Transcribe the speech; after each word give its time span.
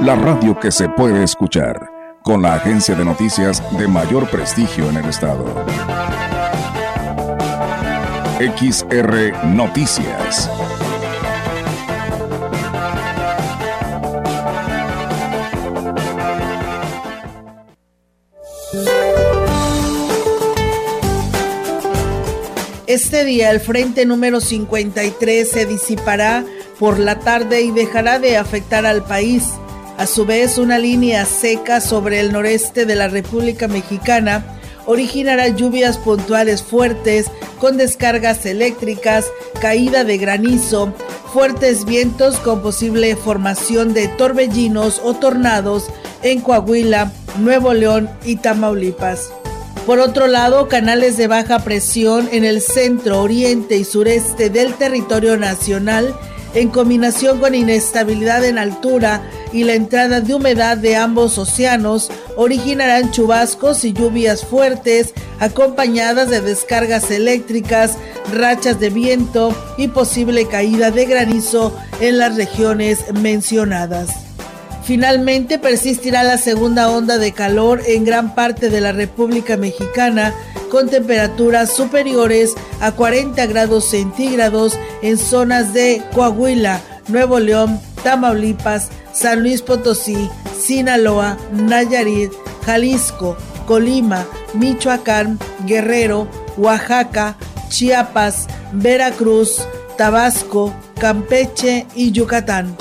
la 0.00 0.16
radio 0.16 0.58
que 0.58 0.70
se 0.70 0.88
puede 0.88 1.22
escuchar, 1.22 1.90
con 2.22 2.42
la 2.42 2.54
agencia 2.54 2.94
de 2.94 3.04
noticias 3.04 3.62
de 3.78 3.88
mayor 3.88 4.28
prestigio 4.28 4.88
en 4.90 4.96
el 4.96 5.06
estado. 5.06 5.44
XR 8.38 9.46
Noticias. 9.46 10.50
Este 22.86 23.24
día 23.24 23.50
el 23.50 23.60
frente 23.60 24.04
número 24.04 24.40
53 24.40 25.48
se 25.48 25.66
disipará 25.66 26.44
por 26.78 26.98
la 26.98 27.18
tarde 27.20 27.62
y 27.62 27.70
dejará 27.70 28.18
de 28.18 28.36
afectar 28.36 28.84
al 28.86 29.02
país. 29.04 29.52
A 29.96 30.06
su 30.06 30.26
vez, 30.26 30.58
una 30.58 30.78
línea 30.78 31.24
seca 31.24 31.80
sobre 31.80 32.18
el 32.18 32.32
noreste 32.32 32.84
de 32.84 32.96
la 32.96 33.06
República 33.06 33.68
Mexicana 33.68 34.44
originará 34.86 35.48
lluvias 35.48 35.98
puntuales 35.98 36.62
fuertes 36.62 37.30
con 37.60 37.76
descargas 37.76 38.44
eléctricas, 38.44 39.26
caída 39.60 40.02
de 40.02 40.18
granizo, 40.18 40.92
fuertes 41.32 41.84
vientos 41.84 42.36
con 42.40 42.60
posible 42.60 43.14
formación 43.14 43.94
de 43.94 44.08
torbellinos 44.08 45.00
o 45.02 45.14
tornados 45.14 45.86
en 46.22 46.40
Coahuila, 46.40 47.12
Nuevo 47.38 47.72
León 47.72 48.10
y 48.24 48.36
Tamaulipas. 48.36 49.30
Por 49.86 50.00
otro 50.00 50.26
lado, 50.26 50.68
canales 50.68 51.16
de 51.16 51.28
baja 51.28 51.60
presión 51.60 52.28
en 52.32 52.44
el 52.44 52.62
centro, 52.62 53.20
oriente 53.20 53.76
y 53.76 53.84
sureste 53.84 54.50
del 54.50 54.74
territorio 54.74 55.36
nacional 55.36 56.14
en 56.54 56.68
combinación 56.68 57.40
con 57.40 57.54
inestabilidad 57.54 58.44
en 58.44 58.58
altura 58.58 59.22
y 59.52 59.64
la 59.64 59.74
entrada 59.74 60.20
de 60.20 60.34
humedad 60.34 60.76
de 60.76 60.96
ambos 60.96 61.36
océanos, 61.38 62.10
originarán 62.36 63.10
chubascos 63.10 63.84
y 63.84 63.92
lluvias 63.92 64.44
fuertes 64.44 65.12
acompañadas 65.40 66.30
de 66.30 66.40
descargas 66.40 67.10
eléctricas, 67.10 67.98
rachas 68.32 68.80
de 68.80 68.90
viento 68.90 69.54
y 69.76 69.88
posible 69.88 70.46
caída 70.46 70.90
de 70.90 71.06
granizo 71.06 71.76
en 72.00 72.18
las 72.18 72.36
regiones 72.36 73.12
mencionadas. 73.12 74.10
Finalmente 74.84 75.58
persistirá 75.58 76.22
la 76.24 76.36
segunda 76.36 76.90
onda 76.90 77.16
de 77.16 77.32
calor 77.32 77.80
en 77.86 78.04
gran 78.04 78.34
parte 78.34 78.68
de 78.68 78.82
la 78.82 78.92
República 78.92 79.56
Mexicana 79.56 80.34
con 80.74 80.88
temperaturas 80.90 81.72
superiores 81.72 82.52
a 82.80 82.90
40 82.90 83.46
grados 83.46 83.84
centígrados 83.84 84.76
en 85.02 85.18
zonas 85.18 85.72
de 85.72 86.02
Coahuila, 86.12 86.80
Nuevo 87.06 87.38
León, 87.38 87.78
Tamaulipas, 88.02 88.88
San 89.12 89.44
Luis 89.44 89.62
Potosí, 89.62 90.28
Sinaloa, 90.58 91.38
Nayarit, 91.52 92.32
Jalisco, 92.66 93.36
Colima, 93.68 94.26
Michoacán, 94.54 95.38
Guerrero, 95.64 96.26
Oaxaca, 96.56 97.36
Chiapas, 97.68 98.48
Veracruz, 98.72 99.64
Tabasco, 99.96 100.74
Campeche 100.98 101.86
y 101.94 102.10
Yucatán. 102.10 102.76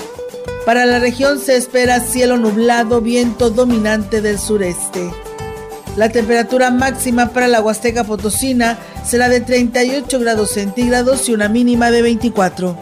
Para 0.65 0.87
la 0.87 0.97
región 0.97 1.39
se 1.39 1.57
espera 1.57 1.99
cielo 1.99 2.37
nublado, 2.37 3.01
viento 3.01 3.51
dominante 3.51 4.19
del 4.19 4.39
sureste. 4.39 5.11
La 5.95 6.09
temperatura 6.09 6.71
máxima 6.71 7.29
para 7.29 7.47
la 7.47 7.61
Huasteca 7.61 8.03
Potosina 8.03 8.79
será 9.05 9.29
de 9.29 9.41
38 9.41 10.19
grados 10.19 10.51
centígrados 10.51 11.29
y 11.29 11.33
una 11.33 11.49
mínima 11.49 11.91
de 11.91 12.01
24. 12.01 12.77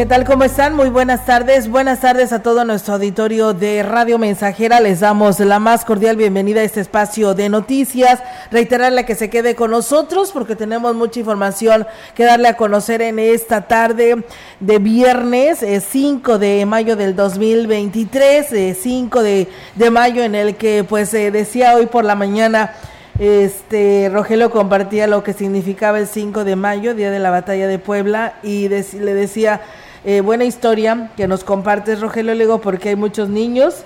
¿Qué 0.00 0.06
tal? 0.06 0.24
¿Cómo 0.24 0.44
están? 0.44 0.74
Muy 0.74 0.88
buenas 0.88 1.26
tardes. 1.26 1.68
Buenas 1.68 2.00
tardes 2.00 2.32
a 2.32 2.42
todo 2.42 2.64
nuestro 2.64 2.94
auditorio 2.94 3.52
de 3.52 3.82
Radio 3.82 4.16
Mensajera. 4.16 4.80
Les 4.80 5.00
damos 5.00 5.38
la 5.40 5.58
más 5.58 5.84
cordial 5.84 6.16
bienvenida 6.16 6.62
a 6.62 6.64
este 6.64 6.80
espacio 6.80 7.34
de 7.34 7.50
noticias. 7.50 8.22
Reiterarle 8.50 9.04
que 9.04 9.14
se 9.14 9.28
quede 9.28 9.54
con 9.54 9.72
nosotros 9.72 10.32
porque 10.32 10.56
tenemos 10.56 10.94
mucha 10.94 11.20
información 11.20 11.86
que 12.14 12.24
darle 12.24 12.48
a 12.48 12.56
conocer 12.56 13.02
en 13.02 13.18
esta 13.18 13.68
tarde 13.68 14.24
de 14.58 14.78
viernes 14.78 15.58
5 15.58 16.34
eh, 16.34 16.38
de 16.38 16.64
mayo 16.64 16.96
del 16.96 17.14
2023, 17.14 18.76
5 18.80 19.20
eh, 19.20 19.22
de, 19.22 19.48
de 19.74 19.90
mayo 19.90 20.22
en 20.22 20.34
el 20.34 20.56
que 20.56 20.82
pues 20.82 21.12
eh, 21.12 21.30
decía 21.30 21.76
hoy 21.76 21.84
por 21.84 22.06
la 22.06 22.14
mañana 22.14 22.72
este 23.18 24.10
Rogelio 24.10 24.50
compartía 24.50 25.06
lo 25.06 25.22
que 25.22 25.34
significaba 25.34 25.98
el 25.98 26.06
5 26.06 26.44
de 26.44 26.56
mayo, 26.56 26.94
día 26.94 27.10
de 27.10 27.18
la 27.18 27.28
batalla 27.28 27.66
de 27.66 27.78
Puebla, 27.78 28.36
y 28.42 28.68
le 28.68 29.12
decía 29.12 29.60
eh, 30.04 30.20
buena 30.20 30.44
historia 30.44 31.10
que 31.16 31.28
nos 31.28 31.44
compartes, 31.44 32.00
Rogelio, 32.00 32.34
le 32.34 32.44
digo, 32.44 32.60
porque 32.60 32.90
hay 32.90 32.96
muchos 32.96 33.28
niños 33.28 33.84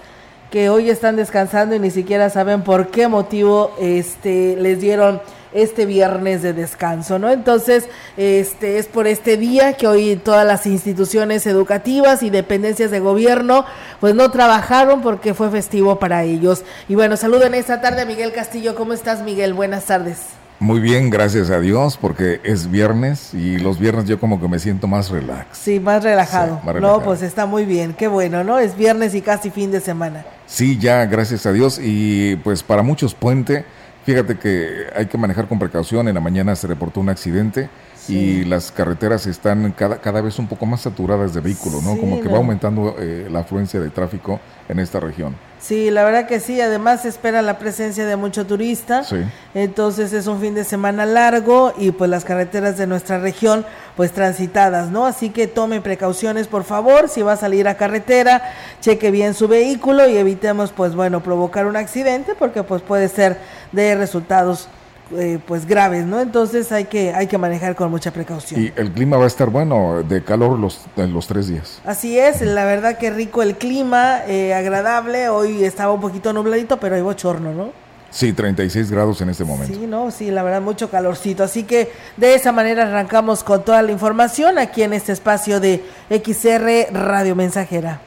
que 0.50 0.68
hoy 0.68 0.88
están 0.90 1.16
descansando 1.16 1.74
y 1.74 1.80
ni 1.80 1.90
siquiera 1.90 2.30
saben 2.30 2.62
por 2.62 2.88
qué 2.88 3.08
motivo 3.08 3.74
este, 3.80 4.54
les 4.56 4.80
dieron 4.80 5.20
este 5.52 5.86
viernes 5.86 6.42
de 6.42 6.52
descanso, 6.52 7.18
¿no? 7.18 7.30
Entonces, 7.30 7.88
este 8.16 8.78
es 8.78 8.86
por 8.86 9.06
este 9.06 9.36
día 9.36 9.72
que 9.74 9.86
hoy 9.86 10.16
todas 10.16 10.46
las 10.46 10.66
instituciones 10.66 11.46
educativas 11.46 12.22
y 12.22 12.30
dependencias 12.30 12.90
de 12.90 13.00
gobierno 13.00 13.64
pues 14.00 14.14
no 14.14 14.30
trabajaron 14.30 15.00
porque 15.00 15.32
fue 15.32 15.50
festivo 15.50 15.98
para 15.98 16.24
ellos. 16.24 16.64
Y 16.88 16.96
bueno, 16.96 17.16
saludo 17.16 17.46
en 17.46 17.54
esta 17.54 17.80
tarde 17.80 18.02
a 18.02 18.06
Miguel 18.06 18.32
Castillo. 18.32 18.74
¿Cómo 18.74 18.92
estás, 18.92 19.22
Miguel? 19.22 19.54
Buenas 19.54 19.86
tardes. 19.86 20.43
Muy 20.60 20.80
bien, 20.80 21.10
gracias 21.10 21.50
a 21.50 21.60
Dios, 21.60 21.98
porque 22.00 22.40
es 22.44 22.70
viernes 22.70 23.34
y 23.34 23.58
los 23.58 23.78
viernes 23.78 24.06
yo 24.06 24.20
como 24.20 24.40
que 24.40 24.48
me 24.48 24.58
siento 24.58 24.86
más 24.86 25.10
relax. 25.10 25.58
Sí, 25.58 25.80
más 25.80 26.02
relajado. 26.02 26.60
No, 26.80 27.02
pues 27.02 27.22
está 27.22 27.44
muy 27.44 27.64
bien, 27.64 27.92
qué 27.92 28.08
bueno, 28.08 28.44
¿no? 28.44 28.58
Es 28.58 28.76
viernes 28.76 29.14
y 29.14 29.20
casi 29.20 29.50
fin 29.50 29.72
de 29.72 29.80
semana. 29.80 30.24
Sí, 30.46 30.78
ya, 30.78 31.04
gracias 31.06 31.44
a 31.46 31.52
Dios. 31.52 31.80
Y 31.82 32.36
pues 32.36 32.62
para 32.62 32.82
muchos 32.82 33.14
puente, 33.14 33.64
fíjate 34.06 34.38
que 34.38 34.86
hay 34.96 35.06
que 35.06 35.18
manejar 35.18 35.48
con 35.48 35.58
precaución. 35.58 36.08
En 36.08 36.14
la 36.14 36.20
mañana 36.20 36.54
se 36.56 36.66
reportó 36.66 37.00
un 37.00 37.08
accidente 37.08 37.68
y 38.08 38.44
las 38.44 38.70
carreteras 38.70 39.26
están 39.26 39.72
cada, 39.72 39.98
cada 39.98 40.20
vez 40.20 40.38
un 40.38 40.46
poco 40.46 40.66
más 40.66 40.82
saturadas 40.82 41.34
de 41.34 41.40
vehículos, 41.40 41.82
¿no? 41.82 41.96
Como 41.96 42.20
que 42.20 42.28
va 42.28 42.38
aumentando 42.38 42.96
eh, 42.98 43.28
la 43.30 43.40
afluencia 43.40 43.80
de 43.80 43.90
tráfico 43.90 44.40
en 44.68 44.78
esta 44.78 45.00
región. 45.00 45.34
Sí, 45.60 45.90
la 45.90 46.04
verdad 46.04 46.26
que 46.26 46.40
sí, 46.40 46.60
además 46.60 47.02
se 47.02 47.08
espera 47.08 47.40
la 47.40 47.58
presencia 47.58 48.04
de 48.04 48.16
mucho 48.16 48.46
turista, 48.46 49.02
sí. 49.02 49.16
entonces 49.54 50.12
es 50.12 50.26
un 50.26 50.38
fin 50.38 50.54
de 50.54 50.62
semana 50.62 51.06
largo 51.06 51.72
y 51.78 51.90
pues 51.92 52.10
las 52.10 52.26
carreteras 52.26 52.76
de 52.76 52.86
nuestra 52.86 53.18
región 53.18 53.64
pues 53.96 54.12
transitadas, 54.12 54.90
¿no? 54.90 55.06
Así 55.06 55.30
que 55.30 55.46
tome 55.46 55.80
precauciones 55.80 56.48
por 56.48 56.64
favor, 56.64 57.08
si 57.08 57.22
va 57.22 57.32
a 57.32 57.36
salir 57.38 57.66
a 57.66 57.78
carretera, 57.78 58.42
cheque 58.82 59.10
bien 59.10 59.32
su 59.32 59.48
vehículo 59.48 60.06
y 60.06 60.18
evitemos 60.18 60.70
pues 60.70 60.94
bueno 60.94 61.22
provocar 61.22 61.66
un 61.66 61.76
accidente 61.76 62.34
porque 62.38 62.62
pues 62.62 62.82
puede 62.82 63.08
ser 63.08 63.38
de 63.72 63.94
resultados 63.94 64.68
eh, 65.12 65.38
pues 65.46 65.66
graves, 65.66 66.06
¿no? 66.06 66.20
Entonces 66.20 66.72
hay 66.72 66.86
que, 66.86 67.12
hay 67.12 67.26
que 67.26 67.38
manejar 67.38 67.74
con 67.74 67.90
mucha 67.90 68.10
precaución. 68.10 68.62
Y 68.62 68.72
el 68.76 68.90
clima 68.92 69.16
va 69.16 69.24
a 69.24 69.26
estar 69.26 69.50
bueno, 69.50 70.02
de 70.02 70.22
calor 70.22 70.58
los, 70.58 70.80
los 70.96 71.26
tres 71.26 71.48
días. 71.48 71.80
Así 71.84 72.18
es, 72.18 72.40
la 72.40 72.64
verdad 72.64 72.98
que 72.98 73.10
rico 73.10 73.42
el 73.42 73.56
clima, 73.56 74.20
eh, 74.26 74.54
agradable, 74.54 75.28
hoy 75.28 75.64
estaba 75.64 75.92
un 75.92 76.00
poquito 76.00 76.32
nubladito, 76.32 76.78
pero 76.78 76.94
hay 76.94 77.02
bochorno, 77.02 77.52
¿no? 77.52 77.84
Sí, 78.14 78.32
36 78.32 78.92
grados 78.92 79.20
en 79.22 79.30
este 79.30 79.42
momento. 79.42 79.74
Sí, 79.74 79.88
no, 79.88 80.12
sí, 80.12 80.30
la 80.30 80.44
verdad, 80.44 80.60
mucho 80.60 80.88
calorcito. 80.88 81.42
Así 81.42 81.64
que 81.64 81.90
de 82.16 82.36
esa 82.36 82.52
manera 82.52 82.84
arrancamos 82.84 83.42
con 83.42 83.64
toda 83.64 83.82
la 83.82 83.90
información 83.90 84.56
aquí 84.56 84.84
en 84.84 84.92
este 84.92 85.10
espacio 85.10 85.58
de 85.58 85.82
XR 86.10 86.92
Radio 86.92 87.34
Mensajera. 87.34 88.00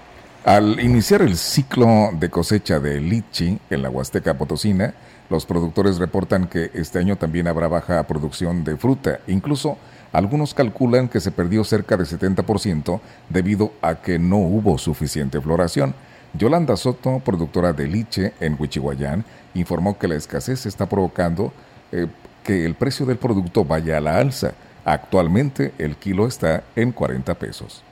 Al 0.45 0.80
iniciar 0.80 1.21
el 1.24 1.36
ciclo 1.36 2.12
de 2.13 2.30
cosecha 2.30 2.80
de 2.80 3.01
lichi 3.01 3.60
en 3.69 3.81
la 3.81 3.89
Huasteca 3.89 4.33
Potosina, 4.33 4.94
los 5.29 5.45
productores 5.45 5.97
reportan 5.97 6.47
que 6.47 6.71
este 6.74 7.00
año 7.00 7.18
también 7.18 7.47
habrá 7.47 7.68
baja 7.68 8.01
producción 8.03 8.63
de 8.63 8.77
fruta. 8.77 9.19
Incluso 9.27 9.77
algunos 10.13 10.53
calculan 10.53 11.09
que 11.09 11.19
se 11.19 11.31
perdió 11.31 11.63
cerca 11.63 11.97
de 11.97 12.06
70% 12.06 13.00
debido 13.29 13.74
a 13.81 13.95
que 13.95 14.19
no 14.19 14.38
hubo 14.38 14.77
suficiente 14.77 15.41
floración. 15.41 15.94
Yolanda 16.33 16.77
Soto, 16.77 17.19
productora 17.19 17.74
de 17.74 17.88
liche 17.88 18.33
en 18.39 18.56
Huichihuayán, 18.59 19.25
informó 19.53 19.97
que 19.97 20.07
la 20.07 20.15
escasez 20.15 20.65
está 20.65 20.85
provocando 20.85 21.51
eh, 21.91 22.07
que 22.44 22.65
el 22.65 22.75
precio 22.75 23.06
del 23.06 23.18
producto 23.18 23.65
vaya 23.65 23.97
a 23.97 24.01
la 24.01 24.18
alza. 24.18 24.53
Actualmente 24.85 25.73
el 25.77 25.97
kilo 25.97 26.27
está 26.27 26.63
en 26.75 26.91
40 26.91 27.33
pesos 27.35 27.83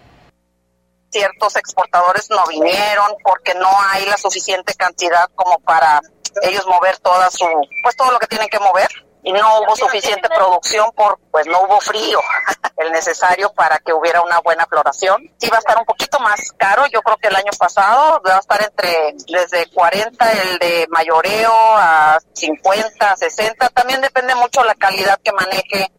ciertos 1.15 1.55
exportadores 1.55 2.29
no 2.29 2.45
vinieron 2.47 3.15
porque 3.23 3.53
no 3.53 3.69
hay 3.89 4.05
la 4.05 4.17
suficiente 4.17 4.73
cantidad 4.73 5.29
como 5.33 5.59
para 5.59 6.01
ellos 6.41 6.65
mover 6.67 6.97
toda 6.99 7.29
su, 7.31 7.45
pues 7.83 7.95
todo 7.95 8.11
lo 8.11 8.19
que 8.19 8.27
tienen 8.27 8.49
que 8.49 8.59
mover 8.59 8.89
y 9.23 9.33
no 9.33 9.59
hubo 9.59 9.75
suficiente 9.75 10.29
producción 10.29 10.91
por, 10.95 11.19
pues 11.31 11.47
no 11.47 11.61
hubo 11.63 11.81
frío, 11.81 12.19
el 12.77 12.91
necesario 12.91 13.51
para 13.53 13.79
que 13.79 13.91
hubiera 13.91 14.21
una 14.21 14.39
buena 14.39 14.65
floración. 14.67 15.19
Sí 15.37 15.49
va 15.49 15.57
a 15.57 15.59
estar 15.59 15.77
un 15.77 15.85
poquito 15.85 16.19
más 16.19 16.51
caro, 16.57 16.85
yo 16.93 17.01
creo 17.01 17.17
que 17.17 17.29
el 17.29 17.35
año 17.35 17.51
pasado 17.57 18.21
va 18.25 18.35
a 18.35 18.39
estar 18.39 18.61
entre, 18.61 19.15
desde 19.27 19.65
40 19.71 20.31
el 20.31 20.59
de 20.59 20.87
mayoreo 20.89 21.51
a 21.51 22.19
50, 22.33 23.15
60, 23.15 23.69
también 23.69 23.99
depende 24.01 24.35
mucho 24.35 24.63
la 24.63 24.75
calidad 24.75 25.19
que 25.23 25.31
maneje 25.31 25.91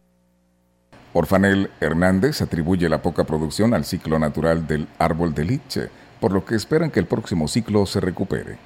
Orfanel 1.17 1.71
Hernández 1.79 2.41
atribuye 2.41 2.87
la 2.89 3.01
poca 3.01 3.23
producción 3.23 3.73
al 3.73 3.85
ciclo 3.85 4.19
natural 4.19 4.67
del 4.67 4.87
árbol 4.99 5.33
de 5.33 5.45
liche, 5.45 5.89
por 6.19 6.31
lo 6.31 6.45
que 6.45 6.55
esperan 6.55 6.91
que 6.91 6.99
el 6.99 7.07
próximo 7.07 7.47
ciclo 7.47 7.85
se 7.85 7.99
recupere. 7.99 8.59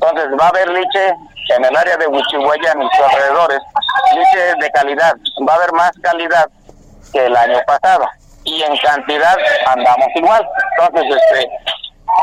Entonces 0.00 0.28
va 0.38 0.46
a 0.46 0.48
haber 0.48 0.68
liche 0.68 1.08
en 1.56 1.64
el 1.64 1.76
área 1.76 1.96
de 1.96 2.06
Huichihuaya, 2.06 2.72
en 2.72 2.82
sus 2.82 3.06
alrededores, 3.12 3.60
liche 4.14 4.54
de 4.60 4.70
calidad, 4.70 5.14
va 5.48 5.52
a 5.54 5.56
haber 5.56 5.72
más 5.72 5.92
calidad 6.02 6.48
que 7.12 7.26
el 7.26 7.36
año 7.36 7.58
pasado 7.66 8.06
y 8.44 8.62
en 8.62 8.76
cantidad 8.78 9.36
andamos 9.66 10.08
igual. 10.14 10.48
Entonces, 10.78 11.16
este, 11.16 11.50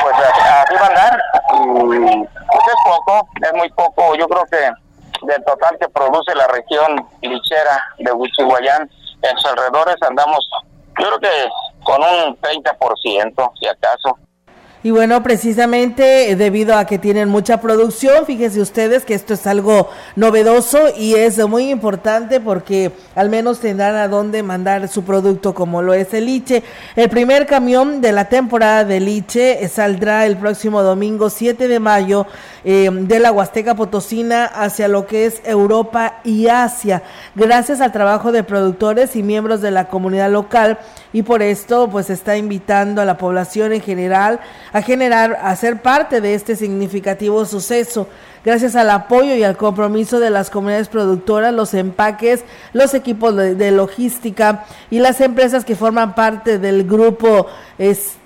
pues 0.01 0.15
así 0.15 0.75
va 0.75 0.85
a 0.85 0.87
andar. 0.87 1.21
pues 1.49 2.63
es 2.67 2.75
poco, 2.85 3.27
es 3.41 3.53
muy 3.53 3.69
poco. 3.71 4.15
Yo 4.15 4.27
creo 4.27 4.45
que 4.45 4.71
del 5.25 5.43
total 5.45 5.77
que 5.79 5.89
produce 5.89 6.33
la 6.35 6.47
región 6.47 7.07
lichera 7.21 7.83
de 7.99 8.11
Huichihuayán, 8.11 8.89
en 9.21 9.37
sus 9.37 9.45
alrededores 9.51 9.95
andamos, 10.01 10.49
yo 10.99 11.07
creo 11.07 11.19
que 11.19 11.49
con 11.83 12.01
un 12.01 12.37
30%, 12.41 13.51
si 13.59 13.67
acaso. 13.67 14.17
Y 14.85 14.91
bueno, 14.91 15.23
precisamente 15.23 16.29
eh, 16.29 16.35
debido 16.35 16.75
a 16.75 16.85
que 16.85 16.99
tienen 16.99 17.29
mucha 17.29 17.61
producción, 17.61 18.25
fíjense 18.25 18.59
ustedes 18.59 19.05
que 19.05 19.13
esto 19.13 19.33
es 19.33 19.47
algo 19.47 19.89
novedoso 20.17 20.77
y 20.97 21.15
es 21.15 21.37
muy 21.47 21.69
importante 21.69 22.41
porque 22.41 22.91
al 23.15 23.29
menos 23.29 23.61
tendrán 23.61 23.95
a 23.95 24.09
dónde 24.09 24.43
mandar 24.43 24.89
su 24.89 25.05
producto 25.05 25.53
como 25.53 25.81
lo 25.81 25.93
es 25.93 26.13
el 26.13 26.25
liche. 26.25 26.63
El 26.97 27.09
primer 27.09 27.45
camión 27.45 28.01
de 28.01 28.11
la 28.11 28.27
temporada 28.27 28.83
de 28.83 28.99
liche 28.99 29.65
saldrá 29.69 30.25
el 30.25 30.35
próximo 30.35 30.83
domingo 30.83 31.29
7 31.29 31.69
de 31.69 31.79
mayo 31.79 32.27
eh, 32.63 32.89
de 32.91 33.19
la 33.19 33.31
Huasteca 33.31 33.75
Potosina 33.75 34.45
hacia 34.45 34.87
lo 34.87 35.05
que 35.05 35.25
es 35.25 35.41
Europa 35.43 36.21
y 36.23 36.47
Asia, 36.47 37.03
gracias 37.35 37.81
al 37.81 37.91
trabajo 37.91 38.31
de 38.31 38.43
productores 38.43 39.15
y 39.15 39.23
miembros 39.23 39.61
de 39.61 39.71
la 39.71 39.87
comunidad 39.89 40.31
local 40.31 40.79
y 41.11 41.23
por 41.23 41.41
esto 41.41 41.89
pues 41.89 42.09
está 42.09 42.37
invitando 42.37 43.01
a 43.01 43.05
la 43.05 43.17
población 43.17 43.73
en 43.73 43.81
general 43.81 44.39
a 44.71 44.81
generar, 44.81 45.37
a 45.41 45.55
ser 45.55 45.81
parte 45.81 46.21
de 46.21 46.33
este 46.33 46.55
significativo 46.55 47.45
suceso. 47.45 48.07
Gracias 48.43 48.75
al 48.75 48.89
apoyo 48.89 49.35
y 49.35 49.43
al 49.43 49.55
compromiso 49.55 50.19
de 50.19 50.29
las 50.29 50.49
comunidades 50.49 50.89
productoras, 50.89 51.53
los 51.53 51.73
empaques, 51.73 52.43
los 52.73 52.93
equipos 52.93 53.35
de, 53.35 53.71
logística 53.71 54.65
y 54.89 54.99
las 54.99 55.21
empresas 55.21 55.63
que 55.63 55.77
forman 55.77 56.13
parte 56.13 56.59
del 56.59 56.83
grupo 56.83 57.47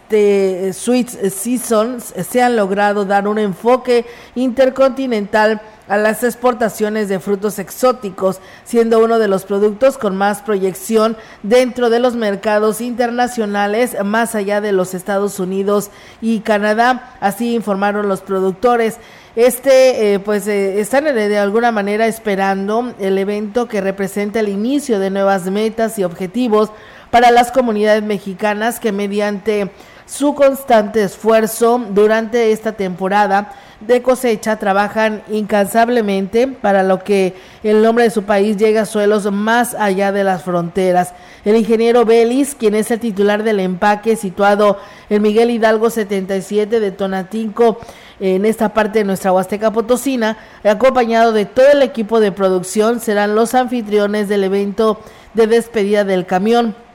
este, 0.08 0.72
Sweet 0.72 1.10
Seasons 1.32 2.14
se 2.30 2.42
han 2.42 2.56
logrado 2.56 3.04
dar 3.04 3.28
un 3.28 3.38
enfoque 3.38 4.06
intercontinental 4.36 5.60
a 5.90 5.98
las 5.98 6.24
exportaciones 6.24 7.10
de 7.10 7.20
frutos 7.20 7.60
exóticos, 7.60 8.40
siendo 8.64 9.04
uno 9.04 9.20
de 9.20 9.28
los 9.28 9.44
productos 9.44 9.98
con 9.98 10.16
más 10.16 10.42
proyección 10.42 11.18
dentro 11.44 11.90
de 11.90 12.00
los 12.00 12.16
mercados 12.16 12.80
internacionales 12.80 13.98
más 14.06 14.34
allá 14.34 14.62
de 14.62 14.72
los 14.72 14.94
Estados 14.94 15.42
Unidos 15.42 15.90
y 16.22 16.40
Canadá, 16.40 17.18
así 17.20 17.54
informaron 17.54 18.08
los 18.08 18.22
productores. 18.22 19.00
Este, 19.36 20.14
eh, 20.14 20.20
pues, 20.20 20.48
eh, 20.48 20.80
están 20.80 21.04
de 21.04 21.38
alguna 21.38 21.74
manera 21.74 22.08
esperando 22.08 22.94
el 22.98 23.18
evento 23.18 23.68
que 23.68 23.82
representa 23.82 24.40
el 24.40 24.48
inicio 24.48 25.00
de 25.00 25.10
nuevas 25.10 25.52
metas 25.52 26.00
y 26.00 26.06
objetivos 26.06 26.72
para 27.12 27.32
las 27.32 27.52
comunidades 27.52 28.04
mexicanas 28.04 28.80
que 28.80 28.92
mediante 28.92 29.72
su 30.08 30.34
constante 30.34 31.04
esfuerzo 31.04 31.86
durante 31.90 32.52
esta 32.52 32.72
temporada 32.72 33.54
de 33.82 34.02
cosecha 34.02 34.58
trabajan 34.58 35.22
incansablemente 35.30 36.48
para 36.48 36.82
lo 36.82 37.04
que 37.04 37.36
el 37.62 37.84
nombre 37.84 38.06
de 38.06 38.10
su 38.10 38.24
país 38.24 38.58
llegue 38.58 38.80
a 38.80 38.86
suelos 38.86 39.32
más 39.32 39.76
allá 39.76 40.12
de 40.12 40.24
las 40.24 40.44
fronteras. 40.44 41.14
El 41.46 41.58
ingeniero 41.58 42.06
Belis, 42.06 42.56
quien 42.56 42.74
es 42.74 42.90
el 42.90 43.00
titular 43.00 43.44
del 43.44 43.60
empaque 43.60 44.16
situado 44.16 44.80
en 45.10 45.22
Miguel 45.22 45.52
Hidalgo 45.52 45.90
77 45.90 46.80
de 46.80 46.92
Tonatinco, 46.92 47.80
en 48.20 48.46
esta 48.46 48.74
parte 48.74 49.00
de 49.00 49.06
nuestra 49.06 49.32
Huasteca 49.32 49.72
Potosina, 49.72 50.38
acompañado 50.64 51.34
de 51.34 51.46
todo 51.46 51.70
el 51.70 51.84
equipo 51.84 52.20
de 52.20 52.32
producción, 52.32 53.00
serán 53.00 53.36
los 53.36 53.54
anfitriones 53.54 54.28
del 54.28 54.46
evento 54.46 55.00
de 55.36 55.46
despedida 55.46 56.04
del 56.04 56.26
camión. 56.26 56.87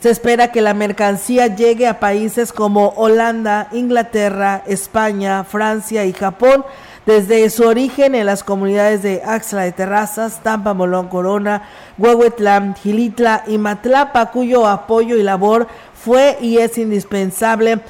Se 0.00 0.08
espera 0.08 0.50
que 0.50 0.62
la 0.62 0.72
mercancía 0.72 1.54
llegue 1.54 1.86
a 1.86 2.00
países 2.00 2.54
como 2.54 2.94
Holanda, 2.96 3.68
Inglaterra, 3.70 4.62
España, 4.66 5.44
Francia 5.44 6.06
y 6.06 6.14
Japón. 6.14 6.64
Desde 7.04 7.50
su 7.50 7.64
origen 7.64 8.14
en 8.14 8.24
las 8.24 8.42
comunidades 8.42 9.02
de 9.02 9.20
Axla 9.22 9.62
de 9.62 9.72
Terrazas, 9.72 10.42
Tampa, 10.42 10.72
Molón, 10.72 11.08
Corona, 11.08 11.68
Huehuetlán, 11.98 12.76
Gilitla 12.76 13.44
y 13.46 13.58
Matlapa, 13.58 14.30
cuyo 14.30 14.66
apoyo 14.66 15.16
y 15.16 15.22
labor 15.22 15.66
fue 15.92 16.38
y 16.40 16.56
es 16.58 16.78
indispensable 16.78 17.80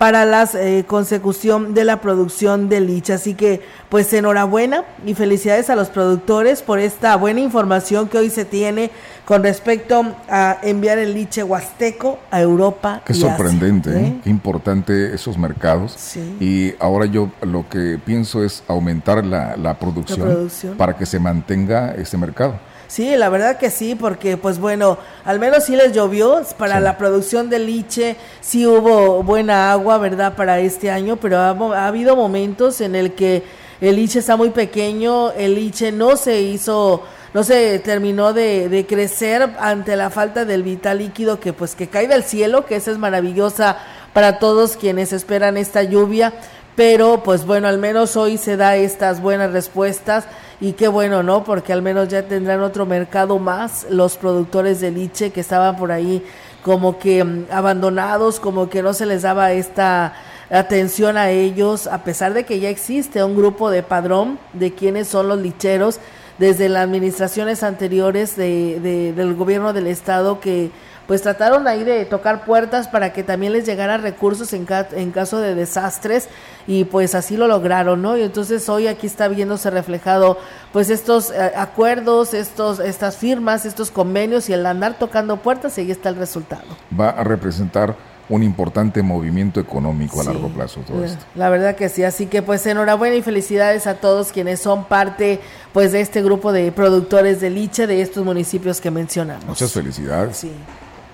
para 0.00 0.24
la 0.24 0.48
eh, 0.54 0.84
consecución 0.86 1.74
de 1.74 1.84
la 1.84 2.00
producción 2.00 2.70
de 2.70 2.80
liche. 2.80 3.12
Así 3.12 3.34
que, 3.34 3.60
pues 3.90 4.10
enhorabuena 4.14 4.84
y 5.04 5.12
felicidades 5.12 5.68
a 5.68 5.76
los 5.76 5.90
productores 5.90 6.62
por 6.62 6.78
esta 6.78 7.14
buena 7.16 7.40
información 7.40 8.08
que 8.08 8.16
hoy 8.16 8.30
se 8.30 8.46
tiene 8.46 8.90
con 9.26 9.42
respecto 9.42 10.02
a 10.30 10.56
enviar 10.62 10.96
el 10.96 11.12
liche 11.12 11.42
huasteco 11.44 12.18
a 12.30 12.40
Europa. 12.40 13.02
Qué 13.04 13.12
sorprendente, 13.12 13.90
¿eh? 13.90 14.20
qué 14.24 14.30
importante 14.30 15.14
esos 15.14 15.36
mercados. 15.36 16.16
Y 16.40 16.72
ahora 16.78 17.04
yo 17.04 17.30
lo 17.42 17.68
que 17.68 18.00
pienso 18.02 18.42
es 18.42 18.64
aumentar 18.68 19.22
la, 19.26 19.76
producción, 19.78 20.48
para 20.78 20.96
que 20.96 21.04
se 21.04 21.18
mantenga 21.18 21.92
ese 21.94 22.16
mercado. 22.16 22.54
Sí, 22.90 23.14
la 23.16 23.28
verdad 23.28 23.56
que 23.56 23.70
sí, 23.70 23.94
porque 23.94 24.36
pues 24.36 24.58
bueno, 24.58 24.98
al 25.24 25.38
menos 25.38 25.62
sí 25.62 25.76
les 25.76 25.92
llovió 25.92 26.42
para 26.58 26.80
la 26.80 26.98
producción 26.98 27.48
de 27.48 27.60
liche, 27.60 28.16
sí 28.40 28.66
hubo 28.66 29.22
buena 29.22 29.70
agua, 29.70 29.98
¿verdad? 29.98 30.34
Para 30.34 30.58
este 30.58 30.90
año, 30.90 31.16
pero 31.16 31.38
ha, 31.38 31.86
habido 31.86 32.16
momentos 32.16 32.80
en 32.80 32.96
el 32.96 33.12
que 33.12 33.44
el 33.80 33.94
liche 33.94 34.18
está 34.18 34.36
muy 34.36 34.50
pequeño, 34.50 35.30
el 35.30 35.54
liche 35.54 35.92
no 35.92 36.16
se 36.16 36.40
hizo, 36.40 37.04
no 37.32 37.44
se 37.44 37.78
terminó 37.78 38.32
de, 38.32 38.68
de, 38.68 38.84
crecer 38.86 39.48
ante 39.60 39.94
la 39.94 40.10
falta 40.10 40.44
del 40.44 40.64
vital 40.64 40.98
líquido 40.98 41.38
que 41.38 41.52
pues 41.52 41.76
que 41.76 41.86
cae 41.86 42.08
del 42.08 42.24
cielo, 42.24 42.66
que 42.66 42.74
esa 42.74 42.90
es 42.90 42.98
maravillosa 42.98 43.76
para 44.12 44.40
todos 44.40 44.76
quienes 44.76 45.12
esperan 45.12 45.56
esta 45.56 45.84
lluvia, 45.84 46.32
pero 46.74 47.22
pues 47.22 47.46
bueno, 47.46 47.68
al 47.68 47.78
menos 47.78 48.16
hoy 48.16 48.36
se 48.36 48.56
da 48.56 48.74
estas 48.74 49.20
buenas 49.22 49.52
respuestas 49.52 50.24
y 50.60 50.72
qué 50.72 50.88
bueno, 50.88 51.22
¿no? 51.22 51.42
Porque 51.42 51.72
al 51.72 51.82
menos 51.82 52.08
ya 52.08 52.22
tendrán 52.22 52.60
otro 52.60 52.84
mercado 52.84 53.38
más 53.38 53.86
los 53.88 54.16
productores 54.16 54.80
de 54.80 54.90
liche 54.90 55.30
que 55.30 55.40
estaban 55.40 55.76
por 55.76 55.90
ahí 55.90 56.22
como 56.62 56.98
que 56.98 57.24
mm, 57.24 57.46
abandonados, 57.50 58.40
como 58.40 58.68
que 58.68 58.82
no 58.82 58.92
se 58.92 59.06
les 59.06 59.22
daba 59.22 59.52
esta 59.52 60.14
atención 60.50 61.16
a 61.16 61.30
ellos, 61.30 61.86
a 61.86 62.04
pesar 62.04 62.34
de 62.34 62.44
que 62.44 62.60
ya 62.60 62.68
existe 62.68 63.22
un 63.22 63.36
grupo 63.36 63.70
de 63.70 63.82
padrón 63.82 64.38
de 64.52 64.74
quiénes 64.74 65.08
son 65.08 65.28
los 65.28 65.38
licheros 65.38 66.00
desde 66.38 66.68
las 66.68 66.84
administraciones 66.84 67.62
anteriores 67.62 68.36
de, 68.36 69.12
del 69.14 69.34
gobierno 69.34 69.72
del 69.72 69.86
estado 69.86 70.40
que 70.40 70.70
pues 71.10 71.22
trataron 71.22 71.66
ahí 71.66 71.82
de 71.82 72.04
tocar 72.04 72.44
puertas 72.44 72.86
para 72.86 73.12
que 73.12 73.24
también 73.24 73.52
les 73.52 73.66
llegara 73.66 73.96
recursos 73.96 74.52
en, 74.52 74.64
en 74.92 75.10
caso 75.10 75.40
de 75.40 75.56
desastres 75.56 76.28
y 76.68 76.84
pues 76.84 77.16
así 77.16 77.36
lo 77.36 77.48
lograron, 77.48 78.00
¿no? 78.00 78.16
Y 78.16 78.22
entonces 78.22 78.68
hoy 78.68 78.86
aquí 78.86 79.08
está 79.08 79.26
viéndose 79.26 79.70
reflejado 79.70 80.38
pues 80.72 80.88
estos 80.88 81.32
eh, 81.32 81.50
acuerdos, 81.56 82.32
estos, 82.32 82.78
estas 82.78 83.16
firmas, 83.16 83.66
estos 83.66 83.90
convenios 83.90 84.48
y 84.50 84.52
el 84.52 84.64
andar 84.64 85.00
tocando 85.00 85.38
puertas 85.38 85.76
y 85.78 85.80
ahí 85.80 85.90
está 85.90 86.10
el 86.10 86.14
resultado. 86.14 86.62
Va 86.96 87.10
a 87.10 87.24
representar 87.24 87.96
un 88.28 88.44
importante 88.44 89.02
movimiento 89.02 89.58
económico 89.58 90.20
a 90.20 90.24
largo 90.26 90.48
plazo 90.50 90.82
todo 90.86 91.04
esto. 91.04 91.24
La 91.34 91.50
verdad 91.50 91.74
que 91.74 91.88
sí, 91.88 92.04
así 92.04 92.26
que 92.26 92.40
pues 92.40 92.64
enhorabuena 92.66 93.16
y 93.16 93.22
felicidades 93.22 93.88
a 93.88 93.94
todos 93.94 94.30
quienes 94.30 94.60
son 94.60 94.84
parte 94.84 95.40
pues 95.72 95.90
de 95.90 96.02
este 96.02 96.22
grupo 96.22 96.52
de 96.52 96.70
productores 96.70 97.40
de 97.40 97.50
liche 97.50 97.88
de 97.88 98.00
estos 98.00 98.24
municipios 98.24 98.80
que 98.80 98.92
mencionamos. 98.92 99.44
Muchas 99.44 99.72
felicidades. 99.72 100.36
Sí. 100.36 100.52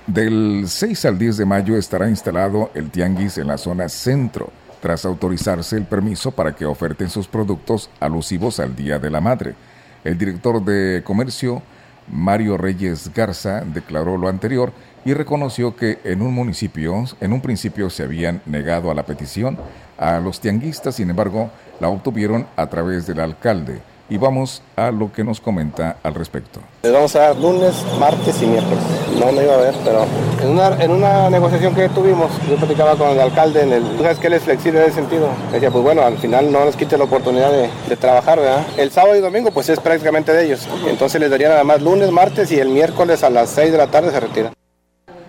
Del 0.06 0.66
6 0.68 1.04
al 1.06 1.18
10 1.18 1.36
de 1.36 1.44
mayo 1.44 1.76
estará 1.76 2.08
instalado 2.08 2.70
el 2.74 2.90
tianguis 2.90 3.38
en 3.38 3.48
la 3.48 3.58
zona 3.58 3.88
centro, 3.88 4.52
tras 4.80 5.04
autorizarse 5.04 5.76
el 5.76 5.84
permiso 5.84 6.30
para 6.30 6.54
que 6.54 6.64
oferten 6.64 7.10
sus 7.10 7.26
productos 7.26 7.90
alusivos 7.98 8.60
al 8.60 8.76
Día 8.76 9.00
de 9.00 9.10
la 9.10 9.20
Madre. 9.20 9.56
El 10.04 10.16
director 10.16 10.64
de 10.64 11.02
Comercio, 11.02 11.60
Mario 12.08 12.56
Reyes 12.56 13.10
Garza 13.12 13.62
declaró 13.62 14.16
lo 14.16 14.28
anterior 14.28 14.72
y 15.04 15.12
reconoció 15.12 15.74
que 15.74 15.98
en 16.04 16.22
un 16.22 16.32
municipio, 16.32 17.04
en 17.20 17.32
un 17.32 17.40
principio 17.40 17.90
se 17.90 18.04
habían 18.04 18.42
negado 18.46 18.92
a 18.92 18.94
la 18.94 19.06
petición 19.06 19.58
a 19.98 20.20
los 20.20 20.38
tianguistas, 20.38 20.94
sin 20.94 21.10
embargo, 21.10 21.50
la 21.80 21.88
obtuvieron 21.88 22.46
a 22.54 22.68
través 22.68 23.08
del 23.08 23.18
alcalde. 23.18 23.80
Y 24.08 24.18
vamos 24.18 24.62
a 24.76 24.90
lo 24.90 25.12
que 25.12 25.24
nos 25.24 25.40
comenta 25.40 25.96
al 26.02 26.14
respecto. 26.14 26.60
Les 26.82 26.92
vamos 26.92 27.16
a 27.16 27.20
dar 27.20 27.36
lunes, 27.36 27.74
martes 27.98 28.40
y 28.40 28.46
miércoles. 28.46 28.84
No 29.18 29.32
me 29.32 29.42
iba 29.42 29.54
a 29.54 29.58
ver, 29.58 29.74
pero 29.84 30.06
en 30.42 30.50
una, 30.50 30.82
en 30.82 30.90
una 30.92 31.28
negociación 31.28 31.74
que 31.74 31.88
tuvimos, 31.88 32.30
yo 32.48 32.56
platicaba 32.56 32.94
con 32.96 33.10
el 33.10 33.20
alcalde 33.20 33.62
en 33.62 33.72
el... 33.72 33.82
¿Tú 33.96 34.02
sabes 34.02 34.18
que 34.18 34.28
él 34.28 34.34
es 34.34 34.42
flexible 34.42 34.80
en 34.80 34.86
ese 34.86 34.94
sentido? 34.96 35.28
Decía, 35.50 35.70
pues 35.70 35.82
bueno, 35.82 36.02
al 36.02 36.18
final 36.18 36.52
no 36.52 36.64
nos 36.64 36.76
quite 36.76 36.96
la 36.96 37.04
oportunidad 37.04 37.50
de, 37.50 37.68
de, 37.88 37.96
trabajar, 37.96 38.38
¿verdad? 38.38 38.64
El 38.76 38.92
sábado 38.92 39.16
y 39.16 39.20
domingo 39.20 39.50
pues 39.50 39.68
es 39.68 39.80
prácticamente 39.80 40.32
de 40.32 40.46
ellos. 40.46 40.68
Entonces 40.86 41.20
les 41.20 41.30
daría 41.30 41.48
nada 41.48 41.64
más 41.64 41.82
lunes, 41.82 42.10
martes 42.10 42.52
y 42.52 42.60
el 42.60 42.68
miércoles 42.68 43.24
a 43.24 43.30
las 43.30 43.50
6 43.50 43.72
de 43.72 43.78
la 43.78 43.88
tarde 43.88 44.12
se 44.12 44.20
retira. 44.20 44.52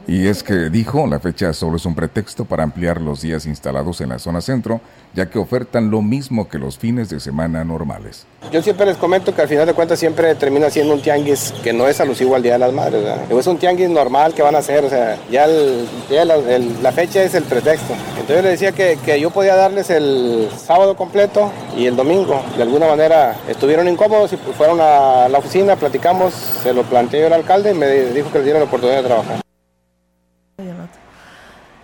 Y 0.07 0.27
es 0.27 0.41
que 0.41 0.69
dijo, 0.69 1.05
la 1.05 1.19
fecha 1.19 1.51
solo 1.51 1.75
es 1.75 1.85
un 1.85 1.93
pretexto 1.93 2.45
para 2.45 2.63
ampliar 2.63 3.01
los 3.01 3.21
días 3.21 3.45
instalados 3.45 3.99
en 3.99 4.07
la 4.07 4.19
zona 4.19 4.39
centro, 4.39 4.79
ya 5.13 5.29
que 5.29 5.37
ofertan 5.37 5.91
lo 5.91 6.01
mismo 6.01 6.47
que 6.47 6.57
los 6.57 6.77
fines 6.77 7.09
de 7.09 7.19
semana 7.19 7.65
normales. 7.65 8.25
Yo 8.49 8.61
siempre 8.61 8.85
les 8.85 8.95
comento 8.95 9.35
que 9.35 9.41
al 9.41 9.49
final 9.49 9.65
de 9.65 9.73
cuentas 9.73 9.99
siempre 9.99 10.33
termina 10.35 10.69
siendo 10.69 10.93
un 10.93 11.01
tianguis 11.01 11.53
que 11.61 11.73
no 11.73 11.89
es 11.89 11.99
alusivo 11.99 12.35
al 12.35 12.43
Día 12.43 12.53
de 12.53 12.59
las 12.59 12.71
Madres. 12.71 13.03
¿verdad? 13.03 13.29
Es 13.29 13.47
un 13.47 13.57
tianguis 13.57 13.89
normal 13.89 14.33
que 14.33 14.41
van 14.41 14.55
a 14.55 14.59
hacer, 14.59 14.85
o 14.85 14.89
sea, 14.89 15.17
ya, 15.29 15.43
el, 15.43 15.85
ya 16.09 16.23
la, 16.23 16.91
fecha 16.93 17.21
es 17.21 17.35
el 17.35 17.43
pretexto. 17.43 17.93
Entonces 18.11 18.43
les 18.43 18.51
decía 18.53 18.71
que, 18.71 18.97
que, 19.03 19.19
yo 19.19 19.29
podía 19.31 19.57
darles 19.57 19.89
el 19.89 20.47
sábado 20.57 20.95
completo 20.95 21.51
y 21.75 21.85
el 21.85 21.97
domingo. 21.97 22.41
De 22.55 22.63
alguna 22.63 22.87
manera 22.87 23.35
estuvieron 23.49 23.89
incómodos 23.89 24.31
y 24.31 24.37
fueron 24.37 24.79
a 24.79 25.27
la 25.27 25.37
oficina, 25.37 25.75
platicamos, 25.75 26.33
se 26.33 26.73
lo 26.73 26.83
planteé 26.83 27.25
al 27.25 27.33
alcalde 27.33 27.71
y 27.71 27.73
me 27.73 27.87
dijo 27.89 28.31
que 28.31 28.37
les 28.37 28.45
dieron 28.45 28.61
la 28.61 28.67
oportunidad 28.67 29.01
de 29.01 29.07
trabajar. 29.07 29.46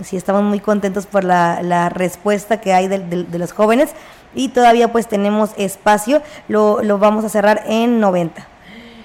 sí 0.03 0.17
estamos 0.17 0.43
muy 0.43 0.59
contentos 0.59 1.05
por 1.05 1.23
la, 1.23 1.61
la 1.61 1.89
respuesta 1.89 2.61
que 2.61 2.73
hay 2.73 2.87
de, 2.87 2.99
de, 2.99 3.39
los 3.39 3.51
jóvenes 3.51 3.91
y 4.33 4.49
todavía 4.49 4.91
pues 4.91 5.07
tenemos 5.07 5.51
espacio, 5.57 6.21
lo, 6.47 6.81
lo 6.83 6.97
vamos 6.97 7.25
a 7.25 7.29
cerrar 7.29 7.63
en 7.65 7.99
90. 7.99 8.47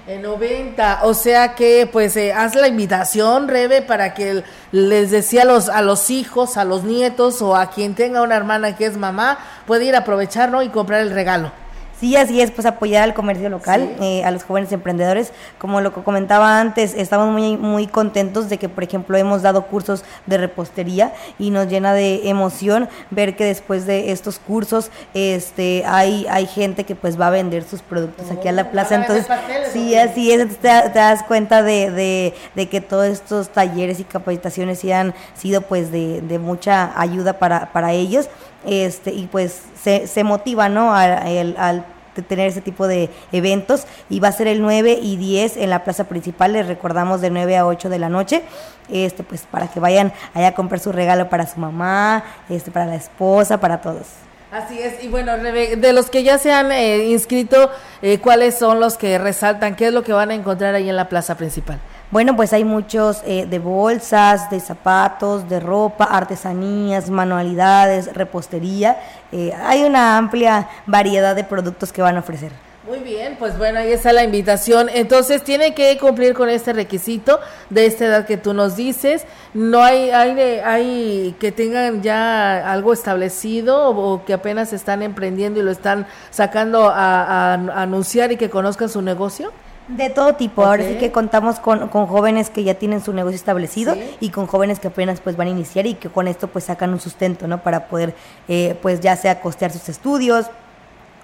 En 0.09 0.23
90, 0.23 1.01
o 1.03 1.15
sea 1.15 1.57
que 1.57 1.89
pues 1.93 2.17
eh, 2.17 2.33
haz 2.33 2.55
la 2.55 2.69
invitación, 2.69 3.49
Rebe, 3.49 3.83
para 3.83 4.15
que 4.15 4.45
les 4.71 5.11
decía 5.11 5.43
a 5.43 5.45
los, 5.45 5.69
a 5.69 5.83
los 5.83 6.11
hijos, 6.11 6.57
a 6.57 6.65
los 6.65 6.85
nietos 6.85 7.43
o 7.43 7.57
a 7.57 7.71
quien 7.71 7.97
tenga 7.97 8.23
una 8.23 8.37
hermana 8.37 8.77
que 8.77 8.87
es 8.87 8.97
mamá, 8.97 9.39
puede 9.67 9.85
ir 9.85 9.97
a 9.97 10.01
aprovechar 10.01 10.51
¿no? 10.51 10.63
y 10.63 10.69
comprar 10.69 11.01
el 11.01 11.11
regalo. 11.11 11.51
Sí, 11.99 12.15
así 12.15 12.43
es, 12.43 12.51
pues 12.51 12.67
apoyar 12.67 13.03
al 13.03 13.15
comercio 13.15 13.49
local, 13.49 13.95
sí. 13.99 14.05
eh, 14.05 14.25
a 14.25 14.31
los 14.31 14.45
jóvenes 14.45 14.71
emprendedores. 14.71 15.33
Como 15.59 15.81
lo 15.81 15.95
que 15.95 16.03
comentaba 16.03 16.61
antes, 16.61 16.95
estamos 16.95 17.33
muy, 17.33 17.57
muy 17.57 17.87
contentos 17.87 18.51
de 18.51 18.59
que, 18.59 18.69
por 18.69 18.85
ejemplo, 18.85 19.17
hemos 19.17 19.41
dado 19.41 19.67
cursos 19.67 20.05
de 20.27 20.37
repostería 20.37 21.15
y 21.39 21.51
nos 21.51 21.69
llena 21.69 21.95
de 21.95 22.29
emoción 22.29 22.91
ver 23.11 23.35
que 23.35 23.45
después 23.45 23.87
de 23.87 24.13
estos 24.13 24.39
cursos 24.39 24.91
este, 25.15 25.85
hay, 25.87 26.27
hay 26.29 26.47
gente 26.47 26.85
que 26.85 26.95
pues 26.95 27.19
va 27.19 27.29
a 27.29 27.31
vender 27.31 27.65
sus 27.65 27.81
productos 27.81 28.27
oh, 28.31 28.35
aquí 28.35 28.49
a 28.49 28.53
la 28.53 28.71
plaza. 28.71 28.97
Entonces, 28.97 29.27
pasteles, 29.27 29.71
sí, 29.73 29.97
así 29.97 30.31
es, 30.33 30.49
te, 30.59 30.69
te, 30.69 30.99
das 30.99 31.23
cuenta 31.23 31.63
de, 31.63 31.91
de, 31.91 32.35
de, 32.55 32.69
que 32.69 32.83
todos 32.83 33.07
estos 33.07 33.49
talleres 33.49 34.01
y 34.01 34.05
capacitaciones 34.05 34.81
sí 34.81 34.93
han 34.93 35.15
sido 35.35 35.63
pues 35.63 35.91
de, 35.91 36.21
de 36.21 36.39
mucha 36.39 36.93
ayuda 37.01 37.39
para, 37.39 37.73
para 37.73 37.93
ellos 37.93 38.29
este 38.67 39.13
y 39.13 39.27
pues 39.27 39.63
se, 39.81 40.07
se 40.07 40.25
motiva 40.25 40.69
no 40.69 40.95
al, 40.95 41.55
al 41.59 41.85
tener 42.23 42.49
ese 42.49 42.61
tipo 42.61 42.87
de 42.87 43.11
eventos 43.33 43.87
y 44.09 44.21
va 44.21 44.29
a 44.29 44.33
ser 44.33 44.47
el 44.47 44.63
9 44.63 44.99
y 45.01 45.17
10 45.17 45.59
en 45.59 45.71
la 45.71 45.85
plaza 45.85 46.05
principal, 46.05 46.53
les 46.53 46.67
recordamos 46.67 47.21
de 47.21 47.31
9 47.31 47.57
a 47.57 47.67
8 47.67 47.89
de 47.89 47.99
la 47.99 48.09
noche, 48.09 48.43
este 48.89 49.23
pues 49.23 49.43
para 49.51 49.69
que 49.69 49.81
vayan 49.81 50.13
allá 50.35 50.49
a 50.49 50.55
comprar 50.55 50.81
su 50.81 50.93
regalo 50.93 51.29
para 51.29 51.47
su 51.47 51.61
mamá, 51.61 52.25
este 52.49 52.71
para 52.71 52.87
la 52.87 52.97
esposa, 52.97 53.61
para 53.61 53.81
todos. 53.81 54.07
Así 54.53 54.79
es, 54.81 55.03
y 55.03 55.09
bueno, 55.09 55.37
de 55.37 55.93
los 55.93 56.09
que 56.09 56.23
ya 56.23 56.39
se 56.39 56.53
han 56.53 56.71
eh, 56.71 57.09
inscrito, 57.09 57.69
eh, 58.01 58.21
¿cuáles 58.21 58.57
son 58.57 58.79
los 58.79 58.97
que 58.97 59.19
resaltan? 59.19 59.75
¿Qué 59.75 59.89
es 59.89 59.93
lo 59.93 60.05
que 60.05 60.13
van 60.13 60.31
a 60.31 60.35
encontrar 60.35 60.75
ahí 60.75 60.89
en 60.89 60.97
la 60.97 61.09
plaza 61.09 61.37
principal? 61.37 61.81
Bueno, 62.13 62.37
pues 62.37 62.53
hay 62.53 62.65
muchos 62.65 63.23
eh, 63.27 63.47
de 63.47 63.59
bolsas, 63.59 64.49
de 64.49 64.61
zapatos, 64.61 65.49
de 65.49 65.59
ropa, 65.59 66.05
artesanías, 66.05 67.11
manualidades, 67.11 68.15
repostería. 68.15 68.97
Eh, 69.33 69.53
hay 69.53 69.83
una 69.83 70.17
amplia 70.17 70.69
variedad 70.87 71.35
de 71.35 71.43
productos 71.43 71.93
que 71.93 72.03
van 72.03 72.17
a 72.17 72.21
ofrecer. 72.21 72.53
Muy 72.87 73.01
bien, 73.01 73.35
pues 73.37 73.59
bueno, 73.59 73.81
ahí 73.81 73.91
está 73.91 74.13
la 74.13 74.23
invitación. 74.23 74.89
Entonces 74.95 75.43
tiene 75.43 75.75
que 75.75 75.99
cumplir 75.99 76.35
con 76.35 76.49
este 76.49 76.73
requisito 76.73 77.41
de 77.71 77.87
esta 77.87 78.05
edad 78.05 78.25
que 78.25 78.37
tú 78.37 78.55
nos 78.55 78.77
dices. 78.77 79.25
No 79.53 79.83
hay, 79.83 80.11
hay, 80.11 80.61
hay 80.65 81.37
que 81.41 81.51
tengan 81.51 82.05
ya 82.05 82.71
algo 82.71 82.93
establecido 82.93 83.89
o, 83.89 84.25
que 84.25 84.33
apenas 84.33 84.73
están 84.73 85.03
emprendiendo 85.03 85.59
y 85.59 85.65
lo 85.65 85.73
están 85.73 86.07
sacando 86.31 86.89
a 86.89 87.55
anunciar 87.55 88.31
y 88.31 88.37
que 88.37 88.49
conozcan 88.49 88.89
su 88.89 89.03
negocio. 89.03 89.51
De 89.89 90.11
todo 90.11 90.35
tipo, 90.35 90.65
ahora 90.65 90.83
sí 90.83 90.97
que 90.97 91.13
contamos 91.13 91.61
con, 91.61 91.89
jóvenes 91.89 92.51
que 92.51 92.65
ya 92.65 92.75
tienen 92.75 93.01
su 93.01 93.13
negocio 93.13 93.37
establecido 93.37 93.97
y 94.19 94.31
con 94.31 94.49
jóvenes 94.49 94.81
que 94.81 94.89
apenas 94.89 95.21
pues 95.21 95.37
van 95.37 95.47
a 95.47 95.51
iniciar 95.51 95.87
y 95.87 95.95
que 95.95 96.09
con 96.09 96.27
esto 96.27 96.49
pues 96.49 96.65
sacan 96.65 96.93
un 96.93 96.99
sustento, 96.99 97.47
¿no? 97.47 97.63
Para 97.63 97.87
poder 97.87 98.15
eh, 98.49 98.77
pues 98.83 99.01
ya 99.01 99.15
sea 99.15 99.41
costear 99.41 99.71
sus 99.71 99.89
estudios 99.89 100.47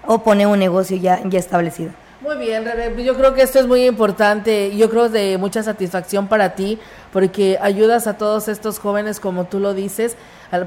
o 0.07 0.19
poner 0.19 0.47
un 0.47 0.59
negocio 0.59 0.95
ya, 0.95 1.21
ya 1.25 1.39
establecido. 1.39 1.91
Muy 2.23 2.37
bien, 2.37 2.63
Rebe. 2.63 3.03
Yo 3.03 3.17
creo 3.17 3.33
que 3.33 3.41
esto 3.41 3.59
es 3.59 3.67
muy 3.67 3.85
importante. 3.85 4.73
Yo 4.77 4.89
creo 4.89 5.09
de 5.09 5.37
mucha 5.37 5.61
satisfacción 5.61 6.29
para 6.29 6.55
ti, 6.55 6.79
porque 7.11 7.57
ayudas 7.61 8.07
a 8.07 8.17
todos 8.17 8.47
estos 8.47 8.79
jóvenes, 8.79 9.19
como 9.19 9.43
tú 9.43 9.59
lo 9.59 9.73
dices, 9.73 10.15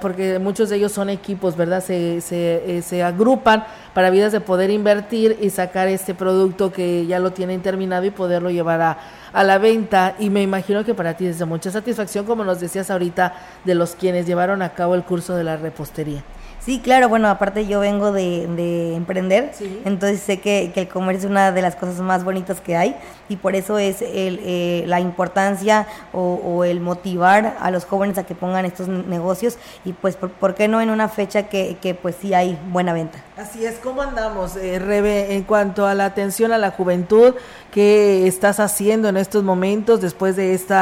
porque 0.00 0.38
muchos 0.38 0.68
de 0.68 0.76
ellos 0.76 0.92
son 0.92 1.08
equipos, 1.10 1.56
¿verdad? 1.56 1.82
Se, 1.82 2.20
se, 2.20 2.78
eh, 2.78 2.82
se 2.82 3.02
agrupan 3.02 3.64
para 3.94 4.10
vidas 4.10 4.32
de 4.32 4.40
poder 4.40 4.70
invertir 4.70 5.38
y 5.40 5.50
sacar 5.50 5.88
este 5.88 6.14
producto 6.14 6.72
que 6.72 7.06
ya 7.06 7.18
lo 7.20 7.32
tienen 7.32 7.62
terminado 7.62 8.04
y 8.04 8.10
poderlo 8.10 8.50
llevar 8.50 8.80
a, 8.82 8.98
a 9.32 9.44
la 9.44 9.58
venta. 9.58 10.16
Y 10.18 10.30
me 10.30 10.42
imagino 10.42 10.84
que 10.84 10.94
para 10.94 11.16
ti 11.16 11.26
es 11.26 11.38
de 11.38 11.44
mucha 11.44 11.70
satisfacción, 11.70 12.26
como 12.26 12.44
nos 12.44 12.60
decías 12.60 12.90
ahorita, 12.90 13.34
de 13.64 13.74
los 13.74 13.94
quienes 13.94 14.26
llevaron 14.26 14.60
a 14.62 14.74
cabo 14.74 14.94
el 14.94 15.04
curso 15.04 15.36
de 15.36 15.44
la 15.44 15.56
repostería. 15.56 16.22
Sí, 16.66 16.80
claro, 16.80 17.08
bueno, 17.08 17.28
aparte 17.28 17.68
yo 17.68 17.78
vengo 17.78 18.11
de, 18.11 18.96
emprender, 18.96 19.52
entonces 19.85 20.18
sé 20.18 20.40
que, 20.40 20.73
el 20.75 20.88
comercio 20.88 21.28
es 21.28 21.30
una 21.30 21.52
de 21.52 21.62
las 21.62 21.76
cosas 21.76 22.00
más 22.00 22.25
bonitas 22.25 22.61
que 22.61 22.76
hay 22.76 22.96
y 23.28 23.37
por 23.37 23.54
eso 23.54 23.78
es 23.78 24.02
el, 24.02 24.40
eh, 24.42 24.82
la 24.88 24.99
importancia 24.99 25.87
o, 26.12 26.64
el 26.64 26.80
motivar 26.80 27.56
a 27.61 27.70
los 27.70 27.85
jóvenes 27.85 28.18
a 28.18 28.26
que 28.26 28.35
pongan 28.35 28.64
estos 28.64 28.88
negocios 28.88 29.58
y 29.85 29.92
pues, 29.92 30.16
¿por, 30.16 30.56
qué 30.56 30.66
no 30.66 30.80
en 30.80 30.90
una 30.90 31.08
fecha 31.08 31.44
que, 31.44 31.76
que, 31.80 31.94
pues 31.94 32.16
sí 32.20 32.35
hay 32.35 32.58
buena 32.73 32.92
venta? 32.92 33.23
Así 33.36 33.66
es, 33.66 33.76
¿cómo 33.80 34.00
andamos, 34.00 34.56
eh, 34.56 34.78
Rebe, 34.78 35.34
en 35.34 35.42
cuanto 35.42 35.86
a 35.86 35.92
la 35.92 36.06
atención 36.06 36.52
a 36.52 36.58
la 36.58 36.70
juventud? 36.70 37.34
¿Qué 37.70 38.26
estás 38.26 38.60
haciendo 38.60 39.10
en 39.10 39.18
estos 39.18 39.44
momentos 39.44 40.00
después 40.00 40.36
de 40.36 40.54
este 40.54 40.74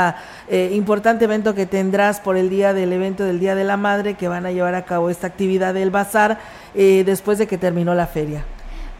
importante 0.70 1.24
evento 1.24 1.56
que 1.56 1.66
tendrás 1.66 2.20
por 2.20 2.36
el 2.36 2.50
día 2.50 2.72
del 2.72 2.92
evento 2.92 3.24
del 3.24 3.40
Día 3.40 3.56
de 3.56 3.64
la 3.64 3.76
Madre 3.76 4.14
que 4.14 4.28
van 4.28 4.46
a 4.46 4.52
llevar 4.52 4.76
a 4.76 4.84
cabo 4.84 5.10
esta 5.10 5.26
actividad 5.26 5.74
del 5.74 5.90
bazar 5.90 6.38
eh, 6.76 7.02
después 7.04 7.38
de 7.38 7.48
que 7.48 7.58
terminó 7.58 7.92
la 7.96 8.06
feria? 8.06 8.44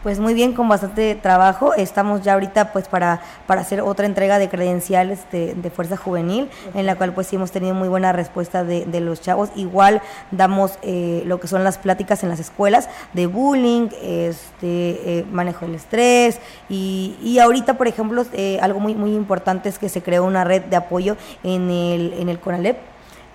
Pues 0.05 0.19
muy 0.19 0.35
bien, 0.35 0.53
con 0.53 0.69
bastante 0.69 1.15
trabajo. 1.15 1.73
Estamos 1.73 2.21
ya 2.21 2.33
ahorita 2.33 2.71
pues 2.71 2.87
para, 2.87 3.21
para 3.47 3.61
hacer 3.61 3.81
otra 3.81 4.05
entrega 4.05 4.37
de 4.37 4.49
credenciales 4.49 5.21
de, 5.31 5.71
Fuerza 5.75 5.97
Juvenil, 5.97 6.47
en 6.75 6.85
la 6.85 6.95
cual 6.95 7.11
pues 7.11 7.25
sí 7.25 7.37
hemos 7.37 7.49
tenido 7.49 7.73
muy 7.73 7.87
buena 7.87 8.11
respuesta 8.11 8.63
de, 8.63 8.99
los 8.99 9.19
chavos. 9.19 9.49
Igual 9.55 10.03
damos 10.29 10.77
eh, 10.83 11.23
lo 11.25 11.39
que 11.39 11.47
son 11.47 11.63
las 11.63 11.79
pláticas 11.79 12.21
en 12.21 12.29
las 12.29 12.39
escuelas 12.39 12.87
de 13.13 13.25
bullying, 13.25 13.87
este 13.99 14.51
eh, 14.61 15.25
manejo 15.31 15.65
del 15.65 15.73
estrés 15.73 16.39
y, 16.69 17.15
y 17.23 17.39
ahorita 17.39 17.73
por 17.73 17.87
ejemplo 17.87 18.27
eh, 18.33 18.59
algo 18.61 18.79
muy, 18.79 18.93
muy 18.93 19.15
importante 19.15 19.69
es 19.69 19.79
que 19.79 19.89
se 19.89 20.03
creó 20.03 20.23
una 20.23 20.43
red 20.43 20.61
de 20.65 20.75
apoyo 20.75 21.17
en 21.43 21.71
el, 21.71 22.13
en 22.13 22.29
el 22.29 22.39
CONALEP 22.39 22.77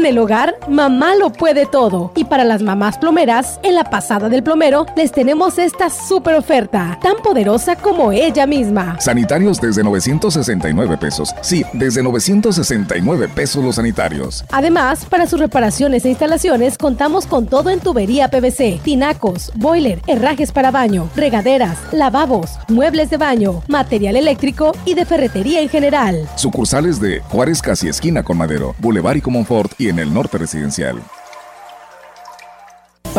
En 0.00 0.06
el 0.06 0.16
hogar, 0.16 0.54
mamá 0.66 1.14
lo 1.14 1.30
puede 1.30 1.66
todo. 1.66 2.10
Y 2.16 2.24
para 2.24 2.42
las 2.42 2.62
mamás 2.62 2.96
plomeras, 2.96 3.60
en 3.62 3.74
la 3.74 3.84
pasada 3.84 4.30
del 4.30 4.42
plomero 4.42 4.86
les 4.96 5.12
tenemos 5.12 5.58
esta 5.58 5.90
super 5.90 6.36
oferta, 6.36 6.98
tan 7.02 7.16
poderosa 7.22 7.76
como 7.76 8.10
ella 8.10 8.46
misma. 8.46 8.98
Sanitarios 8.98 9.60
desde 9.60 9.84
969 9.84 10.96
pesos. 10.96 11.34
Sí, 11.42 11.66
desde 11.74 12.02
969 12.02 13.28
pesos 13.28 13.62
los 13.62 13.74
sanitarios. 13.74 14.42
Además, 14.50 15.04
para 15.04 15.26
sus 15.26 15.38
reparaciones 15.38 16.06
e 16.06 16.08
instalaciones 16.08 16.78
contamos 16.78 17.26
con 17.26 17.44
todo 17.44 17.68
en 17.68 17.80
tubería 17.80 18.28
PVC, 18.28 18.80
tinacos, 18.82 19.52
boiler, 19.54 20.00
herrajes 20.06 20.50
para 20.50 20.70
baño, 20.70 21.10
regaderas, 21.14 21.76
lavabos, 21.92 22.52
muebles 22.68 23.10
de 23.10 23.18
baño, 23.18 23.62
material 23.68 24.16
eléctrico 24.16 24.72
y 24.86 24.94
de 24.94 25.04
ferretería 25.04 25.60
en 25.60 25.68
general. 25.68 26.26
Sucursales 26.36 26.98
de 27.00 27.20
Juárez 27.28 27.60
Casi 27.60 27.88
Esquina 27.88 28.22
con 28.22 28.38
Madero, 28.38 28.74
Boulevard 28.78 29.18
y 29.18 29.20
Comonfort 29.20 29.78
y 29.78 29.89
en 29.90 29.98
el 29.98 30.14
norte 30.14 30.38
residencial. 30.38 31.02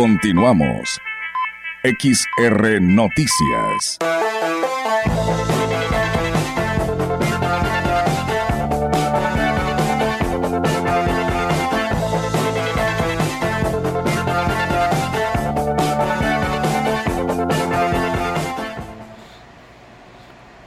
Continuamos. 0.00 1.00
XR 1.82 2.80
Noticias. 2.80 3.98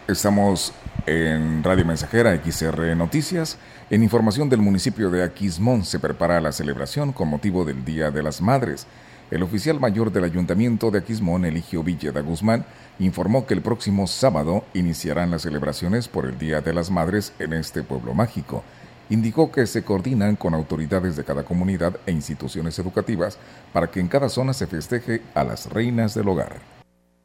Estamos 0.09 0.73
en 1.05 1.63
Radio 1.63 1.85
Mensajera 1.85 2.35
XR 2.35 2.97
Noticias. 2.97 3.57
En 3.89 4.03
información 4.03 4.49
del 4.49 4.59
municipio 4.59 5.09
de 5.09 5.23
Aquismón 5.23 5.85
se 5.85 5.99
prepara 5.99 6.41
la 6.41 6.51
celebración 6.51 7.13
con 7.13 7.29
motivo 7.29 7.63
del 7.63 7.85
Día 7.85 8.11
de 8.11 8.23
las 8.23 8.41
Madres. 8.41 8.87
El 9.31 9.43
oficial 9.43 9.79
mayor 9.79 10.11
del 10.11 10.25
Ayuntamiento 10.25 10.91
de 10.91 10.99
Aquismón, 10.99 11.45
Eligio 11.45 11.83
Villeda 11.83 12.19
Guzmán, 12.19 12.65
informó 12.99 13.45
que 13.45 13.53
el 13.53 13.61
próximo 13.61 14.05
sábado 14.05 14.65
iniciarán 14.73 15.31
las 15.31 15.43
celebraciones 15.43 16.09
por 16.09 16.25
el 16.25 16.37
Día 16.37 16.59
de 16.59 16.73
las 16.73 16.91
Madres 16.91 17.31
en 17.39 17.53
este 17.53 17.81
pueblo 17.81 18.13
mágico. 18.13 18.61
Indicó 19.09 19.49
que 19.49 19.67
se 19.67 19.85
coordinan 19.85 20.35
con 20.35 20.53
autoridades 20.53 21.15
de 21.15 21.23
cada 21.23 21.43
comunidad 21.43 21.97
e 22.05 22.11
instituciones 22.11 22.77
educativas 22.77 23.37
para 23.71 23.89
que 23.89 24.01
en 24.01 24.09
cada 24.09 24.27
zona 24.27 24.51
se 24.51 24.67
festeje 24.67 25.21
a 25.33 25.45
las 25.45 25.69
reinas 25.69 26.13
del 26.13 26.27
hogar. 26.27 26.80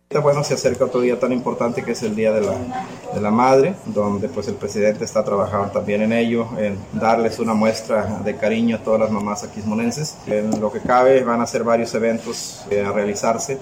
Bueno, 0.08 0.44
se 0.44 0.54
acerca 0.54 0.84
otro 0.84 1.00
día 1.00 1.18
tan 1.18 1.32
importante 1.32 1.82
que 1.82 1.90
es 1.90 2.02
el 2.04 2.14
Día 2.14 2.32
de 2.32 2.40
la, 2.40 2.54
de 3.12 3.20
la 3.20 3.32
Madre, 3.32 3.74
donde 3.86 4.28
pues 4.28 4.46
el 4.46 4.54
presidente 4.54 5.04
está 5.04 5.24
trabajando 5.24 5.72
también 5.72 6.00
en 6.00 6.12
ello, 6.12 6.46
en 6.56 6.78
darles 6.92 7.40
una 7.40 7.54
muestra 7.54 8.20
de 8.24 8.36
cariño 8.36 8.76
a 8.76 8.78
todas 8.84 9.00
las 9.00 9.10
mamás 9.10 9.42
aquismonenses. 9.42 10.16
En 10.28 10.60
lo 10.60 10.70
que 10.70 10.80
cabe 10.80 11.24
van 11.24 11.40
a 11.40 11.46
ser 11.46 11.64
varios 11.64 11.92
eventos 11.94 12.64
a 12.70 12.92
realizarse 12.92 13.58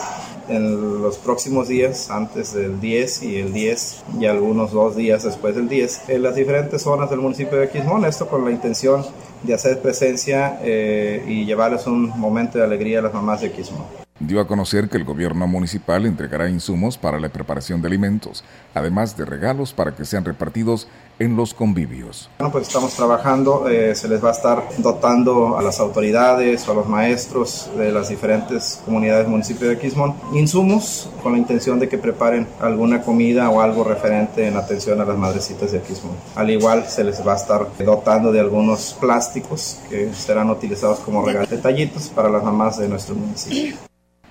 en 0.48 1.02
los 1.02 1.16
próximos 1.16 1.68
días, 1.68 2.10
antes 2.10 2.52
del 2.52 2.78
10 2.78 3.22
y 3.22 3.38
el 3.38 3.52
10 3.54 4.04
y 4.20 4.26
algunos 4.26 4.72
dos 4.72 4.96
días 4.96 5.22
después 5.22 5.56
del 5.56 5.68
10, 5.68 6.10
en 6.10 6.22
las 6.22 6.34
diferentes 6.34 6.82
zonas 6.82 7.08
del 7.08 7.20
municipio 7.20 7.56
de 7.56 7.64
Aquismón, 7.64 8.04
esto 8.04 8.28
con 8.28 8.44
la 8.44 8.50
intención 8.50 9.04
de 9.42 9.54
hacer 9.54 9.80
presencia 9.80 10.60
eh, 10.62 11.24
y 11.26 11.46
llevarles 11.46 11.86
un 11.86 12.10
momento 12.20 12.58
de 12.58 12.64
alegría 12.64 12.98
a 12.98 13.02
las 13.02 13.14
mamás 13.14 13.40
de 13.40 13.46
Aquismón 13.46 14.03
dio 14.20 14.40
a 14.40 14.46
conocer 14.46 14.88
que 14.88 14.96
el 14.96 15.04
gobierno 15.04 15.46
municipal 15.48 16.06
entregará 16.06 16.48
insumos 16.48 16.96
para 16.96 17.18
la 17.18 17.30
preparación 17.30 17.82
de 17.82 17.88
alimentos, 17.88 18.44
además 18.72 19.16
de 19.16 19.24
regalos 19.24 19.72
para 19.72 19.94
que 19.94 20.04
sean 20.04 20.24
repartidos 20.24 20.86
en 21.18 21.36
los 21.36 21.52
convivios. 21.52 22.30
Bueno, 22.38 22.52
pues 22.52 22.68
estamos 22.68 22.94
trabajando, 22.94 23.68
eh, 23.68 23.94
se 23.94 24.08
les 24.08 24.24
va 24.24 24.30
a 24.30 24.32
estar 24.32 24.62
dotando 24.78 25.58
a 25.58 25.62
las 25.62 25.80
autoridades 25.80 26.66
o 26.68 26.72
a 26.72 26.74
los 26.74 26.88
maestros 26.88 27.70
de 27.76 27.92
las 27.92 28.08
diferentes 28.08 28.80
comunidades 28.84 29.28
municipio 29.28 29.68
de 29.68 29.78
Quismón 29.78 30.14
insumos 30.32 31.10
con 31.22 31.32
la 31.32 31.38
intención 31.38 31.78
de 31.78 31.88
que 31.88 31.98
preparen 31.98 32.46
alguna 32.60 33.02
comida 33.02 33.50
o 33.50 33.60
algo 33.60 33.84
referente 33.84 34.46
en 34.46 34.56
atención 34.56 35.00
a 35.00 35.04
las 35.04 35.16
madrecitas 35.16 35.72
de 35.72 35.80
Quismón. 35.80 36.16
Al 36.36 36.50
igual 36.50 36.86
se 36.86 37.04
les 37.04 37.26
va 37.26 37.32
a 37.32 37.36
estar 37.36 37.66
dotando 37.84 38.32
de 38.32 38.40
algunos 38.40 38.96
plásticos 39.00 39.80
que 39.88 40.12
serán 40.14 40.50
utilizados 40.50 41.00
como 41.00 41.24
regalos 41.24 41.50
detallitos 41.50 42.08
para 42.08 42.28
las 42.28 42.42
mamás 42.42 42.78
de 42.78 42.88
nuestro 42.88 43.14
municipio 43.14 43.76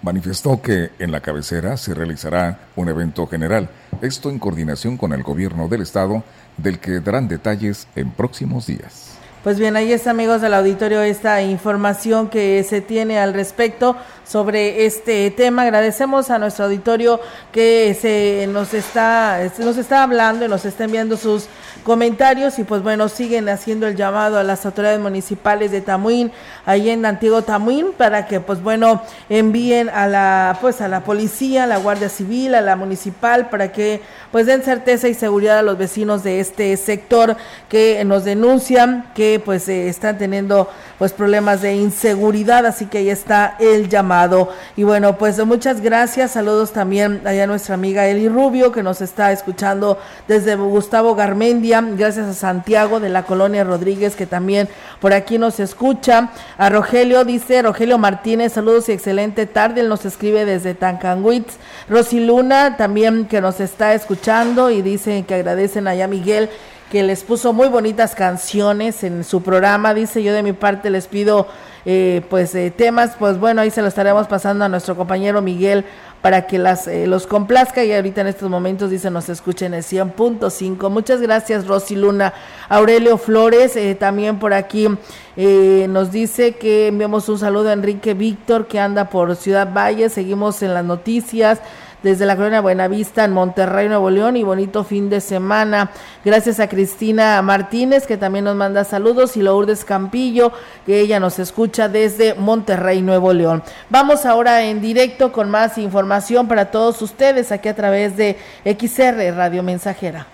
manifestó 0.03 0.61
que 0.61 0.91
en 0.99 1.11
la 1.11 1.21
cabecera 1.21 1.77
se 1.77 1.95
realizará 1.95 2.59
un 2.75 2.89
evento 2.89 3.25
general, 3.25 3.69
esto 4.01 4.29
en 4.29 4.37
coordinación 4.37 4.97
con 4.97 5.13
el 5.13 5.23
gobierno 5.23 5.67
del 5.67 5.81
estado, 5.81 6.23
del 6.57 6.79
que 6.79 6.99
darán 6.99 7.27
detalles 7.27 7.87
en 7.95 8.11
próximos 8.11 8.67
días. 8.67 9.12
Pues 9.43 9.59
bien, 9.59 9.75
ahí 9.75 9.91
está 9.91 10.11
amigos 10.11 10.39
del 10.39 10.53
auditorio 10.53 11.01
esta 11.01 11.41
información 11.41 12.29
que 12.29 12.63
se 12.63 12.79
tiene 12.79 13.19
al 13.19 13.33
respecto 13.33 13.97
sobre 14.25 14.85
este 14.85 15.29
tema. 15.31 15.63
Agradecemos 15.63 16.29
a 16.29 16.39
nuestro 16.39 16.63
auditorio 16.63 17.19
que 17.51 17.93
se 17.99 18.47
nos 18.47 18.73
está 18.73 19.41
nos 19.59 19.75
está 19.75 20.03
hablando 20.03 20.45
y 20.45 20.47
nos 20.47 20.63
está 20.63 20.85
enviando 20.85 21.17
sus 21.17 21.47
comentarios 21.83 22.57
y 22.59 22.63
pues 22.63 22.81
bueno, 22.81 23.09
siguen 23.09 23.49
haciendo 23.49 23.85
el 23.87 23.97
llamado 23.97 24.39
a 24.39 24.43
las 24.43 24.65
autoridades 24.65 25.01
municipales 25.01 25.71
de 25.71 25.81
Tamuín, 25.81 26.31
ahí 26.65 26.89
en 26.89 27.05
Antiguo 27.05 27.41
Tamuín 27.41 27.87
para 27.97 28.25
que 28.25 28.39
pues 28.39 28.63
bueno, 28.63 29.01
envíen 29.27 29.89
a 29.89 30.07
la 30.07 30.57
pues 30.61 30.79
a 30.79 30.87
la 30.87 31.03
policía, 31.03 31.65
a 31.65 31.67
la 31.67 31.77
Guardia 31.77 32.07
Civil, 32.07 32.55
a 32.55 32.61
la 32.61 32.77
municipal 32.77 33.49
para 33.49 33.73
que 33.73 34.01
pues 34.31 34.45
den 34.45 34.63
certeza 34.63 35.09
y 35.09 35.13
seguridad 35.13 35.59
a 35.59 35.63
los 35.63 35.77
vecinos 35.77 36.23
de 36.23 36.39
este 36.39 36.77
sector 36.77 37.35
que 37.67 38.03
nos 38.05 38.23
denuncian 38.23 39.11
que 39.13 39.32
pues 39.39 39.67
eh, 39.69 39.87
están 39.87 40.17
teniendo 40.17 40.69
pues 40.97 41.13
problemas 41.13 41.61
de 41.61 41.75
inseguridad, 41.75 42.65
así 42.65 42.85
que 42.85 42.99
ahí 42.99 43.09
está 43.09 43.55
el 43.59 43.89
llamado. 43.89 44.49
Y 44.75 44.83
bueno, 44.83 45.17
pues 45.17 45.43
muchas 45.45 45.81
gracias, 45.81 46.31
saludos 46.31 46.71
también 46.71 47.21
allá 47.25 47.43
a 47.43 47.47
nuestra 47.47 47.75
amiga 47.75 48.07
Eli 48.07 48.29
Rubio 48.29 48.71
que 48.71 48.83
nos 48.83 49.01
está 49.01 49.31
escuchando 49.31 49.97
desde 50.27 50.55
Gustavo 50.55 51.15
Garmendia, 51.15 51.81
gracias 51.81 52.27
a 52.27 52.33
Santiago 52.33 52.99
de 52.99 53.09
la 53.09 53.23
colonia 53.23 53.63
Rodríguez 53.63 54.15
que 54.15 54.25
también 54.25 54.69
por 54.99 55.13
aquí 55.13 55.37
nos 55.37 55.59
escucha. 55.59 56.31
A 56.57 56.69
Rogelio 56.69 57.25
dice, 57.25 57.61
Rogelio 57.61 57.97
Martínez, 57.97 58.53
saludos 58.53 58.89
y 58.89 58.93
excelente 58.93 59.45
tarde, 59.45 59.81
él 59.81 59.89
nos 59.89 60.05
escribe 60.05 60.45
desde 60.45 60.73
Tancanwitz. 60.73 61.57
Rosy 61.89 62.19
Luna 62.19 62.77
también 62.77 63.25
que 63.25 63.41
nos 63.41 63.59
está 63.59 63.93
escuchando 63.93 64.69
y 64.69 64.81
dice 64.81 65.23
que 65.27 65.35
agradecen 65.35 65.87
allá 65.87 66.05
a 66.05 66.07
Miguel 66.07 66.49
que 66.93 67.01
les 67.01 67.23
puso 67.23 67.53
muy 67.53 67.69
bonitas 67.69 68.13
canciones 68.13 69.03
en 69.03 69.23
su 69.23 69.41
programa. 69.41 69.95
Dice 69.95 70.21
yo 70.21 70.31
de 70.31 70.43
mi 70.43 70.53
parte 70.53 70.91
les 70.91 71.07
pido 71.07 71.47
eh, 71.85 72.21
pues 72.29 72.53
eh, 72.53 72.69
temas, 72.69 73.15
pues 73.17 73.39
bueno, 73.39 73.61
ahí 73.61 73.71
se 73.71 73.81
lo 73.81 73.87
estaremos 73.87 74.27
pasando 74.27 74.63
a 74.63 74.69
nuestro 74.69 74.95
compañero 74.95 75.41
Miguel 75.41 75.85
para 76.21 76.45
que 76.45 76.59
las 76.59 76.87
eh, 76.87 77.07
los 77.07 77.25
complazca 77.25 77.83
y 77.83 77.91
ahorita 77.91 78.21
en 78.21 78.27
estos 78.27 78.47
momentos 78.47 78.91
dice 78.91 79.09
nos 79.09 79.27
escuchen 79.27 79.73
el 79.73 79.81
100.5. 79.81 80.87
Muchas 80.91 81.19
gracias 81.19 81.65
Rosy 81.65 81.95
Luna. 81.95 82.31
Aurelio 82.69 83.17
Flores 83.17 83.75
también 83.97 84.37
por 84.37 84.53
aquí 84.53 84.87
nos 85.35 86.11
dice 86.11 86.57
que 86.57 86.89
enviamos 86.89 87.27
un 87.27 87.39
saludo 87.39 87.69
a 87.69 87.73
Enrique 87.73 88.13
Víctor 88.13 88.67
que 88.67 88.79
anda 88.79 89.09
por 89.09 89.35
Ciudad 89.35 89.73
Valle. 89.73 90.09
Seguimos 90.09 90.61
en 90.61 90.75
las 90.75 90.85
noticias 90.85 91.59
desde 92.03 92.25
la 92.25 92.35
colonia 92.35 92.61
Buenavista 92.61 93.23
en 93.23 93.31
Monterrey, 93.31 93.87
Nuevo 93.87 94.09
León 94.09 94.37
y 94.37 94.43
bonito 94.43 94.83
fin 94.83 95.09
de 95.09 95.21
semana. 95.21 95.89
Gracias 96.23 96.59
a 96.59 96.67
Cristina 96.67 97.41
Martínez 97.41 98.05
que 98.05 98.17
también 98.17 98.45
nos 98.45 98.55
manda 98.55 98.83
saludos 98.83 99.35
y 99.37 99.41
Lourdes 99.41 99.85
Campillo 99.85 100.51
que 100.85 100.99
ella 100.99 101.19
nos 101.19 101.39
escucha 101.39 101.89
desde 101.89 102.35
Monterrey, 102.35 103.01
Nuevo 103.01 103.33
León. 103.33 103.63
Vamos 103.89 104.25
ahora 104.25 104.63
en 104.63 104.81
directo 104.81 105.31
con 105.31 105.49
más 105.49 105.77
información 105.77 106.47
para 106.47 106.69
todos 106.69 107.01
ustedes 107.01 107.51
aquí 107.51 107.69
a 107.69 107.75
través 107.75 108.15
de 108.17 108.37
XR 108.65 109.35
Radio 109.35 109.63
Mensajera. 109.63 110.27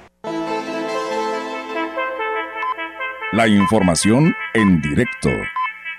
La 3.31 3.47
información 3.47 4.35
en 4.55 4.81
directo. 4.81 5.29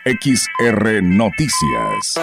XR 0.04 1.00
Noticias. 1.00 2.18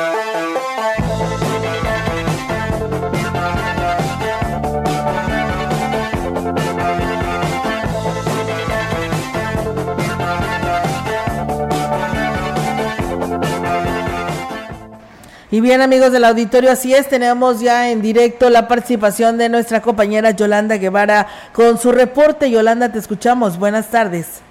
Y 15.50 15.62
bien 15.62 15.82
amigos 15.82 16.12
del 16.12 16.26
auditorio, 16.26 16.72
así 16.72 16.94
es, 16.94 17.08
tenemos 17.08 17.62
ya 17.62 17.90
en 17.90 18.02
directo 18.02 18.50
la 18.50 18.68
participación 18.68 19.38
de 19.38 19.48
nuestra 19.48 19.82
compañera 19.82 20.32
Yolanda 20.32 20.76
Guevara 20.76 21.28
con 21.54 21.78
su 21.78 21.94
reporte. 21.94 22.52
Yolanda, 22.52 22.92
te 22.92 23.00
escuchamos. 23.00 23.58
Buenas 23.58 23.90
tardes. 23.90 24.44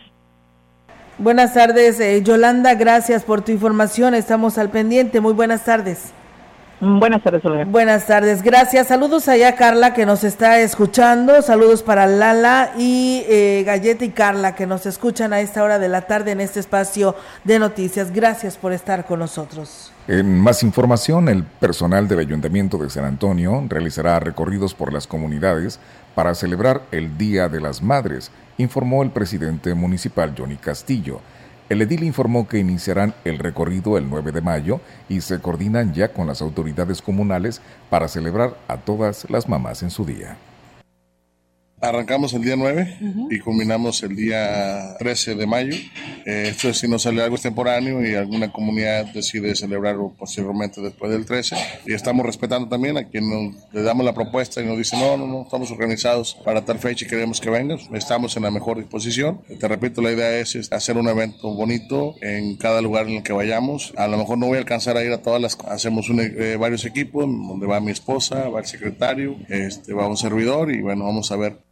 Buenas 1.19 1.53
tardes, 1.55 1.99
eh, 1.99 2.23
Yolanda, 2.23 2.77
gracias 2.77 3.25
por 3.25 3.43
tu 3.43 3.51
información, 3.51 4.15
estamos 4.15 4.57
al 4.57 4.71
pendiente, 4.71 5.21
muy 5.21 5.33
buenas 5.33 5.65
tardes. 5.65 6.13
Mm, 6.81 7.01
buenas 7.01 7.23
tardes, 7.23 7.45
Olga. 7.45 7.65
Buenas 7.65 8.07
tardes, 8.07 8.43
gracias. 8.43 8.87
Saludos 8.87 9.27
allá, 9.29 9.57
Carla, 9.57 9.95
que 9.95 10.07
nos 10.07 10.23
está 10.23 10.61
escuchando. 10.61 11.43
Saludos 11.43 11.83
para 11.83 12.07
Lala 12.07 12.73
y 12.79 13.25
eh, 13.29 13.65
Galleta 13.67 14.05
y 14.05 14.11
Carla, 14.11 14.55
que 14.55 14.67
nos 14.67 14.87
escuchan 14.87 15.33
a 15.33 15.41
esta 15.41 15.65
hora 15.65 15.81
de 15.81 15.89
la 15.89 16.03
tarde 16.03 16.31
en 16.31 16.41
este 16.41 16.61
espacio 16.61 17.17
de 17.43 17.59
noticias. 17.59 18.13
Gracias 18.13 18.57
por 18.57 18.73
estar 18.73 19.07
con 19.07 19.19
nosotros. 19.19 19.93
En 20.07 20.39
más 20.39 20.63
información, 20.63 21.29
el 21.29 21.43
personal 21.43 22.07
del 22.07 22.21
Ayuntamiento 22.21 22.79
de 22.79 22.91
San 22.91 23.05
Antonio 23.05 23.65
realizará 23.69 24.21
recorridos 24.21 24.73
por 24.73 24.93
las 24.93 25.07
comunidades 25.07 25.81
para 26.15 26.35
celebrar 26.35 26.83
el 26.93 27.19
Día 27.19 27.49
de 27.49 27.61
las 27.61 27.83
Madres, 27.83 28.31
informó 28.57 29.03
el 29.03 29.11
presidente 29.11 29.75
municipal 29.75 30.33
Johnny 30.37 30.57
Castillo. 30.57 31.21
El 31.69 31.83
edil 31.83 32.03
informó 32.03 32.49
que 32.49 32.59
iniciarán 32.59 33.15
el 33.25 33.39
recorrido 33.39 33.99
el 33.99 34.09
9 34.09 34.33
de 34.33 34.41
mayo 34.41 34.81
y 35.09 35.21
se 35.21 35.39
coordinan 35.39 35.93
ya 35.93 36.09
con 36.09 36.27
las 36.27 36.41
autoridades 36.41 37.03
comunales 37.03 37.61
para 37.91 38.09
celebrar 38.09 38.57
a 38.69 38.79
todas 38.79 39.29
las 39.29 39.49
mamás 39.49 39.83
en 39.83 39.91
su 39.91 40.07
día. 40.07 40.39
Arrancamos 41.81 42.35
el 42.35 42.43
día 42.43 42.57
9 42.57 42.99
y 43.31 43.39
culminamos 43.39 44.03
el 44.03 44.17
día 44.17 44.97
13 44.99 45.37
de 45.37 45.47
mayo. 45.47 45.77
Eh, 46.27 46.49
esto 46.51 46.69
es 46.71 46.79
si 46.79 46.89
no 46.89 46.99
sale 46.99 47.23
algo 47.23 47.37
extemporáneo 47.37 48.05
y 48.05 48.17
alguna 48.17 48.53
comunidad 48.53 49.07
decide 49.15 49.55
celebrarlo 49.55 50.13
posiblemente 50.19 50.81
después 50.81 51.13
del 51.13 51.25
13. 51.25 51.57
Y 51.87 51.93
estamos 51.93 52.27
respetando 52.27 52.69
también 52.69 52.99
a 52.99 53.05
quien 53.05 53.57
le 53.71 53.83
damos 53.83 54.05
la 54.05 54.13
propuesta 54.13 54.61
y 54.61 54.67
nos 54.67 54.77
dice, 54.77 54.97
no, 54.97 55.17
no, 55.17 55.29
no, 55.29 55.43
estamos 55.43 55.71
organizados 55.71 56.37
para 56.45 56.65
tal 56.65 56.81
fecha 56.81 57.05
y 57.05 57.09
queremos 57.09 57.41
que 57.41 57.49
vengan. 57.49 57.79
Estamos 57.93 58.37
en 58.37 58.43
la 58.43 58.51
mejor 58.51 58.79
disposición. 58.79 59.41
Te 59.61 59.69
repito, 59.69 60.03
la 60.03 60.11
idea 60.11 60.37
es, 60.37 60.73
hacer 60.73 60.97
un 60.97 61.09
evento 61.09 61.55
bonito 61.55 62.17
en 62.23 62.57
cada 62.57 62.81
lugar 62.81 63.07
en 63.07 63.19
el 63.19 63.23
que 63.23 63.33
vayamos. 63.33 63.93
A 63.97 64.09
lo 64.09 64.19
mejor 64.19 64.37
no 64.37 64.47
voy 64.47 64.57
a 64.57 64.61
alcanzar 64.61 64.97
a 64.97 65.05
ir 65.05 65.13
a 65.13 65.23
todas 65.23 65.41
las... 65.41 65.57
Hacemos 65.69 66.11
eh, 66.11 66.57
varios 66.59 66.85
equipos 66.85 67.25
donde 67.25 67.67
va 67.69 67.79
mi 67.79 67.93
esposa, 67.93 68.49
va 68.49 68.59
el 68.59 68.67
secretario, 68.67 69.37
este, 69.49 69.95
va 69.95 70.09
un 70.09 70.17
servidor 70.17 70.73
y 70.73 70.81
bueno, 70.81 71.05
vamos 71.05 71.31
a 71.31 71.37
ver 71.37 71.68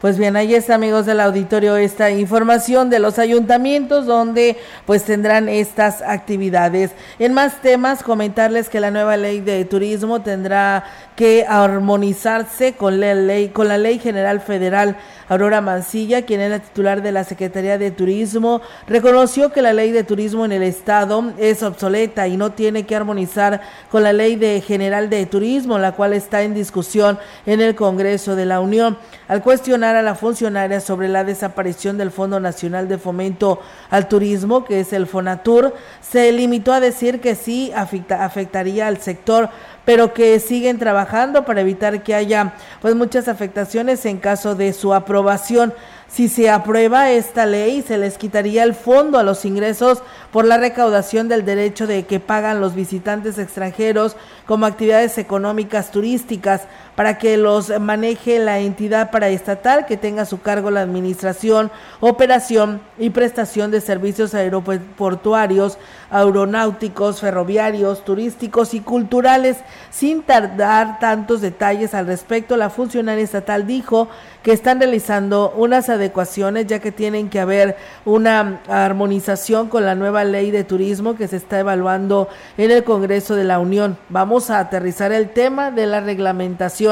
pues 0.00 0.18
bien, 0.18 0.36
ahí 0.36 0.54
está, 0.54 0.74
amigos 0.74 1.06
del 1.06 1.20
auditorio, 1.20 1.76
esta 1.76 2.10
información 2.10 2.90
de 2.90 2.98
los 2.98 3.18
ayuntamientos 3.18 4.04
donde 4.04 4.58
pues 4.84 5.04
tendrán 5.04 5.48
estas 5.48 6.02
actividades. 6.02 6.90
En 7.18 7.32
más 7.32 7.62
temas, 7.62 8.02
comentarles 8.02 8.68
que 8.68 8.78
la 8.78 8.90
nueva 8.90 9.16
ley 9.16 9.40
de 9.40 9.64
turismo 9.64 10.20
tendrá 10.20 10.84
que 11.16 11.46
armonizarse 11.48 12.74
con 12.74 13.00
la 13.00 13.14
ley, 13.14 13.48
con 13.48 13.68
la 13.68 13.78
ley 13.78 13.98
general 13.98 14.40
federal 14.40 14.96
Aurora 15.28 15.60
Mancilla, 15.60 16.22
quien 16.22 16.40
es 16.40 16.50
la 16.50 16.60
titular 16.60 17.02
de 17.02 17.10
la 17.10 17.24
Secretaría 17.24 17.78
de 17.78 17.90
Turismo, 17.90 18.60
reconoció 18.86 19.50
que 19.50 19.62
la 19.62 19.72
ley 19.72 19.90
de 19.90 20.04
turismo 20.04 20.44
en 20.44 20.52
el 20.52 20.62
Estado 20.62 21.32
es 21.38 21.64
obsoleta 21.64 22.28
y 22.28 22.36
no 22.36 22.52
tiene 22.52 22.86
que 22.86 22.94
armonizar 22.94 23.60
con 23.90 24.04
la 24.04 24.12
ley 24.12 24.36
de 24.36 24.60
general 24.60 25.10
de 25.10 25.26
turismo, 25.26 25.78
la 25.78 25.92
cual 25.92 26.12
está 26.12 26.42
en 26.42 26.54
discusión 26.54 27.18
en 27.44 27.60
el 27.60 27.74
Congreso 27.74 28.36
de 28.36 28.46
la 28.46 28.60
Unión. 28.60 28.98
Al 29.26 29.42
cuestionar 29.42 29.96
a 29.96 30.02
la 30.02 30.14
funcionaria 30.14 30.80
sobre 30.80 31.08
la 31.08 31.24
desaparición 31.24 31.98
del 31.98 32.12
Fondo 32.12 32.38
Nacional 32.38 32.86
de 32.86 32.98
Fomento 32.98 33.60
al 33.90 34.06
Turismo, 34.06 34.64
que 34.64 34.80
es 34.80 34.92
el 34.92 35.08
FONATUR, 35.08 35.74
se 36.00 36.30
limitó 36.30 36.72
a 36.72 36.78
decir 36.78 37.20
que 37.20 37.34
sí 37.34 37.72
afectaría 37.74 38.86
al 38.86 38.98
sector 38.98 39.50
pero 39.86 40.12
que 40.12 40.38
siguen 40.40 40.78
trabajando 40.78 41.46
para 41.46 41.62
evitar 41.62 42.02
que 42.02 42.14
haya 42.14 42.52
pues 42.82 42.94
muchas 42.94 43.28
afectaciones 43.28 44.04
en 44.04 44.18
caso 44.18 44.54
de 44.54 44.74
su 44.74 44.92
aprobación. 44.92 45.72
Si 46.08 46.28
se 46.28 46.50
aprueba 46.50 47.10
esta 47.10 47.46
ley, 47.46 47.82
se 47.82 47.96
les 47.96 48.18
quitaría 48.18 48.62
el 48.64 48.74
fondo 48.74 49.18
a 49.18 49.22
los 49.22 49.44
ingresos 49.44 50.02
por 50.32 50.44
la 50.44 50.58
recaudación 50.58 51.28
del 51.28 51.44
derecho 51.44 51.86
de 51.86 52.04
que 52.04 52.20
pagan 52.20 52.60
los 52.60 52.74
visitantes 52.74 53.38
extranjeros 53.38 54.16
como 54.44 54.66
actividades 54.66 55.18
económicas 55.18 55.90
turísticas 55.90 56.62
para 56.96 57.18
que 57.18 57.36
los 57.36 57.78
maneje 57.78 58.38
la 58.38 58.58
entidad 58.58 59.10
paraestatal 59.10 59.86
que 59.86 59.96
tenga 59.96 60.22
a 60.22 60.26
su 60.26 60.40
cargo 60.40 60.70
la 60.70 60.80
administración, 60.80 61.70
operación 62.00 62.80
y 62.98 63.10
prestación 63.10 63.70
de 63.70 63.82
servicios 63.82 64.34
aeroportuarios, 64.34 65.78
aeronáuticos, 66.10 67.20
ferroviarios, 67.20 68.04
turísticos 68.04 68.72
y 68.74 68.80
culturales. 68.80 69.58
Sin 69.90 70.22
tardar 70.22 70.98
tantos 70.98 71.42
detalles 71.42 71.94
al 71.94 72.06
respecto, 72.06 72.56
la 72.56 72.70
funcionaria 72.70 73.22
estatal 73.22 73.66
dijo 73.66 74.08
que 74.42 74.52
están 74.52 74.78
realizando 74.78 75.52
unas 75.56 75.88
adecuaciones 75.88 76.66
ya 76.66 76.78
que 76.78 76.92
tienen 76.92 77.28
que 77.28 77.40
haber 77.40 77.76
una 78.04 78.60
armonización 78.68 79.68
con 79.68 79.84
la 79.84 79.94
nueva 79.94 80.24
ley 80.24 80.50
de 80.50 80.64
turismo 80.64 81.16
que 81.16 81.28
se 81.28 81.36
está 81.36 81.58
evaluando 81.58 82.28
en 82.56 82.70
el 82.70 82.84
Congreso 82.84 83.34
de 83.34 83.44
la 83.44 83.58
Unión. 83.58 83.98
Vamos 84.08 84.48
a 84.50 84.60
aterrizar 84.60 85.12
el 85.12 85.30
tema 85.30 85.70
de 85.70 85.86
la 85.86 86.00
reglamentación. 86.00 86.85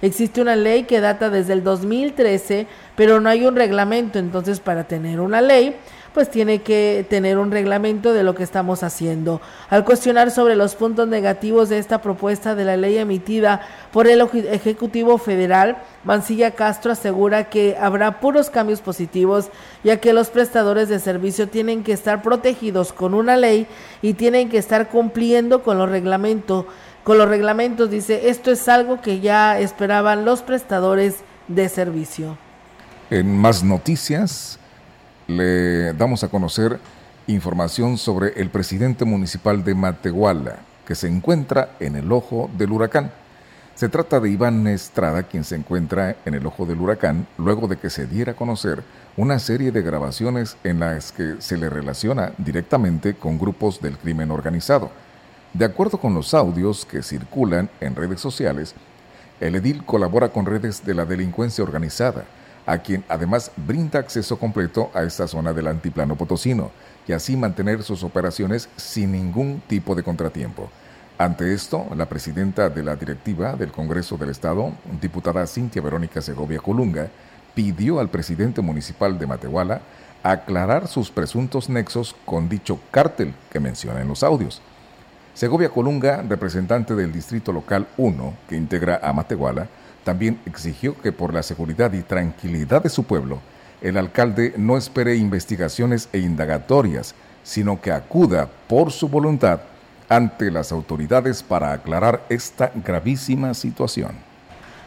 Existe 0.00 0.40
una 0.40 0.56
ley 0.56 0.84
que 0.84 1.00
data 1.00 1.30
desde 1.30 1.52
el 1.52 1.64
2013, 1.64 2.66
pero 2.96 3.20
no 3.20 3.28
hay 3.28 3.46
un 3.46 3.56
reglamento, 3.56 4.18
entonces 4.18 4.60
para 4.60 4.84
tener 4.84 5.20
una 5.20 5.40
ley 5.40 5.76
pues 6.18 6.30
tiene 6.30 6.62
que 6.62 7.06
tener 7.08 7.38
un 7.38 7.50
reglamento 7.50 8.12
de 8.12 8.24
lo 8.24 8.34
que 8.34 8.42
estamos 8.42 8.82
haciendo. 8.82 9.40
Al 9.70 9.84
cuestionar 9.84 10.30
sobre 10.30 10.56
los 10.56 10.74
puntos 10.74 11.06
negativos 11.06 11.68
de 11.68 11.78
esta 11.78 12.00
propuesta 12.02 12.54
de 12.54 12.64
la 12.64 12.76
ley 12.76 12.98
emitida 12.98 13.60
por 13.92 14.08
el 14.08 14.20
Ejecutivo 14.20 15.18
Federal, 15.18 15.78
Mancilla 16.04 16.52
Castro 16.52 16.92
asegura 16.92 17.50
que 17.50 17.76
habrá 17.80 18.20
puros 18.20 18.50
cambios 18.50 18.80
positivos, 18.80 19.50
ya 19.84 19.98
que 19.98 20.12
los 20.12 20.30
prestadores 20.30 20.88
de 20.88 20.98
servicio 20.98 21.48
tienen 21.48 21.84
que 21.84 21.92
estar 21.92 22.22
protegidos 22.22 22.92
con 22.92 23.14
una 23.14 23.36
ley 23.36 23.68
y 24.02 24.14
tienen 24.14 24.48
que 24.48 24.58
estar 24.58 24.88
cumpliendo 24.88 25.62
con 25.62 25.78
los 25.78 25.88
reglamentos. 25.88 26.64
Con 27.08 27.16
los 27.16 27.26
reglamentos 27.30 27.88
dice, 27.88 28.28
esto 28.28 28.50
es 28.50 28.68
algo 28.68 29.00
que 29.00 29.20
ya 29.20 29.58
esperaban 29.58 30.26
los 30.26 30.42
prestadores 30.42 31.20
de 31.48 31.70
servicio. 31.70 32.36
En 33.08 33.34
más 33.34 33.64
noticias, 33.64 34.58
le 35.26 35.94
damos 35.94 36.22
a 36.22 36.28
conocer 36.28 36.78
información 37.26 37.96
sobre 37.96 38.38
el 38.38 38.50
presidente 38.50 39.06
municipal 39.06 39.64
de 39.64 39.74
Matehuala, 39.74 40.56
que 40.86 40.94
se 40.94 41.08
encuentra 41.08 41.70
en 41.80 41.96
el 41.96 42.12
ojo 42.12 42.50
del 42.58 42.72
huracán. 42.72 43.10
Se 43.74 43.88
trata 43.88 44.20
de 44.20 44.28
Iván 44.28 44.66
Estrada, 44.66 45.22
quien 45.22 45.44
se 45.44 45.54
encuentra 45.54 46.16
en 46.26 46.34
el 46.34 46.44
ojo 46.44 46.66
del 46.66 46.78
huracán 46.78 47.26
luego 47.38 47.68
de 47.68 47.78
que 47.78 47.88
se 47.88 48.06
diera 48.06 48.32
a 48.32 48.36
conocer 48.36 48.82
una 49.16 49.38
serie 49.38 49.72
de 49.72 49.80
grabaciones 49.80 50.58
en 50.62 50.80
las 50.80 51.12
que 51.12 51.36
se 51.38 51.56
le 51.56 51.70
relaciona 51.70 52.32
directamente 52.36 53.14
con 53.14 53.38
grupos 53.38 53.80
del 53.80 53.96
crimen 53.96 54.30
organizado. 54.30 54.90
De 55.54 55.64
acuerdo 55.64 55.98
con 55.98 56.14
los 56.14 56.34
audios 56.34 56.84
que 56.84 57.02
circulan 57.02 57.70
en 57.80 57.96
redes 57.96 58.20
sociales, 58.20 58.74
el 59.40 59.54
edil 59.54 59.84
colabora 59.84 60.28
con 60.28 60.44
redes 60.44 60.84
de 60.84 60.94
la 60.94 61.06
delincuencia 61.06 61.64
organizada, 61.64 62.24
a 62.66 62.78
quien 62.78 63.02
además 63.08 63.50
brinda 63.56 63.98
acceso 63.98 64.38
completo 64.38 64.90
a 64.92 65.02
esta 65.04 65.26
zona 65.26 65.54
del 65.54 65.68
antiplano 65.68 66.16
potosino 66.16 66.70
y 67.06 67.12
así 67.12 67.34
mantener 67.34 67.82
sus 67.82 68.04
operaciones 68.04 68.68
sin 68.76 69.12
ningún 69.12 69.62
tipo 69.66 69.94
de 69.94 70.02
contratiempo. 70.02 70.68
Ante 71.16 71.54
esto, 71.54 71.86
la 71.96 72.06
presidenta 72.06 72.68
de 72.68 72.82
la 72.82 72.94
directiva 72.94 73.54
del 73.56 73.72
Congreso 73.72 74.18
del 74.18 74.28
Estado, 74.28 74.72
diputada 75.00 75.46
Cintia 75.46 75.80
Verónica 75.80 76.20
Segovia 76.20 76.60
Colunga, 76.60 77.08
pidió 77.54 78.00
al 78.00 78.10
presidente 78.10 78.60
municipal 78.60 79.18
de 79.18 79.26
Matehuala 79.26 79.80
aclarar 80.22 80.88
sus 80.88 81.10
presuntos 81.10 81.70
nexos 81.70 82.14
con 82.26 82.48
dicho 82.50 82.78
cártel 82.90 83.34
que 83.50 83.60
menciona 83.60 84.02
en 84.02 84.08
los 84.08 84.22
audios. 84.22 84.60
Segovia 85.38 85.68
Colunga, 85.68 86.20
representante 86.28 86.96
del 86.96 87.12
Distrito 87.12 87.52
Local 87.52 87.86
1, 87.96 88.34
que 88.48 88.56
integra 88.56 88.98
a 89.00 89.12
Matehuala, 89.12 89.68
también 90.02 90.40
exigió 90.46 91.00
que 91.00 91.12
por 91.12 91.32
la 91.32 91.44
seguridad 91.44 91.92
y 91.92 92.02
tranquilidad 92.02 92.82
de 92.82 92.88
su 92.88 93.04
pueblo, 93.04 93.38
el 93.80 93.98
alcalde 93.98 94.54
no 94.56 94.76
espere 94.76 95.14
investigaciones 95.14 96.08
e 96.12 96.18
indagatorias, 96.18 97.14
sino 97.44 97.80
que 97.80 97.92
acuda 97.92 98.48
por 98.66 98.90
su 98.90 99.08
voluntad 99.08 99.60
ante 100.08 100.50
las 100.50 100.72
autoridades 100.72 101.44
para 101.44 101.70
aclarar 101.70 102.24
esta 102.28 102.72
gravísima 102.74 103.54
situación. 103.54 104.27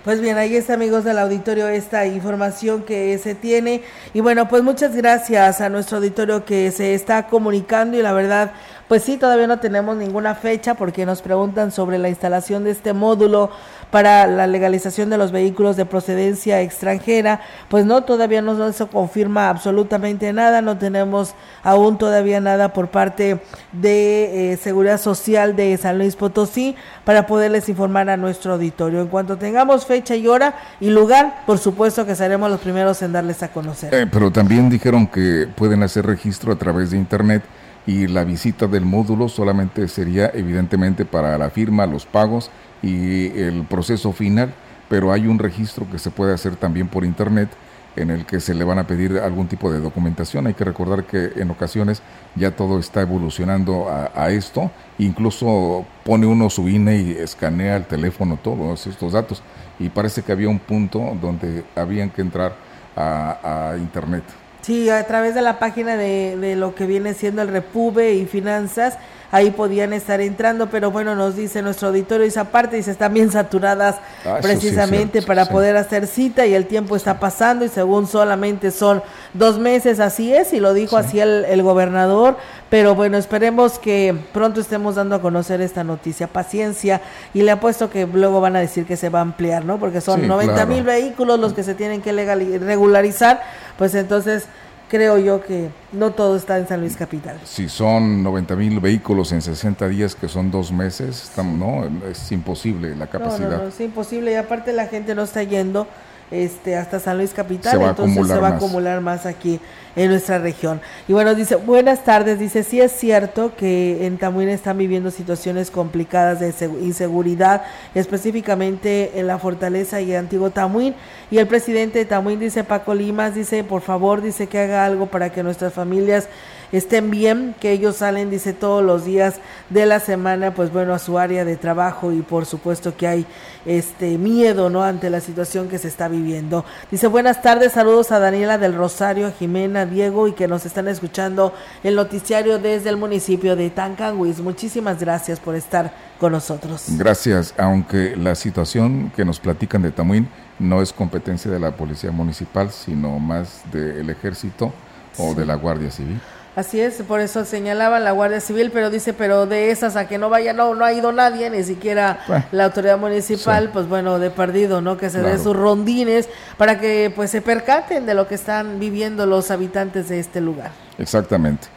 Pues 0.03 0.19
bien, 0.19 0.35
ahí 0.39 0.55
está 0.55 0.73
amigos 0.73 1.03
del 1.03 1.19
auditorio 1.19 1.67
esta 1.67 2.07
información 2.07 2.81
que 2.81 3.15
se 3.19 3.35
tiene. 3.35 3.83
Y 4.15 4.21
bueno, 4.21 4.47
pues 4.47 4.63
muchas 4.63 4.95
gracias 4.95 5.61
a 5.61 5.69
nuestro 5.69 5.97
auditorio 5.97 6.43
que 6.43 6.71
se 6.71 6.95
está 6.95 7.27
comunicando 7.27 7.95
y 7.95 8.01
la 8.01 8.11
verdad 8.11 8.51
pues 8.91 9.03
sí, 9.03 9.15
todavía 9.15 9.47
no 9.47 9.57
tenemos 9.59 9.95
ninguna 9.95 10.35
fecha 10.35 10.73
porque 10.73 11.05
nos 11.05 11.21
preguntan 11.21 11.71
sobre 11.71 11.97
la 11.97 12.09
instalación 12.09 12.65
de 12.65 12.71
este 12.71 12.91
módulo 12.91 13.49
para 13.91 14.25
la 14.25 14.47
legalización 14.47 15.10
de 15.10 15.17
los 15.17 15.32
vehículos 15.32 15.75
de 15.75 15.86
procedencia 15.86 16.62
extranjera. 16.62 17.41
Pues 17.69 17.86
no, 17.86 18.04
todavía 18.04 18.41
no 18.41 18.71
se 18.71 18.88
confirma 18.88 19.49
absolutamente 19.49 20.34
nada, 20.34 20.62
no 20.62 20.77
tenemos 20.77 21.36
aún 21.62 21.97
todavía 21.97 22.39
nada 22.39 22.73
por 22.73 22.88
parte 22.88 23.39
de 23.73 24.54
eh, 24.54 24.58
Seguridad 24.58 24.99
Social 24.99 25.56
de 25.56 25.77
San 25.77 25.97
Luis 25.97 26.15
Potosí 26.15 26.75
para 27.06 27.27
poderles 27.27 27.67
informar 27.69 28.10
a 28.10 28.17
nuestro 28.17 28.54
auditorio. 28.54 29.01
En 29.01 29.08
cuanto 29.08 29.38
tengamos 29.38 29.86
fecha 29.86 30.15
y 30.15 30.27
hora 30.27 30.56
y 30.80 30.89
lugar, 30.89 31.43
por 31.45 31.58
supuesto 31.58 32.06
que 32.06 32.15
seremos 32.15 32.49
los 32.49 32.62
primeros 32.62 33.01
en 33.01 33.12
darles 33.12 33.43
a 33.43 33.49
conocer. 33.49 33.93
Eh, 33.93 34.08
pero 34.12 34.32
también 34.32 34.69
dijeron 34.69 35.08
que 35.08 35.47
pueden 35.54 35.84
hacer 35.84 36.06
registro 36.06 36.54
a 36.54 36.56
través 36.56 36.91
de 36.91 36.97
Internet 36.97 37.43
y 37.86 38.08
la 38.08 38.23
visita 38.23 38.67
del 38.67 38.86
módulo 38.86 39.27
solamente 39.27 39.88
sería 39.88 40.32
evidentemente 40.34 41.04
para 41.04 41.38
la 41.38 41.49
firma, 41.49 41.86
los 41.86 42.06
pagos 42.06 42.51
y 42.82 43.28
el 43.39 43.63
proceso 43.63 44.12
final, 44.12 44.54
pero 44.89 45.12
hay 45.12 45.28
un 45.28 45.39
registro 45.39 45.89
que 45.89 46.00
se 46.00 46.12
puede 46.12 46.34
hacer 46.34 46.56
también 46.56 46.88
por 46.88 47.06
internet 47.06 47.50
en 47.96 48.10
el 48.10 48.26
que 48.26 48.39
se 48.39 48.54
le 48.54 48.63
van 48.63 48.80
a 48.80 48.88
pedir 48.88 49.20
algún 49.20 49.48
tipo 49.48 49.72
de 49.72 49.80
documentación. 49.80 50.48
Hay 50.48 50.54
que 50.54 50.63
recordar 50.63 51.04
que 51.04 51.32
en 51.36 51.52
ocasiones 51.52 52.02
ya 52.36 52.52
todo 52.52 52.80
está 52.80 53.02
evolucionando 53.02 53.89
a, 53.89 54.32
esto, 54.32 54.72
incluso 54.98 55.86
pone 56.06 56.26
uno 56.26 56.50
su 56.50 56.70
INE 56.70 56.98
y 56.98 57.12
escanea 57.12 57.76
el 57.76 57.86
teléfono 57.86 58.39
todos 58.41 58.88
estos 58.88 59.13
datos 59.13 59.44
y 59.80 59.89
parece 59.89 60.24
que 60.24 60.32
había 60.32 60.48
un 60.48 60.60
punto 60.60 61.17
donde 61.22 61.63
habían 61.76 62.10
que 62.10 62.22
entrar 62.22 62.56
a 62.96 63.76
internet. 63.78 64.24
Sí, 64.62 64.91
a 64.91 65.04
través 65.08 65.34
de 65.34 65.41
la 65.41 65.58
página 65.58 65.98
de, 65.98 66.38
de 66.38 66.56
lo 66.56 66.76
que 66.76 66.86
viene 66.86 67.15
siendo 67.15 67.41
el 67.41 67.48
Repube 67.48 68.13
y 68.13 68.28
Finanzas 68.28 68.98
ahí 69.32 69.52
podían 69.52 69.94
estar 69.94 70.20
entrando, 70.22 70.70
pero 70.70 70.91
bueno, 70.91 71.15
nos 71.15 71.36
dice 71.36 71.62
nuestro 71.62 71.88
auditorio 71.88 72.26
esa 72.26 72.46
parte, 72.46 72.76
dice, 72.76 72.91
están 72.91 73.13
bien 73.13 73.32
saturadas 73.32 73.98
ah, 74.26 74.39
precisamente 74.41 75.22
para 75.22 75.46
poder 75.46 75.78
hacer 75.78 76.08
cita 76.08 76.46
y 76.46 76.54
el 76.54 76.67
tiempo 76.67 76.96
está 76.96 77.20
pasando 77.20 77.63
y 77.65 77.70
según 77.70 78.08
solamente 78.08 78.72
son 78.72 79.02
dos 79.34 79.58
meses, 79.58 80.00
así 80.00 80.34
es, 80.34 80.54
y 80.54 80.60
lo 80.60 80.74
dijo 80.74 80.98
así 80.98 81.20
el, 81.20 81.46
el 81.46 81.63
gobernador, 81.63 82.38
pero 82.70 82.94
bueno, 82.94 83.17
esperemos 83.17 83.80
que 83.80 84.15
pronto 84.34 84.62
estemos 84.62 84.96
dando 84.96 85.15
a 85.15 85.22
conocer 85.22 85.62
esta 85.62 85.84
noticia, 85.84 86.28
paciencia, 86.28 87.02
y 87.34 87.41
le 87.41 87.52
apuesto 87.52 87.89
que 87.89 88.06
luego 88.06 88.41
van 88.41 88.56
a 88.56 88.60
decir 88.60 88.86
que 88.86 88.98
se 88.98 89.10
va 89.10 89.20
a 89.20 89.24
ampliar, 89.24 89.65
¿no? 89.65 89.78
Porque 89.78 90.02
son 90.02 90.28
90 90.28 90.65
mil 90.65 90.84
vehículos 90.84 91.39
los 91.39 91.54
que 91.54 91.63
se 91.63 91.74
tienen 91.74 92.02
que 92.02 92.12
regularizar, 92.12 93.41
pues 93.78 93.96
entonces 93.96 94.46
creo 94.91 95.17
yo 95.17 95.41
que 95.41 95.69
no 95.93 96.12
todo 96.12 96.36
está 96.36 96.58
en 96.58 96.67
San 96.67 96.82
Luis 96.82 96.97
Capital. 96.97 97.39
Si 97.45 97.69
son 97.69 98.21
90 98.23 98.58
mil 98.58 98.80
vehículos 98.82 99.32
en 99.32 99.41
60 99.41 99.88
días, 99.88 100.15
que 100.15 100.27
son 100.27 100.51
dos 100.51 100.73
meses, 100.73 101.32
no, 101.38 101.89
es 102.10 102.30
imposible 102.34 102.93
la 102.97 103.08
capacidad. 103.08 103.51
No, 103.51 103.58
no, 103.60 103.67
es 103.69 103.80
imposible 103.80 104.34
y 104.34 104.36
aparte 104.36 104.73
la 104.73 104.88
gente 104.88 105.15
no 105.15 105.23
está 105.23 105.43
yendo 105.43 105.88
este 106.32 106.76
hasta 106.78 107.00
San 107.00 107.17
Luis 107.17 107.34
Capital, 107.34 107.82
entonces 107.82 108.28
se 108.28 108.39
va 108.39 108.48
a 108.48 108.56
acumular 108.56 109.02
más 109.02 109.26
aquí 109.26 109.60
en 109.96 110.10
nuestra 110.10 110.39
región. 110.39 110.82
Y 111.08 111.13
bueno, 111.13 111.36
dice, 111.36 111.58
buenas 111.58 112.04
tardes, 112.04 112.39
dice, 112.39 112.63
sí 112.63 112.80
es 112.80 112.94
cierto 112.94 113.56
que 113.56 114.06
en 114.06 114.17
Tamuín 114.17 114.50
están 114.50 114.78
viviendo 114.78 115.12
situaciones 115.12 115.70
complicadas 115.70 116.39
de 116.39 116.54
inseguridad, 116.82 117.63
específicamente 117.94 119.20
en 119.20 119.28
la 119.28 119.38
fortaleza 119.38 120.00
y 120.02 120.15
antiguo 120.15 120.50
Tamuín, 120.50 120.96
y 121.30 121.38
el 121.38 121.48
presidente 121.48 122.00
de 122.00 122.06
Tamuín 122.06 122.39
dice, 122.39 122.63
Paco 122.63 122.94
Limas, 122.94 123.36
dice, 123.36 123.63
por 123.63 123.82
favor, 123.82 124.22
dice 124.22 124.48
que 124.48 124.60
haga 124.60 124.86
algo 124.86 125.08
para 125.08 125.32
que 125.32 125.44
nuestras 125.44 125.74
familias 125.74 126.30
estén 126.71 127.12
bien, 127.12 127.55
que 127.60 127.71
ellos 127.71 127.97
salen, 127.97 128.29
dice, 128.29 128.53
todos 128.53 128.84
los 128.84 129.05
días 129.05 129.36
de 129.69 129.86
la 129.86 129.99
semana, 129.99 130.53
pues 130.53 130.71
bueno, 130.71 130.93
a 130.93 130.99
su 130.99 131.17
área 131.17 131.45
de 131.45 131.57
trabajo 131.57 132.12
y 132.12 132.21
por 132.21 132.45
supuesto 132.45 132.95
que 132.95 133.07
hay 133.07 133.25
este 133.65 134.17
miedo, 134.17 134.69
¿no? 134.69 134.84
Ante 134.84 135.10
la 135.10 135.19
situación 135.19 135.67
que 135.67 135.77
se 135.77 135.88
está 135.88 136.07
viviendo. 136.07 136.65
Dice, 136.89 137.07
buenas 137.07 137.41
tardes, 137.41 137.73
saludos 137.73 138.12
a 138.12 138.19
Daniela 138.19 138.57
del 138.57 138.75
Rosario, 138.75 139.27
a 139.27 139.31
Jimena, 139.31 139.86
Diego 139.86 140.27
y 140.27 140.34
que 140.34 140.47
nos 140.47 140.65
están 140.65 140.88
escuchando 140.88 141.53
el 141.84 141.95
noticiario 141.95 142.60
desde 142.60 142.89
el 142.89 142.97
municipio 142.97 143.55
de 143.55 143.69
Tancanguis. 143.69 144.39
Muchísimas 144.39 144.99
gracias 144.99 145.39
por 145.39 145.55
estar 145.55 145.93
con 146.19 146.31
nosotros. 146.31 146.86
Gracias, 146.97 147.53
aunque 147.57 148.15
la 148.15 148.36
situación 148.36 149.12
que 149.15 149.25
nos 149.25 149.39
platican 149.39 149.81
de 149.81 149.91
Tamuín 149.91 150.27
no 150.60 150.81
es 150.81 150.93
competencia 150.93 151.49
de 151.49 151.60
la 151.60 151.75
Policía 151.75 152.12
Municipal, 152.12 152.71
sino 152.71 153.17
más 153.19 153.63
del 153.71 154.10
Ejército 154.10 154.71
o 155.17 155.34
de 155.34 155.45
la 155.45 155.55
Guardia 155.55 155.91
Civil. 155.91 156.19
Así 156.53 156.81
es, 156.81 156.95
por 157.03 157.21
eso 157.21 157.45
señalaba 157.45 158.01
la 158.01 158.11
Guardia 158.11 158.41
Civil, 158.41 158.71
pero 158.73 158.89
dice, 158.89 159.13
pero 159.13 159.45
de 159.45 159.71
esas 159.71 159.95
a 159.95 160.09
que 160.09 160.17
no 160.17 160.29
vaya, 160.29 160.51
no, 160.51 160.75
no 160.75 160.83
ha 160.83 160.91
ido 160.91 161.13
nadie, 161.13 161.49
ni 161.49 161.63
siquiera 161.63 162.19
la 162.51 162.65
autoridad 162.65 162.97
municipal, 162.97 163.69
pues 163.71 163.87
bueno, 163.87 164.19
de 164.19 164.31
perdido, 164.31 164.81
¿no? 164.81 164.97
Que 164.97 165.09
se 165.09 165.21
dé 165.21 165.37
sus 165.37 165.55
rondines 165.55 166.27
para 166.57 166.77
que 166.77 167.11
pues 167.15 167.31
se 167.31 167.41
percaten 167.41 168.05
de 168.05 168.15
lo 168.15 168.27
que 168.27 168.35
están 168.35 168.79
viviendo 168.79 169.25
los 169.25 169.49
habitantes 169.49 170.09
de 170.09 170.19
este 170.19 170.41
lugar. 170.41 170.71
Exactamente. 170.97 171.69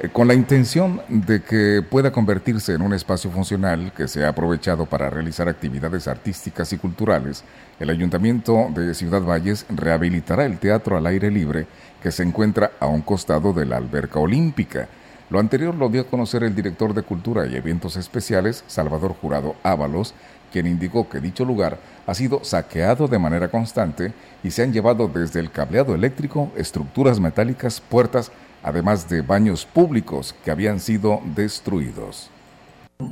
Eh, 0.00 0.10
con 0.10 0.28
la 0.28 0.34
intención 0.34 1.00
de 1.08 1.42
que 1.42 1.82
pueda 1.88 2.12
convertirse 2.12 2.74
en 2.74 2.82
un 2.82 2.92
espacio 2.92 3.30
funcional 3.30 3.92
que 3.96 4.06
sea 4.06 4.28
aprovechado 4.28 4.86
para 4.86 5.10
realizar 5.10 5.48
actividades 5.48 6.06
artísticas 6.06 6.72
y 6.72 6.76
culturales, 6.76 7.42
el 7.80 7.90
Ayuntamiento 7.90 8.68
de 8.74 8.94
Ciudad 8.94 9.22
Valles 9.22 9.66
rehabilitará 9.68 10.44
el 10.44 10.58
teatro 10.58 10.96
al 10.96 11.06
aire 11.06 11.30
libre 11.30 11.66
que 12.02 12.12
se 12.12 12.22
encuentra 12.22 12.72
a 12.80 12.86
un 12.86 13.02
costado 13.02 13.52
de 13.52 13.66
la 13.66 13.76
alberca 13.76 14.18
olímpica. 14.18 14.88
Lo 15.30 15.38
anterior 15.38 15.74
lo 15.74 15.88
dio 15.88 16.02
a 16.02 16.06
conocer 16.06 16.42
el 16.42 16.54
director 16.54 16.94
de 16.94 17.02
Cultura 17.02 17.46
y 17.46 17.56
Eventos 17.56 17.96
Especiales, 17.96 18.64
Salvador 18.66 19.14
Jurado 19.20 19.56
Ábalos, 19.62 20.14
quien 20.52 20.66
indicó 20.66 21.08
que 21.08 21.20
dicho 21.20 21.44
lugar 21.44 21.78
ha 22.06 22.14
sido 22.14 22.42
saqueado 22.42 23.08
de 23.08 23.18
manera 23.18 23.48
constante 23.48 24.12
y 24.42 24.50
se 24.50 24.62
han 24.62 24.72
llevado 24.72 25.08
desde 25.08 25.40
el 25.40 25.50
cableado 25.50 25.94
eléctrico, 25.94 26.50
estructuras 26.56 27.20
metálicas, 27.20 27.80
puertas, 27.80 28.32
además 28.62 29.08
de 29.08 29.20
baños 29.20 29.66
públicos 29.66 30.34
que 30.44 30.50
habían 30.50 30.80
sido 30.80 31.20
destruidos. 31.34 32.30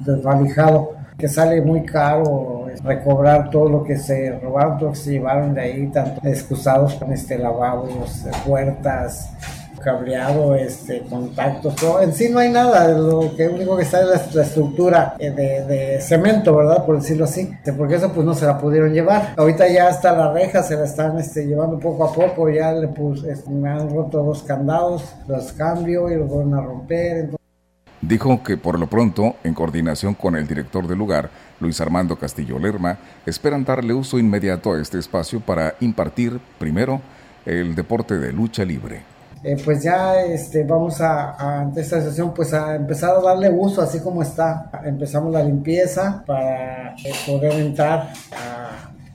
Desvalijado, 0.05 0.97
que 1.17 1.29
sale 1.29 1.61
muy 1.61 1.85
caro 1.85 2.67
recobrar 2.83 3.51
todo 3.51 3.69
lo 3.69 3.85
que 3.85 3.97
se 3.97 4.37
robaron, 4.41 4.79
todo 4.79 4.89
lo 4.89 4.95
que 4.95 4.99
se 4.99 5.11
llevaron 5.13 5.55
de 5.55 5.61
ahí, 5.61 5.87
tanto 5.89 6.21
excusados 6.27 6.95
con 6.95 7.13
este 7.13 7.39
lavabos, 7.39 8.25
puertas, 8.45 9.31
cableado, 9.83 10.57
este, 10.57 11.03
contactos, 11.03 11.77
todo. 11.77 12.01
en 12.01 12.13
sí 12.13 12.29
no 12.29 12.41
hay 12.41 12.51
nada, 12.51 12.89
lo 12.89 13.37
que 13.37 13.49
único 13.49 13.77
que 13.77 13.85
está 13.85 14.01
es 14.01 14.35
la, 14.35 14.43
estructura 14.43 15.15
eh, 15.21 15.31
de, 15.31 16.01
cemento, 16.01 16.57
¿verdad? 16.57 16.85
Por 16.85 16.97
decirlo 16.97 17.25
así, 17.25 17.53
porque 17.79 17.95
eso 17.95 18.11
pues 18.13 18.27
no 18.27 18.35
se 18.35 18.47
la 18.47 18.59
pudieron 18.59 18.93
llevar. 18.93 19.35
Ahorita 19.37 19.69
ya 19.69 19.87
hasta 19.87 20.13
la 20.13 20.33
reja 20.33 20.65
se 20.65 20.75
la 20.75 20.87
están 20.87 21.17
este, 21.21 21.47
llevando 21.47 21.79
poco 21.79 22.05
a 22.05 22.13
poco, 22.13 22.51
ya 22.51 22.73
le 22.73 22.89
puse, 22.89 23.31
este, 23.31 23.49
me 23.51 23.69
han 23.69 23.89
roto 23.89 24.25
dos 24.25 24.43
candados, 24.43 25.15
los 25.29 25.53
cambio 25.53 26.11
y 26.11 26.17
los 26.17 26.29
van 26.29 26.55
a 26.55 26.61
romper. 26.61 27.31
Dijo 28.07 28.41
que 28.45 28.57
por 28.57 28.79
lo 28.79 28.87
pronto, 28.87 29.35
en 29.43 29.53
coordinación 29.53 30.15
con 30.15 30.37
el 30.37 30.47
director 30.47 30.87
del 30.87 30.97
lugar, 30.97 31.29
Luis 31.59 31.81
Armando 31.81 32.17
Castillo 32.17 32.57
Lerma, 32.57 32.99
esperan 33.27 33.65
darle 33.65 33.95
uso 33.95 34.21
inmediato 34.21 34.73
a 34.73 34.81
este 34.81 35.01
espacio 35.01 35.41
para 35.41 35.75
impartir, 35.81 36.39
primero, 36.57 37.01
el 37.45 37.75
deporte 37.75 38.17
de 38.19 38.33
lucha 38.33 38.65
libre. 38.65 39.03
Eh, 39.43 39.57
pues 39.65 39.83
ya 39.83 40.23
este, 40.23 40.63
vamos 40.63 41.01
a, 41.01 41.63
ante 41.63 41.81
esta 41.81 42.01
sesión, 42.01 42.33
pues 42.33 42.55
a 42.55 42.77
empezar 42.77 43.11
a 43.11 43.21
darle 43.21 43.51
uso 43.51 43.83
así 43.83 43.99
como 43.99 44.23
está. 44.23 44.71
Empezamos 44.85 45.33
la 45.33 45.43
limpieza 45.43 46.23
para 46.25 46.95
eh, 47.05 47.13
poder 47.27 47.55
entrar 47.55 48.13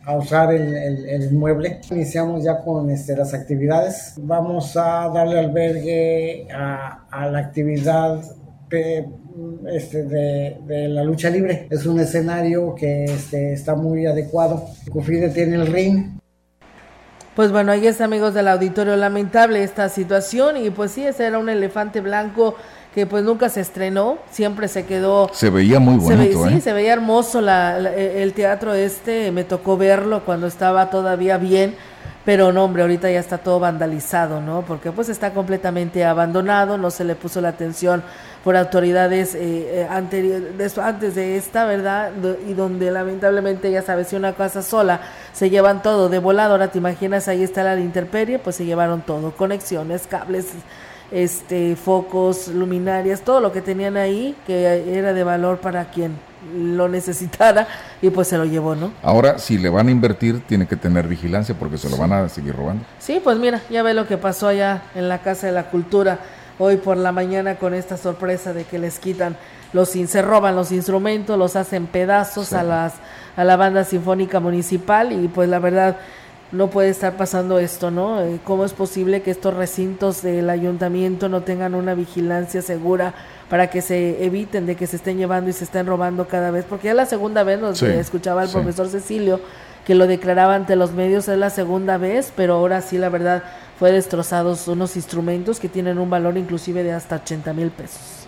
a, 0.06 0.18
usar 0.18 0.54
el, 0.54 0.76
el, 1.08 1.32
inmueble. 1.32 1.80
Iniciamos 1.92 2.44
ya 2.44 2.60
con 2.60 2.90
este, 2.90 3.16
las 3.16 3.34
actividades. 3.34 4.16
Vamos 4.18 4.76
a 4.76 5.08
darle 5.14 5.40
albergue 5.40 6.48
a, 6.54 7.06
a 7.10 7.28
la 7.28 7.40
actividad 7.40 8.22
este, 9.72 10.04
de, 10.04 10.58
de, 10.66 10.88
la 10.88 11.04
lucha 11.04 11.30
libre. 11.30 11.68
Es 11.70 11.86
un 11.86 12.00
escenario 12.00 12.74
que 12.76 13.06
este, 13.06 13.54
está 13.54 13.76
muy 13.76 14.06
adecuado. 14.06 14.66
Cufide 14.92 15.30
tiene 15.30 15.56
el 15.56 15.68
ring, 15.68 16.22
pues 17.36 17.50
bueno, 17.52 17.72
ahí 17.72 17.88
está 17.88 18.06
amigos 18.06 18.34
del 18.34 18.50
auditorio, 18.50 18.98
lamentable 18.98 19.64
esta 19.64 19.88
situación 19.88 20.58
y 20.58 20.70
pues 20.70 20.92
sí, 20.92 21.06
ese 21.06 21.26
era 21.26 21.40
un 21.40 21.48
elefante 21.48 22.02
blanco 22.02 22.56
que 22.94 23.06
pues 23.06 23.24
nunca 23.24 23.48
se 23.48 23.62
estrenó, 23.62 24.18
siempre 24.30 24.68
se 24.68 24.86
quedó... 24.86 25.30
Se 25.34 25.50
veía 25.50 25.80
muy 25.80 25.96
bonito, 25.96 26.46
Sí, 26.50 26.56
¿eh? 26.56 26.62
se 26.62 26.74
veía 26.74 26.92
hermoso 26.92 27.40
la, 27.40 27.78
el 27.78 28.34
teatro 28.34 28.74
este, 28.74 29.32
me 29.32 29.46
tocó 29.46 29.78
verlo 29.78 30.26
cuando 30.26 30.46
estaba 30.46 30.90
todavía 30.90 31.38
bien, 31.38 31.76
pero 32.26 32.52
no, 32.52 32.66
hombre, 32.66 32.82
ahorita 32.82 33.10
ya 33.10 33.22
está 33.22 33.38
todo 33.38 33.62
vandalizado, 33.62 34.42
¿no? 34.42 34.64
Porque 34.68 34.92
pues 34.92 35.08
está 35.08 35.32
completamente 35.34 36.04
abandonado, 36.04 36.78
no 36.78 36.92
se 36.92 37.06
le 37.06 37.16
puso 37.16 37.40
la 37.40 37.50
atención 37.50 38.04
por 38.44 38.58
autoridades 38.58 39.36
eh, 39.36 39.82
eh 39.82 39.88
antes 39.90 41.16
de 41.16 41.38
esta, 41.38 41.66
¿verdad? 41.66 42.12
Y 42.48 42.54
donde 42.54 42.92
lamentablemente, 42.92 43.72
ya 43.72 43.82
sabes, 43.82 44.08
si 44.08 44.16
una 44.16 44.34
casa 44.34 44.62
sola 44.62 45.02
se 45.34 45.50
llevan 45.50 45.82
todo 45.82 46.10
de 46.10 46.20
volado, 46.20 46.54
ahora 46.54 46.70
te 46.70 46.78
imaginas, 46.78 47.28
ahí 47.28 47.44
está 47.44 47.64
la 47.64 47.80
interperie, 47.80 48.40
pues 48.40 48.56
se 48.56 48.66
llevaron 48.66 49.02
todo, 49.02 49.32
conexiones, 49.32 50.08
cables, 50.08 50.48
este, 51.12 51.76
focos, 51.76 52.48
luminarias, 52.48 53.22
todo 53.22 53.42
lo 53.42 53.52
que 53.52 53.62
tenían 53.62 53.98
ahí, 53.98 54.36
que 54.48 54.98
era 54.98 55.14
de 55.14 55.24
valor 55.24 55.60
para 55.60 55.86
quien 55.92 56.18
lo 56.56 56.90
necesitara 56.90 57.68
y 58.02 58.10
pues 58.10 58.28
se 58.28 58.38
lo 58.38 58.46
llevó, 58.46 58.76
¿no? 58.76 58.92
Ahora, 59.04 59.38
si 59.38 59.58
le 59.58 59.70
van 59.70 59.88
a 59.88 59.92
invertir, 59.92 60.42
tiene 60.48 60.68
que 60.68 60.76
tener 60.76 61.08
vigilancia 61.08 61.54
porque 61.54 61.78
se 61.78 61.90
lo 61.90 61.98
van 61.98 62.14
a 62.14 62.30
seguir 62.30 62.56
robando. 62.56 62.84
Sí, 62.98 63.22
pues 63.24 63.38
mira, 63.38 63.62
ya 63.70 63.84
ve 63.84 63.94
lo 63.94 64.08
que 64.08 64.18
pasó 64.18 64.48
allá 64.48 64.82
en 64.96 65.08
la 65.08 65.20
Casa 65.20 65.48
de 65.48 65.54
la 65.54 65.70
Cultura 65.70 66.20
hoy 66.62 66.78
por 66.78 66.96
la 66.96 67.12
mañana 67.12 67.56
con 67.56 67.74
esta 67.74 67.98
sorpresa 67.98 68.54
de 68.54 68.66
que 68.66 68.78
les 68.78 69.00
quitan 69.00 69.36
los 69.74 69.90
se 69.90 70.22
roban 70.22 70.56
los 70.56 70.72
instrumentos, 70.72 71.38
los 71.38 71.56
hacen 71.56 71.88
pedazos 71.88 72.54
a 72.54 72.62
las 72.62 72.94
a 73.36 73.44
la 73.44 73.56
banda 73.56 73.84
sinfónica 73.84 74.40
municipal 74.40 75.12
y 75.12 75.28
pues 75.28 75.50
la 75.50 75.60
verdad 75.60 75.98
no 76.52 76.70
puede 76.70 76.90
estar 76.90 77.16
pasando 77.16 77.60
esto, 77.60 77.92
¿no? 77.92 78.22
Eh, 78.22 78.40
¿Cómo 78.44 78.66
es 78.66 78.74
posible 78.74 79.22
que 79.22 79.32
estos 79.32 79.54
recintos 79.54 80.22
del 80.22 80.50
ayuntamiento 80.50 81.30
no 81.30 81.42
tengan 81.42 81.74
una 81.74 81.96
vigilancia 81.96 82.62
segura 82.62 83.14
para 83.50 83.70
que 83.70 83.82
se 83.82 84.24
eviten 84.26 84.66
de 84.66 84.76
que 84.76 84.86
se 84.86 84.98
estén 84.98 85.18
llevando 85.18 85.50
y 85.50 85.54
se 85.54 85.64
estén 85.64 85.88
robando 85.88 86.28
cada 86.28 86.52
vez? 86.52 86.66
Porque 86.66 86.88
ya 86.88 86.94
la 86.94 87.06
segunda 87.06 87.44
vez 87.44 87.60
nos 87.60 87.82
escuchaba 87.82 88.44
el 88.44 88.50
profesor 88.50 88.90
Cecilio 88.90 89.40
que 89.86 89.96
lo 89.96 90.08
declaraba 90.08 90.56
ante 90.56 90.76
los 90.76 90.92
medios, 90.92 91.28
es 91.28 91.38
la 91.38 91.50
segunda 91.50 91.98
vez, 91.98 92.32
pero 92.36 92.56
ahora 92.56 92.82
sí, 92.82 92.98
la 92.98 93.10
verdad, 93.10 93.44
fue 93.80 93.92
destrozados 93.92 94.68
unos 94.68 94.96
instrumentos 94.96 95.60
que 95.60 95.70
tienen 95.70 95.98
un 95.98 96.10
valor 96.10 96.38
inclusive 96.38 96.84
de 96.84 96.94
hasta 96.94 97.18
80 97.18 97.54
mil 97.54 97.72
pesos. 97.72 98.28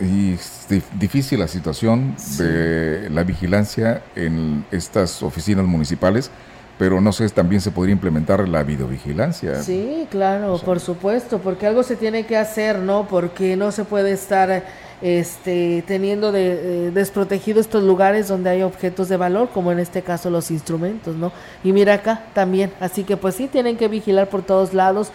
Y 0.00 0.34
es 0.34 0.66
difícil 0.98 1.40
la 1.40 1.48
situación 1.48 2.14
de 2.36 3.08
la 3.10 3.24
vigilancia 3.24 4.02
en 4.14 4.64
estas 4.70 5.22
oficinas 5.22 5.66
municipales 5.66 6.30
pero 6.78 7.00
no 7.00 7.12
sé, 7.12 7.28
también 7.28 7.60
se 7.60 7.72
podría 7.72 7.92
implementar 7.92 8.48
la 8.48 8.62
videovigilancia. 8.62 9.62
Sí, 9.62 10.06
claro, 10.10 10.58
por 10.64 10.78
supuesto, 10.78 11.38
porque 11.38 11.66
algo 11.66 11.82
se 11.82 11.96
tiene 11.96 12.24
que 12.24 12.36
hacer, 12.36 12.78
¿no? 12.78 13.08
Porque 13.08 13.56
no 13.56 13.72
se 13.72 13.84
puede 13.84 14.12
estar 14.12 14.64
este, 15.00 15.84
teniendo 15.86 16.32
de, 16.32 16.88
eh, 16.88 16.90
desprotegido 16.90 17.60
estos 17.60 17.82
lugares 17.82 18.28
donde 18.28 18.50
hay 18.50 18.62
objetos 18.62 19.08
de 19.08 19.16
valor, 19.16 19.50
como 19.50 19.72
en 19.72 19.78
este 19.78 20.02
caso 20.02 20.30
los 20.30 20.50
instrumentos, 20.50 21.16
¿no? 21.16 21.32
Y 21.62 21.72
mira 21.72 21.94
acá 21.94 22.24
también, 22.34 22.72
así 22.80 23.04
que 23.04 23.16
pues 23.16 23.34
sí 23.36 23.46
tienen 23.46 23.76
que 23.76 23.88
vigilar 23.88 24.28
por 24.28 24.42
todos 24.42 24.74
lados 24.74 25.10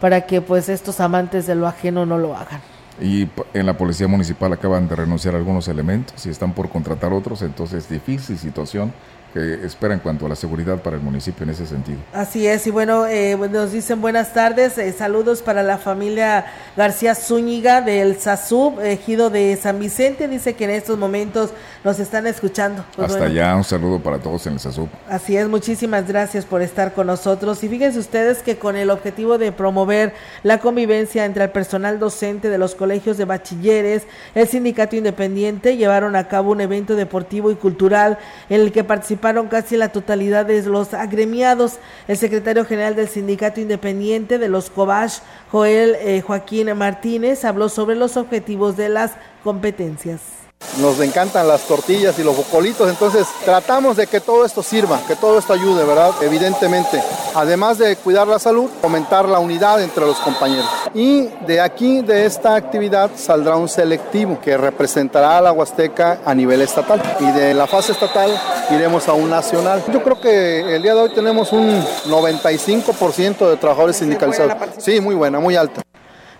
para 0.00 0.22
que 0.22 0.40
pues 0.40 0.68
estos 0.68 1.00
amantes 1.00 1.46
de 1.46 1.54
lo 1.54 1.66
ajeno 1.66 2.06
no 2.06 2.18
lo 2.18 2.36
hagan. 2.36 2.60
Y 3.00 3.28
en 3.54 3.66
la 3.66 3.76
policía 3.76 4.08
municipal 4.08 4.52
acaban 4.52 4.88
de 4.88 4.96
renunciar 4.96 5.36
algunos 5.36 5.68
elementos 5.68 6.26
y 6.26 6.30
están 6.30 6.52
por 6.52 6.68
contratar 6.68 7.12
otros, 7.12 7.42
entonces 7.42 7.88
difícil 7.88 8.36
situación 8.36 8.92
que 9.32 9.66
espera 9.66 9.94
en 9.94 10.00
cuanto 10.00 10.26
a 10.26 10.28
la 10.28 10.36
seguridad 10.36 10.78
para 10.78 10.96
el 10.96 11.02
municipio 11.02 11.44
en 11.44 11.50
ese 11.50 11.66
sentido. 11.66 11.98
Así 12.12 12.46
es, 12.46 12.66
y 12.66 12.70
bueno, 12.70 13.06
eh, 13.06 13.36
nos 13.50 13.72
dicen 13.72 14.00
buenas 14.00 14.32
tardes, 14.32 14.78
eh, 14.78 14.92
saludos 14.92 15.42
para 15.42 15.62
la 15.62 15.76
familia 15.76 16.46
García 16.76 17.14
Zúñiga 17.14 17.82
del 17.82 18.18
SASUB, 18.18 18.80
ejido 18.80 19.28
de 19.28 19.56
San 19.56 19.78
Vicente, 19.78 20.28
dice 20.28 20.54
que 20.54 20.64
en 20.64 20.70
estos 20.70 20.98
momentos 20.98 21.50
nos 21.84 21.98
están 21.98 22.26
escuchando. 22.26 22.84
Pues 22.96 23.12
Hasta 23.12 23.24
allá, 23.24 23.54
un 23.54 23.64
saludo 23.64 24.00
para 24.00 24.18
todos 24.18 24.46
en 24.46 24.54
el 24.54 24.60
SASUB. 24.60 24.88
Así 25.08 25.36
es, 25.36 25.46
muchísimas 25.46 26.08
gracias 26.08 26.46
por 26.46 26.62
estar 26.62 26.94
con 26.94 27.06
nosotros. 27.06 27.62
Y 27.62 27.68
fíjense 27.68 27.98
ustedes 27.98 28.42
que 28.42 28.56
con 28.56 28.76
el 28.76 28.90
objetivo 28.90 29.36
de 29.36 29.52
promover 29.52 30.14
la 30.42 30.58
convivencia 30.58 31.24
entre 31.24 31.44
el 31.44 31.50
personal 31.50 31.98
docente 31.98 32.48
de 32.48 32.58
los 32.58 32.74
colegios 32.74 33.18
de 33.18 33.26
bachilleres, 33.26 34.04
el 34.34 34.48
sindicato 34.48 34.96
independiente 34.96 35.76
llevaron 35.76 36.16
a 36.16 36.28
cabo 36.28 36.52
un 36.52 36.60
evento 36.60 36.96
deportivo 36.96 37.50
y 37.50 37.56
cultural 37.56 38.18
en 38.48 38.62
el 38.62 38.72
que 38.72 38.84
participaron 38.84 39.18
casi 39.48 39.76
la 39.76 39.90
totalidad 39.90 40.46
de 40.46 40.62
los 40.62 40.94
agremiados. 40.94 41.78
El 42.06 42.16
secretario 42.16 42.64
general 42.64 42.96
del 42.96 43.08
Sindicato 43.08 43.60
Independiente 43.60 44.38
de 44.38 44.48
los 44.48 44.70
Cobach, 44.70 45.20
Joel 45.50 45.96
eh, 46.00 46.22
Joaquín 46.22 46.76
Martínez, 46.76 47.44
habló 47.44 47.68
sobre 47.68 47.96
los 47.96 48.16
objetivos 48.16 48.76
de 48.76 48.88
las 48.88 49.12
competencias. 49.44 50.47
Nos 50.80 51.00
encantan 51.00 51.48
las 51.48 51.62
tortillas 51.62 52.16
y 52.20 52.22
los 52.22 52.36
bocolitos, 52.36 52.88
entonces 52.88 53.26
tratamos 53.44 53.96
de 53.96 54.06
que 54.06 54.20
todo 54.20 54.44
esto 54.44 54.62
sirva, 54.62 55.00
que 55.08 55.16
todo 55.16 55.36
esto 55.36 55.52
ayude, 55.52 55.84
¿verdad? 55.84 56.12
Evidentemente. 56.20 57.02
Además 57.34 57.78
de 57.78 57.96
cuidar 57.96 58.28
la 58.28 58.38
salud, 58.38 58.70
fomentar 58.80 59.28
la 59.28 59.40
unidad 59.40 59.82
entre 59.82 60.06
los 60.06 60.18
compañeros. 60.18 60.68
Y 60.94 61.28
de 61.46 61.60
aquí, 61.60 62.02
de 62.02 62.26
esta 62.26 62.54
actividad, 62.54 63.10
saldrá 63.16 63.56
un 63.56 63.68
selectivo 63.68 64.40
que 64.40 64.56
representará 64.56 65.38
a 65.38 65.40
la 65.40 65.52
Huasteca 65.52 66.20
a 66.24 66.32
nivel 66.32 66.62
estatal. 66.62 67.02
Y 67.18 67.30
de 67.32 67.54
la 67.54 67.66
fase 67.66 67.90
estatal 67.90 68.30
iremos 68.70 69.08
a 69.08 69.14
un 69.14 69.30
nacional. 69.30 69.82
Yo 69.92 70.02
creo 70.04 70.20
que 70.20 70.76
el 70.76 70.82
día 70.82 70.94
de 70.94 71.00
hoy 71.00 71.10
tenemos 71.10 71.52
un 71.52 71.82
95% 72.06 73.50
de 73.50 73.56
trabajadores 73.56 73.96
sindicalizados. 73.96 74.52
Sí, 74.78 75.00
muy 75.00 75.16
buena, 75.16 75.40
muy 75.40 75.56
alta. 75.56 75.82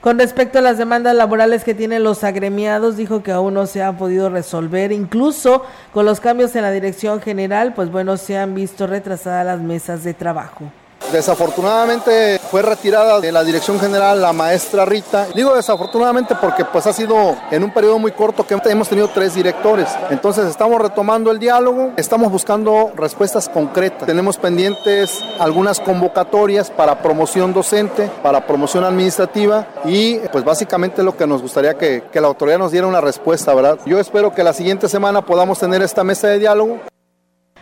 Con 0.09 0.19
respecto 0.19 0.59
a 0.59 0.63
las 0.63 0.79
demandas 0.79 1.15
laborales 1.15 1.65
que 1.65 1.75
tienen 1.75 2.03
los 2.03 2.25
agremiados, 2.25 2.97
dijo 2.97 3.23
que 3.23 3.31
aún 3.31 3.53
no 3.53 3.67
se 3.67 3.83
han 3.83 3.99
podido 3.99 4.31
resolver, 4.31 4.91
incluso 4.91 5.67
con 5.93 6.07
los 6.07 6.19
cambios 6.19 6.57
en 6.57 6.63
la 6.63 6.71
dirección 6.71 7.21
general, 7.21 7.75
pues 7.75 7.91
bueno, 7.91 8.17
se 8.17 8.39
han 8.39 8.55
visto 8.55 8.87
retrasadas 8.87 9.45
las 9.45 9.61
mesas 9.61 10.05
de 10.05 10.15
trabajo. 10.15 10.73
Desafortunadamente 11.13 12.39
fue 12.51 12.61
retirada 12.61 13.19
de 13.19 13.33
la 13.33 13.43
dirección 13.43 13.81
general 13.81 14.21
la 14.21 14.35
maestra 14.35 14.85
Rita. 14.85 15.27
Digo 15.35 15.55
desafortunadamente 15.55 16.35
porque 16.39 16.67
pues 16.67 16.87
ha 16.87 16.93
sido 16.93 17.35
en 17.51 17.65
un 17.65 17.73
periodo 17.73 17.99
muy 17.99 18.13
corto 18.13 18.47
que 18.47 18.55
hemos 18.67 18.89
tenido 18.89 19.09
tres 19.09 19.35
directores. 19.35 19.89
Entonces 20.11 20.47
estamos 20.47 20.81
retomando 20.81 21.31
el 21.31 21.39
diálogo, 21.39 21.93
estamos 21.97 22.31
buscando 22.31 22.93
respuestas 22.95 23.49
concretas. 23.49 24.07
Tenemos 24.07 24.37
pendientes 24.37 25.25
algunas 25.39 25.81
convocatorias 25.81 26.71
para 26.71 27.03
promoción 27.03 27.55
docente, 27.55 28.11
para 28.23 28.47
promoción 28.47 28.85
administrativa 28.85 29.67
y 29.87 30.19
pues 30.19 30.45
básicamente 30.45 31.03
lo 31.03 31.17
que 31.17 31.27
nos 31.27 31.41
gustaría 31.41 31.75
que, 31.75 32.05
que 32.13 32.21
la 32.21 32.29
autoridad 32.29 32.59
nos 32.59 32.73
diera 32.73 32.87
una 32.87 33.01
respuesta, 33.01 33.55
¿verdad? 33.55 33.79
Yo 33.87 33.99
espero 33.99 34.35
que 34.35 34.43
la 34.43 34.53
siguiente 34.53 34.91
semana 34.91 35.23
podamos 35.23 35.59
tener 35.59 35.81
esta 35.81 36.05
mesa 36.05 36.29
de 36.29 36.39
diálogo. 36.39 36.81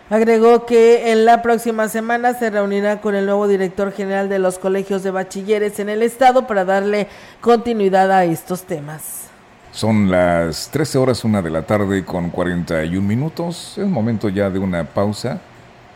Agregó 0.08 0.66
que 0.66 1.10
en 1.10 1.24
la 1.24 1.42
próxima 1.42 1.88
semana 1.88 2.34
se 2.34 2.48
reunirá 2.50 3.00
con 3.00 3.16
el 3.16 3.26
nuevo 3.26 3.48
director 3.48 3.92
general 3.92 4.28
de 4.28 4.38
los 4.38 4.56
colegios 4.58 5.02
de 5.02 5.10
bachilleres 5.10 5.80
en 5.80 5.88
el 5.88 6.00
estado 6.02 6.46
para 6.46 6.64
darle 6.64 7.08
continuidad 7.40 8.12
a 8.12 8.24
estos 8.24 8.62
temas. 8.62 9.28
Son 9.72 10.08
las 10.08 10.70
13 10.70 10.98
horas, 10.98 11.24
una 11.24 11.42
de 11.42 11.50
la 11.50 11.62
tarde 11.62 12.04
con 12.04 12.30
41 12.30 13.06
minutos. 13.06 13.76
Es 13.76 13.86
momento 13.86 14.28
ya 14.28 14.48
de 14.48 14.60
una 14.60 14.84
pausa 14.84 15.40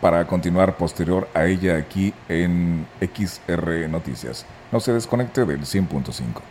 para 0.00 0.26
continuar 0.26 0.76
posterior 0.76 1.28
a 1.32 1.46
ella 1.46 1.76
aquí 1.76 2.12
en 2.28 2.86
XR 3.00 3.88
Noticias. 3.88 4.44
No 4.72 4.80
se 4.80 4.92
desconecte 4.92 5.44
del 5.44 5.60
100.5. 5.60 6.42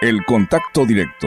El 0.00 0.24
contacto 0.24 0.86
directo 0.86 1.26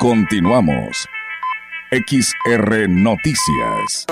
Continuamos. 0.00 1.06
XR 1.90 2.88
Noticias. 2.88 4.06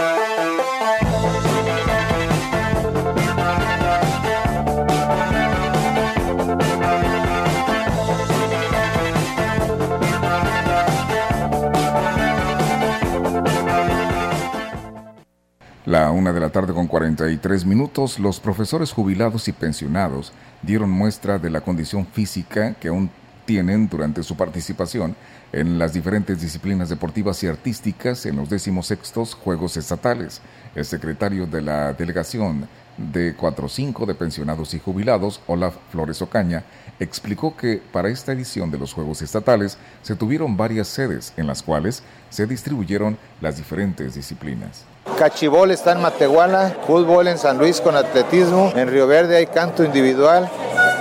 La 15.86 16.10
una 16.10 16.34
de 16.34 16.40
la 16.40 16.50
tarde 16.50 16.74
con 16.74 16.86
43 16.86 17.64
minutos, 17.64 18.18
los 18.18 18.40
profesores 18.40 18.92
jubilados 18.92 19.48
y 19.48 19.52
pensionados 19.52 20.34
dieron 20.60 20.90
muestra 20.90 21.38
de 21.38 21.48
la 21.48 21.62
condición 21.62 22.06
física 22.06 22.74
que 22.74 22.88
aún 22.88 23.10
tienen 23.48 23.88
durante 23.88 24.22
su 24.22 24.36
participación 24.36 25.16
en 25.54 25.78
las 25.78 25.94
diferentes 25.94 26.38
disciplinas 26.38 26.90
deportivas 26.90 27.42
y 27.42 27.46
artísticas 27.46 28.26
en 28.26 28.36
los 28.36 28.50
decimosextos 28.50 29.32
Juegos 29.32 29.78
Estatales. 29.78 30.42
El 30.74 30.84
secretario 30.84 31.46
de 31.46 31.62
la 31.62 31.94
delegación 31.94 32.68
de 32.98 33.34
4-5 33.34 34.04
de 34.04 34.14
pensionados 34.14 34.74
y 34.74 34.78
jubilados, 34.80 35.40
Olaf 35.46 35.76
Flores 35.90 36.20
Ocaña, 36.20 36.62
explicó 37.00 37.56
que 37.56 37.80
para 37.90 38.10
esta 38.10 38.32
edición 38.32 38.70
de 38.70 38.76
los 38.76 38.92
Juegos 38.92 39.22
Estatales 39.22 39.78
se 40.02 40.14
tuvieron 40.14 40.58
varias 40.58 40.88
sedes 40.88 41.32
en 41.38 41.46
las 41.46 41.62
cuales 41.62 42.02
se 42.28 42.46
distribuyeron 42.46 43.16
las 43.40 43.56
diferentes 43.56 44.14
disciplinas. 44.14 44.84
Cachibol 45.18 45.70
está 45.70 45.92
en 45.92 46.02
Matehuala, 46.02 46.76
fútbol 46.86 47.28
en 47.28 47.38
San 47.38 47.56
Luis 47.56 47.80
con 47.80 47.96
atletismo, 47.96 48.74
en 48.76 48.88
Río 48.88 49.06
Verde 49.06 49.38
hay 49.38 49.46
canto 49.46 49.84
individual 49.84 50.50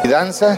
y 0.07 0.09
danza. 0.09 0.57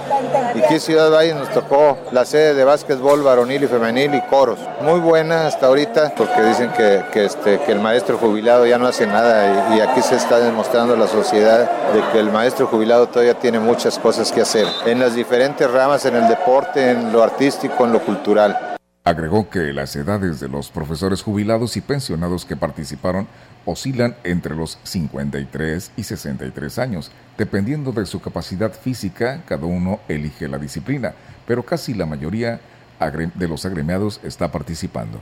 Y 0.56 0.64
aquí 0.64 0.80
Ciudad 0.80 1.12
Valle 1.12 1.34
nos 1.34 1.50
tocó 1.50 1.98
la 2.12 2.26
sede 2.26 2.54
de 2.54 2.64
básquetbol 2.64 3.24
varonil 3.24 3.64
y 3.64 3.68
femenil 3.68 4.14
y 4.16 4.22
coros. 4.22 4.60
Muy 4.82 5.00
buena 5.00 5.48
hasta 5.48 5.68
ahorita 5.68 6.14
porque 6.16 6.42
dicen 6.44 6.72
que, 6.74 7.04
que, 7.12 7.26
este, 7.26 7.60
el 7.72 7.80
maestro 7.80 8.18
jubilado 8.18 8.66
ya 8.66 8.78
no 8.78 8.88
hace 8.88 9.08
nada 9.08 9.74
y, 9.74 9.78
y 9.78 9.82
aquí 9.82 10.02
se 10.02 10.16
está 10.16 10.40
demostrando 10.40 10.94
a 10.94 10.98
la 10.98 11.08
sociedad 11.08 11.70
de 11.94 12.02
que 12.12 12.20
el 12.20 12.32
maestro 12.32 12.68
jubilado 12.68 13.08
todavía 13.08 13.34
tiene 13.34 13.60
muchas 13.60 14.00
cosas 14.00 14.32
que 14.32 14.42
hacer 14.42 14.68
en 14.86 15.00
las 15.00 15.16
diferentes 15.16 15.70
ramas, 15.70 16.06
en 16.06 16.16
el 16.16 16.28
deporte, 16.28 16.92
en 16.92 17.12
lo 17.12 17.24
artístico, 17.24 17.86
en 17.86 17.94
lo 17.94 18.00
cultural. 18.00 18.78
Agregó 19.04 19.50
que 19.50 19.74
las 19.74 19.96
edades 19.96 20.40
de 20.40 20.50
los 20.50 20.70
profesores 20.70 21.24
jubilados 21.24 21.78
y 21.78 21.82
pensionados 21.82 22.46
que 22.46 22.56
participaron 22.56 23.28
oscilan 23.66 24.16
entre 24.24 24.56
los 24.56 24.80
53 24.84 25.92
y 25.96 26.04
63 26.04 26.80
años. 26.80 27.12
Dependiendo 27.38 27.92
de 27.92 28.06
su 28.06 28.20
capacidad 28.20 28.74
física, 28.74 29.44
cada 29.48 29.66
uno 29.66 30.00
elige 30.08 30.48
la 30.48 30.58
disciplina, 30.58 31.14
pero 31.48 31.64
casi 31.64 31.94
la 31.94 32.06
mayoría 32.06 32.60
de 33.36 33.48
los 33.48 33.66
agremiados 33.66 34.20
está 34.24 34.52
participando. 34.52 35.20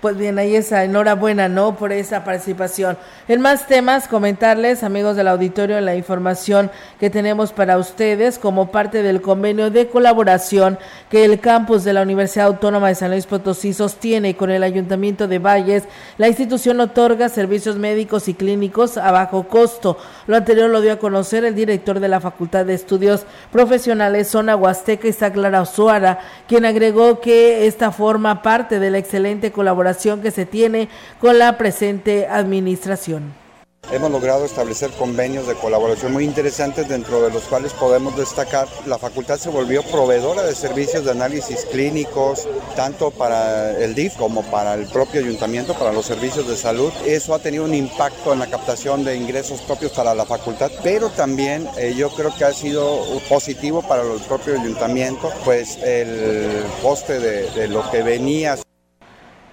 Pues 0.00 0.16
bien, 0.16 0.38
ahí 0.38 0.56
está, 0.56 0.82
enhorabuena, 0.82 1.50
¿no? 1.50 1.76
Por 1.76 1.92
esa 1.92 2.24
participación. 2.24 2.96
En 3.28 3.42
más 3.42 3.66
temas, 3.66 4.08
comentarles, 4.08 4.82
amigos 4.82 5.14
del 5.14 5.28
auditorio, 5.28 5.78
la 5.82 5.94
información 5.94 6.70
que 6.98 7.10
tenemos 7.10 7.52
para 7.52 7.76
ustedes 7.76 8.38
como 8.38 8.70
parte 8.70 9.02
del 9.02 9.20
convenio 9.20 9.70
de 9.70 9.88
colaboración 9.88 10.78
que 11.10 11.26
el 11.26 11.38
campus 11.38 11.84
de 11.84 11.92
la 11.92 12.00
Universidad 12.00 12.46
Autónoma 12.46 12.88
de 12.88 12.94
San 12.94 13.10
Luis 13.10 13.26
Potosí 13.26 13.74
sostiene 13.74 14.36
con 14.36 14.50
el 14.50 14.62
Ayuntamiento 14.62 15.28
de 15.28 15.38
Valles. 15.38 15.84
La 16.16 16.28
institución 16.28 16.80
otorga 16.80 17.28
servicios 17.28 17.76
médicos 17.76 18.26
y 18.28 18.32
clínicos 18.32 18.96
a 18.96 19.10
bajo 19.10 19.48
costo. 19.48 19.98
Lo 20.26 20.36
anterior 20.36 20.70
lo 20.70 20.80
dio 20.80 20.94
a 20.94 20.98
conocer 20.98 21.44
el 21.44 21.54
director 21.54 22.00
de 22.00 22.08
la 22.08 22.20
Facultad 22.20 22.64
de 22.64 22.72
Estudios 22.72 23.26
Profesionales 23.52 24.28
Zona 24.28 24.56
Huasteca, 24.56 25.08
Isaac 25.08 25.36
Lara 25.36 25.60
Osuara, 25.60 26.20
quien 26.48 26.64
agregó 26.64 27.20
que 27.20 27.66
esta 27.66 27.90
forma 27.90 28.40
parte 28.40 28.78
de 28.80 28.90
la 28.90 28.96
excelente 28.96 29.52
colaboración 29.52 29.89
que 30.22 30.30
se 30.30 30.46
tiene 30.46 30.88
con 31.20 31.38
la 31.38 31.58
presente 31.58 32.26
administración. 32.26 33.40
Hemos 33.92 34.12
logrado 34.12 34.44
establecer 34.44 34.90
convenios 34.92 35.48
de 35.48 35.54
colaboración 35.54 36.12
muy 36.12 36.24
interesantes 36.24 36.86
dentro 36.88 37.22
de 37.22 37.30
los 37.32 37.42
cuales 37.44 37.72
podemos 37.72 38.16
destacar 38.16 38.68
la 38.86 38.98
facultad 38.98 39.36
se 39.36 39.48
volvió 39.48 39.82
proveedora 39.82 40.44
de 40.44 40.54
servicios 40.54 41.04
de 41.04 41.10
análisis 41.10 41.64
clínicos 41.64 42.46
tanto 42.76 43.10
para 43.10 43.76
el 43.76 43.96
DIF 43.96 44.14
como 44.14 44.44
para 44.44 44.74
el 44.74 44.86
propio 44.86 45.20
ayuntamiento, 45.20 45.74
para 45.74 45.92
los 45.92 46.06
servicios 46.06 46.46
de 46.46 46.56
salud. 46.56 46.92
Eso 47.04 47.34
ha 47.34 47.40
tenido 47.40 47.64
un 47.64 47.74
impacto 47.74 48.32
en 48.32 48.38
la 48.38 48.46
captación 48.48 49.02
de 49.02 49.16
ingresos 49.16 49.60
propios 49.62 49.90
para 49.90 50.14
la 50.14 50.24
facultad, 50.24 50.70
pero 50.84 51.08
también 51.08 51.68
eh, 51.76 51.92
yo 51.96 52.10
creo 52.10 52.32
que 52.36 52.44
ha 52.44 52.52
sido 52.52 53.02
positivo 53.28 53.82
para 53.82 54.02
el 54.02 54.20
propio 54.20 54.60
ayuntamiento, 54.60 55.32
pues 55.44 55.78
el 55.82 56.62
coste 56.80 57.18
de, 57.18 57.50
de 57.50 57.66
lo 57.66 57.90
que 57.90 58.04
venía 58.04 58.56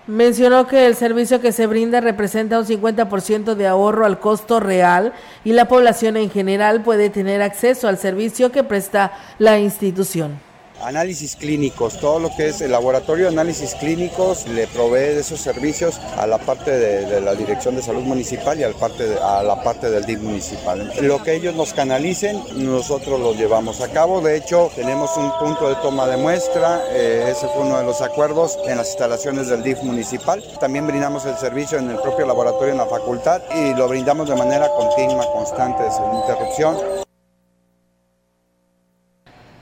Mencionó 0.07 0.67
que 0.67 0.85
el 0.85 0.95
servicio 0.95 1.41
que 1.41 1.51
se 1.51 1.67
brinda 1.67 1.99
representa 1.99 2.57
un 2.59 2.65
50% 2.65 3.55
de 3.55 3.67
ahorro 3.67 4.05
al 4.05 4.19
costo 4.19 4.61
real 4.61 5.11
y 5.43 5.51
la 5.51 5.67
población 5.67 6.15
en 6.15 6.29
general 6.29 6.81
puede 6.81 7.09
tener 7.09 7.41
acceso 7.41 7.89
al 7.89 7.97
servicio 7.97 8.51
que 8.51 8.63
presta 8.63 9.11
la 9.37 9.59
institución 9.59 10.46
análisis 10.81 11.35
clínicos, 11.35 11.99
todo 11.99 12.19
lo 12.19 12.35
que 12.35 12.49
es 12.49 12.61
el 12.61 12.71
laboratorio 12.71 13.25
de 13.25 13.31
análisis 13.31 13.75
clínicos 13.75 14.47
le 14.47 14.67
provee 14.67 15.13
de 15.13 15.19
esos 15.19 15.39
servicios 15.39 15.99
a 16.17 16.27
la 16.27 16.37
parte 16.37 16.71
de, 16.71 17.21
la 17.21 17.35
Dirección 17.35 17.75
de 17.75 17.81
Salud 17.81 18.03
Municipal 18.03 18.59
y 18.59 18.63
a 18.63 18.69
la, 18.69 18.75
parte 18.75 19.07
de, 19.07 19.19
a 19.19 19.43
la 19.43 19.63
parte 19.63 19.89
del 19.89 20.05
DIF 20.05 20.19
municipal. 20.19 20.91
Lo 21.01 21.23
que 21.23 21.35
ellos 21.35 21.55
nos 21.55 21.73
canalicen, 21.73 22.41
nosotros 22.55 23.19
lo 23.19 23.33
llevamos 23.33 23.81
a 23.81 23.89
cabo. 23.89 24.21
De 24.21 24.37
hecho, 24.37 24.71
tenemos 24.75 25.15
un 25.17 25.31
punto 25.39 25.69
de 25.69 25.75
toma 25.75 26.07
de 26.07 26.17
muestra, 26.17 26.81
eh, 26.91 27.27
ese 27.29 27.47
fue 27.49 27.63
uno 27.63 27.77
de 27.79 27.85
los 27.85 28.01
acuerdos 28.01 28.57
en 28.65 28.77
las 28.77 28.87
instalaciones 28.89 29.47
del 29.47 29.63
DIF 29.63 29.81
municipal. 29.83 30.43
También 30.59 30.87
brindamos 30.87 31.25
el 31.25 31.37
servicio 31.37 31.77
en 31.77 31.89
el 31.89 31.97
propio 31.97 32.25
laboratorio 32.25 32.71
en 32.71 32.77
la 32.77 32.87
facultad 32.87 33.41
y 33.55 33.73
lo 33.73 33.87
brindamos 33.87 34.29
de 34.29 34.35
manera 34.35 34.69
continua, 34.69 35.25
constante, 35.33 35.83
sin 35.91 36.19
interrupción. 36.19 37.06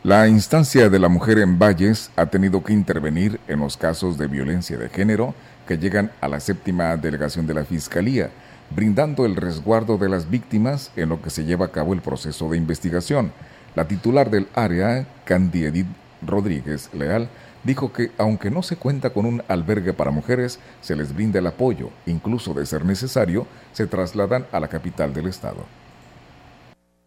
La 0.05 0.27
instancia 0.27 0.87
de 0.87 0.99
la 0.99 1.09
mujer 1.09 1.39
en 1.39 1.57
Valles 1.57 2.11
ha 2.15 2.27
tenido 2.27 2.63
que 2.63 2.73
intervenir 2.73 3.39
en 3.47 3.61
los 3.61 3.75
casos 3.75 4.19
de 4.19 4.27
violencia 4.27 4.77
de 4.77 4.87
género 4.87 5.33
que 5.67 5.79
llegan 5.79 6.11
a 6.21 6.27
la 6.27 6.39
séptima 6.39 6.95
delegación 6.95 7.47
de 7.47 7.55
la 7.55 7.65
Fiscalía, 7.65 8.29
brindando 8.69 9.25
el 9.25 9.35
resguardo 9.35 9.97
de 9.97 10.07
las 10.07 10.29
víctimas 10.29 10.91
en 10.95 11.09
lo 11.09 11.23
que 11.23 11.31
se 11.31 11.43
lleva 11.43 11.65
a 11.65 11.71
cabo 11.71 11.95
el 11.95 12.01
proceso 12.01 12.47
de 12.49 12.57
investigación. 12.57 13.31
La 13.73 13.87
titular 13.87 14.29
del 14.29 14.47
área, 14.53 15.07
Candy 15.23 15.63
Edith 15.63 15.87
Rodríguez 16.21 16.91
Leal, 16.93 17.27
dijo 17.63 17.91
que 17.91 18.11
aunque 18.19 18.51
no 18.51 18.61
se 18.61 18.75
cuenta 18.75 19.09
con 19.09 19.25
un 19.25 19.41
albergue 19.47 19.93
para 19.93 20.11
mujeres, 20.11 20.59
se 20.81 20.95
les 20.95 21.15
brinda 21.15 21.39
el 21.39 21.47
apoyo, 21.47 21.89
incluso 22.05 22.53
de 22.53 22.67
ser 22.67 22.85
necesario, 22.85 23.47
se 23.73 23.87
trasladan 23.87 24.45
a 24.51 24.59
la 24.59 24.67
capital 24.67 25.15
del 25.15 25.25
estado. 25.25 25.65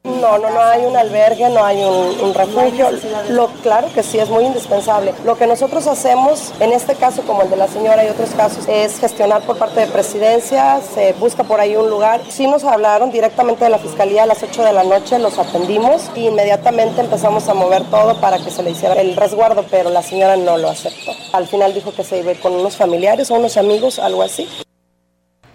No, 0.04 0.38
no, 0.38 0.50
no 0.50 0.60
hay 0.60 0.84
un 0.84 0.96
albergue, 0.96 1.48
no 1.48 1.64
hay 1.64 1.82
un, 1.82 2.34
refugio. 2.34 2.88
Lo 3.30 3.48
claro 3.62 3.88
que 3.92 4.02
sí 4.02 4.18
es 4.18 4.28
muy 4.28 4.44
indispensable. 4.44 5.14
Lo 5.24 5.36
que 5.36 5.46
nosotros 5.46 5.86
hacemos, 5.86 6.52
en 6.60 6.72
este 6.72 6.94
caso 6.94 7.22
como 7.22 7.42
el 7.42 7.50
de 7.50 7.56
la 7.56 7.68
señora 7.68 8.04
y 8.04 8.08
otros 8.08 8.30
casos, 8.30 8.66
es 8.68 8.98
gestionar 8.98 9.42
por 9.42 9.58
parte 9.58 9.80
de 9.80 9.86
presidencia, 9.86 10.80
se 10.80 11.12
busca 11.14 11.44
por 11.44 11.60
ahí 11.60 11.76
un 11.76 11.90
lugar. 11.90 12.20
Sí 12.28 12.46
nos 12.46 12.64
hablaron 12.64 13.10
directamente 13.10 13.64
de 13.64 13.70
la 13.70 13.78
fiscalía 13.78 14.24
a 14.24 14.26
las 14.26 14.42
8 14.42 14.64
de 14.64 14.72
la 14.72 14.84
noche, 14.84 15.18
los 15.18 15.38
atendimos 15.38 16.10
y 16.14 16.26
inmediatamente 16.26 17.00
empezamos 17.00 17.48
a 17.48 17.54
mover 17.54 17.84
todo 17.84 18.20
para 18.20 18.38
que 18.38 18.50
se 18.50 18.62
le 18.62 18.70
hiciera 18.70 18.94
el 18.94 19.16
resguardo, 19.16 19.64
pero 19.70 19.90
la 19.90 20.02
señora 20.02 20.36
no 20.36 20.56
lo 20.58 20.68
aceptó. 20.68 21.12
Al 21.32 21.46
final 21.46 21.74
dijo 21.74 21.92
que 21.92 22.04
se 22.04 22.18
iba 22.18 22.32
con 22.34 22.54
unos 22.54 22.76
familiares 22.76 23.30
o 23.30 23.34
unos 23.34 23.56
amigos, 23.56 23.98
algo 23.98 24.22
así. 24.22 24.48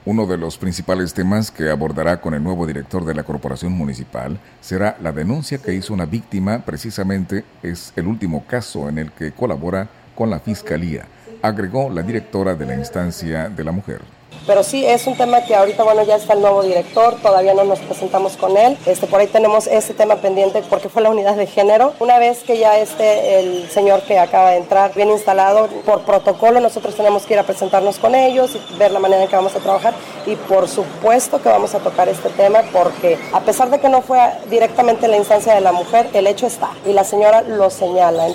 Uno 0.05 0.25
de 0.25 0.37
los 0.37 0.57
principales 0.57 1.13
temas 1.13 1.49
que 1.49 1.69
abordará 1.69 2.19
con 2.19 2.33
el 2.33 2.43
nuevo 2.43 2.67
director 2.67 3.05
de 3.05 3.15
la 3.15 3.23
Corporación 3.23 3.71
Municipal 3.71 4.37
será 4.59 4.97
la 5.01 5.13
denuncia 5.13 5.59
que 5.59 5.73
hizo 5.73 5.93
una 5.93 6.05
víctima, 6.05 6.65
precisamente 6.65 7.45
es 7.61 7.93
el 7.95 8.07
último 8.07 8.45
caso 8.45 8.89
en 8.89 8.97
el 8.97 9.13
que 9.13 9.31
colabora 9.31 9.87
con 10.13 10.29
la 10.29 10.41
Fiscalía, 10.41 11.05
agregó 11.41 11.89
la 11.89 12.03
directora 12.03 12.53
de 12.53 12.65
la 12.65 12.75
instancia 12.75 13.47
de 13.47 13.63
la 13.63 13.71
mujer. 13.71 14.01
Pero 14.45 14.63
sí, 14.63 14.85
es 14.85 15.07
un 15.07 15.15
tema 15.15 15.41
que 15.45 15.55
ahorita, 15.55 15.83
bueno, 15.83 16.03
ya 16.03 16.17
está 16.17 16.33
el 16.33 16.41
nuevo 16.41 16.63
director, 16.63 17.15
todavía 17.21 17.53
no 17.53 17.63
nos 17.63 17.79
presentamos 17.79 18.35
con 18.35 18.57
él. 18.57 18.77
Este, 18.85 19.07
por 19.07 19.21
ahí 19.21 19.27
tenemos 19.27 19.67
este 19.67 19.93
tema 19.93 20.17
pendiente 20.17 20.61
porque 20.69 20.89
fue 20.89 21.01
la 21.01 21.09
unidad 21.09 21.35
de 21.35 21.47
género. 21.47 21.93
Una 21.99 22.19
vez 22.19 22.43
que 22.43 22.57
ya 22.57 22.77
esté 22.77 23.39
el 23.39 23.69
señor 23.69 24.01
que 24.01 24.19
acaba 24.19 24.51
de 24.51 24.57
entrar 24.57 24.93
bien 24.95 25.09
instalado, 25.09 25.67
por 25.85 26.01
protocolo 26.01 26.59
nosotros 26.59 26.95
tenemos 26.95 27.25
que 27.25 27.35
ir 27.35 27.39
a 27.39 27.43
presentarnos 27.43 27.99
con 27.99 28.15
ellos 28.15 28.51
y 28.55 28.77
ver 28.77 28.91
la 28.91 28.99
manera 28.99 29.23
en 29.23 29.29
que 29.29 29.35
vamos 29.35 29.55
a 29.55 29.59
trabajar. 29.59 29.93
Y 30.25 30.35
por 30.35 30.67
supuesto 30.67 31.41
que 31.41 31.47
vamos 31.47 31.73
a 31.73 31.79
tocar 31.79 32.09
este 32.09 32.29
tema 32.29 32.63
porque 32.73 33.17
a 33.31 33.39
pesar 33.41 33.69
de 33.69 33.79
que 33.79 33.87
no 33.87 34.01
fue 34.01 34.19
directamente 34.49 35.07
la 35.07 35.17
instancia 35.17 35.53
de 35.53 35.61
la 35.61 35.71
mujer, 35.71 36.09
el 36.13 36.27
hecho 36.27 36.47
está 36.47 36.71
y 36.85 36.91
la 36.91 37.05
señora 37.05 37.41
lo 37.43 37.69
señala. 37.69 38.27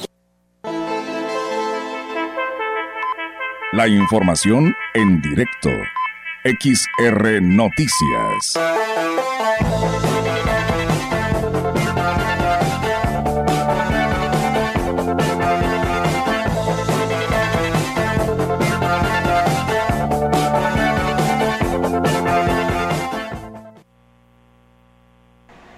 La 3.72 3.86
información 3.86 4.74
en 4.94 5.20
directo. 5.20 5.68
XR 6.48 7.42
Noticias. 7.42 8.54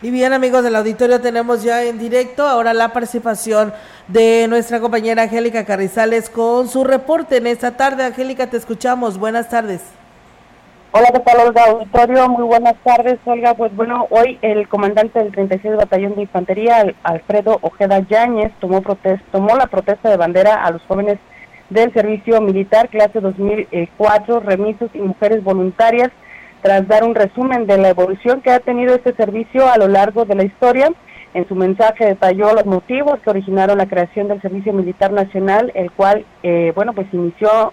Y 0.03 0.11
bien 0.11 0.33
amigos 0.33 0.63
del 0.63 0.77
auditorio 0.77 1.21
tenemos 1.21 1.65
ya 1.65 1.83
en 1.83 1.99
directo 1.99 2.47
ahora 2.47 2.73
la 2.75 2.93
participación 2.93 3.73
de 4.07 4.47
nuestra 4.49 4.81
compañera 4.81 5.23
Angélica 5.23 5.65
Carrizales 5.65 6.31
con 6.31 6.69
su 6.69 6.85
reporte 6.85 7.39
en 7.39 7.49
esta 7.49 7.77
tarde. 7.77 8.05
Angélica, 8.05 8.49
te 8.49 8.57
escuchamos. 8.57 9.19
Buenas 9.19 9.49
tardes. 9.49 9.81
Hola, 10.93 11.11
¿qué 11.13 11.21
tal, 11.21 11.47
Olga 11.47 11.67
Auditorio? 11.67 12.29
Muy 12.29 12.43
buenas 12.43 12.75
tardes, 12.83 13.21
Olga. 13.25 13.55
Pues 13.55 13.73
bueno, 13.77 14.09
hoy 14.11 14.41
el 14.43 14.67
comandante 14.67 15.21
del 15.21 15.31
36 15.31 15.77
Batallón 15.77 16.17
de 16.17 16.23
Infantería, 16.23 16.85
Alfredo 17.05 17.61
Ojeda 17.63 18.01
Yáñez, 18.01 18.51
tomó, 18.59 18.83
tomó 19.31 19.57
la 19.57 19.67
protesta 19.67 20.11
de 20.11 20.17
bandera 20.17 20.65
a 20.65 20.73
los 20.73 20.83
jóvenes 20.89 21.21
del 21.69 21.93
servicio 21.93 22.41
militar 22.41 22.89
clase 22.89 23.21
2004, 23.21 24.41
remisos 24.41 24.91
y 24.93 24.99
mujeres 24.99 25.45
voluntarias 25.45 26.11
tras 26.61 26.89
dar 26.89 27.05
un 27.05 27.15
resumen 27.15 27.69
de 27.69 27.79
la 27.79 27.91
evolución 27.91 28.41
que 28.41 28.51
ha 28.51 28.59
tenido 28.59 28.97
este 28.97 29.15
servicio 29.15 29.71
a 29.71 29.79
lo 29.79 29.87
largo 29.87 30.25
de 30.25 30.35
la 30.35 30.43
historia. 30.43 30.89
En 31.35 31.47
su 31.47 31.55
mensaje 31.55 32.05
detalló 32.05 32.53
los 32.53 32.67
motivos 32.67 33.21
que 33.21 33.31
originaron 33.31 33.79
la 33.79 33.87
creación 33.87 34.27
del 34.27 34.43
Servicio 34.43 34.73
Militar 34.73 35.13
Nacional, 35.13 35.71
el 35.77 35.93
cual, 35.93 36.27
eh, 36.43 36.73
bueno, 36.75 36.95
pues 36.95 37.07
inició 37.13 37.73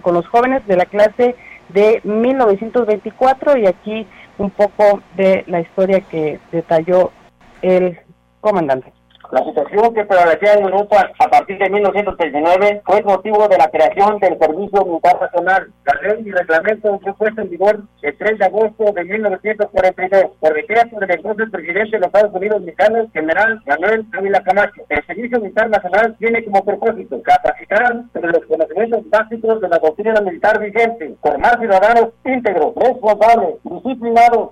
con 0.00 0.14
los 0.14 0.26
jóvenes 0.28 0.66
de 0.66 0.76
la 0.78 0.86
clase 0.86 1.36
de 1.68 2.00
1924 2.04 3.58
y 3.58 3.66
aquí 3.66 4.06
un 4.38 4.50
poco 4.50 5.02
de 5.16 5.44
la 5.46 5.60
historia 5.60 6.00
que 6.00 6.40
detalló 6.50 7.12
el 7.62 7.98
comandante. 8.40 8.93
La 9.30 9.42
situación 9.44 9.94
que 9.94 10.04
prevalecía 10.04 10.54
en 10.54 10.64
Europa 10.64 11.10
a 11.18 11.28
partir 11.28 11.58
de 11.58 11.70
1939 11.70 12.82
fue 12.84 12.98
el 12.98 13.04
motivo 13.04 13.48
de 13.48 13.58
la 13.58 13.68
creación 13.68 14.18
del 14.18 14.38
Servicio 14.38 14.84
Militar 14.84 15.20
Nacional. 15.20 15.72
La 15.84 16.00
ley 16.02 16.22
y 16.26 16.30
reglamento 16.30 16.98
fue 17.00 17.14
puesto 17.14 17.40
en 17.40 17.50
vigor 17.50 17.80
el 18.02 18.16
3 18.16 18.38
de 18.38 18.44
agosto 18.44 18.92
de 18.92 19.04
1942 19.04 20.24
por 20.38 20.54
decreto 20.54 20.98
del 21.00 21.10
entonces 21.10 21.50
presidente 21.50 21.90
de 21.92 21.98
los 21.98 22.06
Estados 22.08 22.34
Unidos 22.34 22.60
mexicanos, 22.62 23.08
general 23.12 23.62
Manuel 23.66 24.06
Ávila 24.12 24.42
Camacho. 24.42 24.82
El 24.88 25.06
Servicio 25.06 25.40
Militar 25.40 25.70
Nacional 25.70 26.16
tiene 26.18 26.44
como 26.44 26.64
propósito 26.64 27.20
capacitar 27.22 28.04
sobre 28.12 28.32
los 28.32 28.44
conocimientos 28.46 29.08
básicos 29.10 29.60
de 29.60 29.68
la 29.68 29.78
doctrina 29.78 30.20
militar 30.20 30.60
vigente, 30.60 31.14
formar 31.22 31.58
ciudadanos 31.58 32.10
íntegros, 32.24 32.74
responsables, 32.76 33.56
disciplinados, 33.64 34.50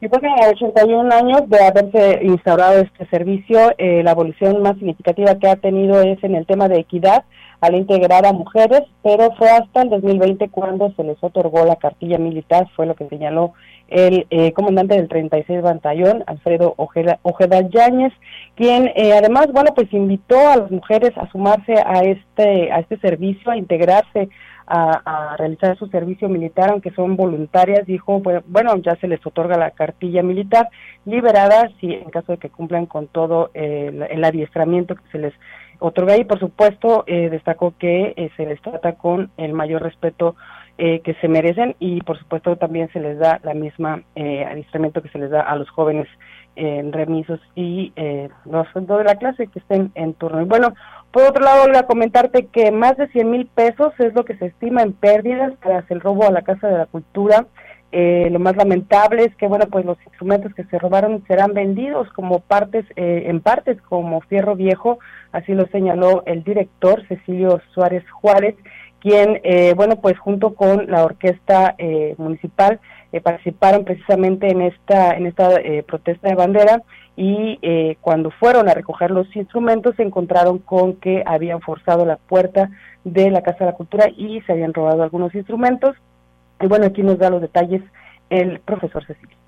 y 0.00 0.08
porque 0.08 0.26
a 0.26 0.50
81 0.50 1.14
años 1.14 1.48
de 1.48 1.64
haberse 1.64 2.20
instaurado 2.22 2.80
este 2.80 3.06
servicio, 3.06 3.72
eh, 3.78 4.02
la 4.02 4.12
evolución 4.12 4.60
más 4.62 4.74
significativa 4.76 5.38
que 5.38 5.48
ha 5.48 5.56
tenido 5.56 6.00
es 6.02 6.22
en 6.22 6.34
el 6.34 6.46
tema 6.46 6.68
de 6.68 6.80
equidad 6.80 7.24
al 7.60 7.74
integrar 7.74 8.26
a 8.26 8.34
mujeres, 8.34 8.82
pero 9.02 9.32
fue 9.36 9.48
hasta 9.48 9.82
el 9.82 9.88
2020 9.88 10.50
cuando 10.50 10.92
se 10.92 11.04
les 11.04 11.16
otorgó 11.22 11.64
la 11.64 11.76
cartilla 11.76 12.18
militar, 12.18 12.68
fue 12.76 12.84
lo 12.84 12.94
que 12.94 13.08
señaló 13.08 13.54
el 13.88 14.26
eh, 14.30 14.52
comandante 14.52 14.96
del 14.96 15.08
36 15.08 15.62
Batallón, 15.62 16.24
Alfredo 16.26 16.74
Ojeda, 16.76 17.18
Ojeda 17.22 17.60
Yáñez, 17.68 18.12
quien 18.56 18.90
eh, 18.94 19.12
además, 19.16 19.48
bueno, 19.52 19.72
pues 19.74 19.92
invitó 19.92 20.38
a 20.38 20.56
las 20.56 20.70
mujeres 20.70 21.12
a 21.16 21.30
sumarse 21.30 21.74
a 21.74 22.02
este, 22.02 22.70
a 22.70 22.80
este 22.80 22.98
servicio, 22.98 23.50
a 23.50 23.56
integrarse 23.56 24.28
a, 24.66 25.36
realizar 25.38 25.78
su 25.78 25.86
servicio 25.88 26.28
militar, 26.28 26.70
aunque 26.70 26.90
son 26.90 27.16
voluntarias, 27.16 27.86
dijo, 27.86 28.20
bueno, 28.46 28.76
ya 28.76 28.96
se 28.96 29.08
les 29.08 29.24
otorga 29.24 29.56
la 29.56 29.70
cartilla 29.70 30.22
militar 30.22 30.68
liberada, 31.04 31.70
si 31.80 31.92
en 31.92 32.10
caso 32.10 32.32
de 32.32 32.38
que 32.38 32.50
cumplan 32.50 32.86
con 32.86 33.06
todo 33.06 33.50
el, 33.54 34.24
adiestramiento 34.24 34.96
que 34.96 35.08
se 35.12 35.18
les 35.18 35.34
otorga 35.78 36.16
y 36.16 36.24
por 36.24 36.40
supuesto 36.40 37.04
eh, 37.06 37.28
destacó 37.30 37.74
que 37.78 38.14
eh, 38.16 38.30
se 38.36 38.46
les 38.46 38.60
trata 38.62 38.94
con 38.94 39.30
el 39.36 39.52
mayor 39.52 39.82
respeto 39.82 40.34
eh, 40.78 41.00
que 41.00 41.14
se 41.14 41.28
merecen 41.28 41.76
y 41.78 42.00
por 42.00 42.18
supuesto 42.18 42.56
también 42.56 42.90
se 42.92 43.00
les 43.00 43.18
da 43.18 43.40
la 43.44 43.54
misma 43.54 44.02
adiestramiento 44.16 45.02
que 45.02 45.10
se 45.10 45.18
les 45.18 45.30
da 45.30 45.42
a 45.42 45.54
los 45.56 45.68
jóvenes 45.70 46.08
en 46.56 46.92
remisos 46.92 47.40
y 47.54 47.92
los 48.44 48.66
de 48.74 49.04
la 49.04 49.16
clase 49.16 49.46
que 49.46 49.58
estén 49.58 49.92
en 49.94 50.14
turno. 50.14 50.40
Y 50.40 50.44
bueno, 50.44 50.74
por 51.16 51.30
otro 51.30 51.42
lado, 51.42 51.66
voy 51.66 51.76
a 51.76 51.86
comentarte 51.86 52.46
que 52.46 52.70
más 52.70 52.96
de 52.98 53.08
100 53.08 53.30
mil 53.30 53.46
pesos 53.46 53.94
es 53.98 54.12
lo 54.14 54.26
que 54.26 54.36
se 54.36 54.46
estima 54.46 54.82
en 54.82 54.92
pérdidas 54.92 55.54
tras 55.62 55.90
el 55.90 56.00
robo 56.00 56.26
a 56.26 56.30
la 56.30 56.42
Casa 56.42 56.68
de 56.68 56.76
la 56.76 56.84
Cultura. 56.84 57.46
Eh, 57.90 58.28
lo 58.30 58.38
más 58.38 58.54
lamentable 58.56 59.24
es 59.24 59.34
que, 59.36 59.46
bueno, 59.46 59.66
pues 59.70 59.86
los 59.86 59.96
instrumentos 60.04 60.52
que 60.52 60.64
se 60.64 60.78
robaron 60.78 61.24
serán 61.26 61.54
vendidos 61.54 62.06
como 62.12 62.40
partes, 62.40 62.84
eh, 62.96 63.24
en 63.28 63.40
partes 63.40 63.80
como 63.88 64.20
fierro 64.20 64.56
viejo, 64.56 64.98
así 65.32 65.54
lo 65.54 65.66
señaló 65.68 66.22
el 66.26 66.44
director 66.44 67.06
Cecilio 67.08 67.62
Suárez 67.72 68.04
Juárez, 68.10 68.54
quien, 69.06 69.40
eh, 69.44 69.74
bueno, 69.76 69.96
pues 70.00 70.18
junto 70.18 70.54
con 70.54 70.90
la 70.90 71.04
orquesta 71.04 71.76
municipal 72.18 72.80
participaron 73.22 73.84
precisamente 73.84 74.50
en 74.50 74.62
esta, 74.62 75.12
en 75.12 75.26
esta 75.26 75.50
protesta 75.86 76.28
de 76.28 76.34
bandera 76.34 76.82
y 77.16 77.58
eh, 77.62 77.96
cuando 78.02 78.30
fueron 78.30 78.68
a 78.68 78.74
recoger 78.74 79.10
los 79.10 79.34
instrumentos 79.34 79.96
se 79.96 80.02
encontraron 80.02 80.58
con 80.58 80.96
que 80.96 81.22
habían 81.26 81.62
forzado 81.62 82.04
la 82.04 82.16
puerta 82.16 82.70
de 83.04 83.30
la 83.30 83.42
Casa 83.42 83.60
de 83.60 83.66
la 83.66 83.76
Cultura 83.76 84.08
y 84.14 84.42
se 84.42 84.52
habían 84.52 84.74
robado 84.74 85.02
algunos 85.02 85.34
instrumentos. 85.34 85.96
Y 86.60 86.66
bueno, 86.66 86.86
aquí 86.86 87.02
nos 87.02 87.18
da 87.18 87.30
los 87.30 87.40
detalles 87.40 87.82
el 88.28 88.60
profesor 88.60 89.04
Cecilio 89.06 89.45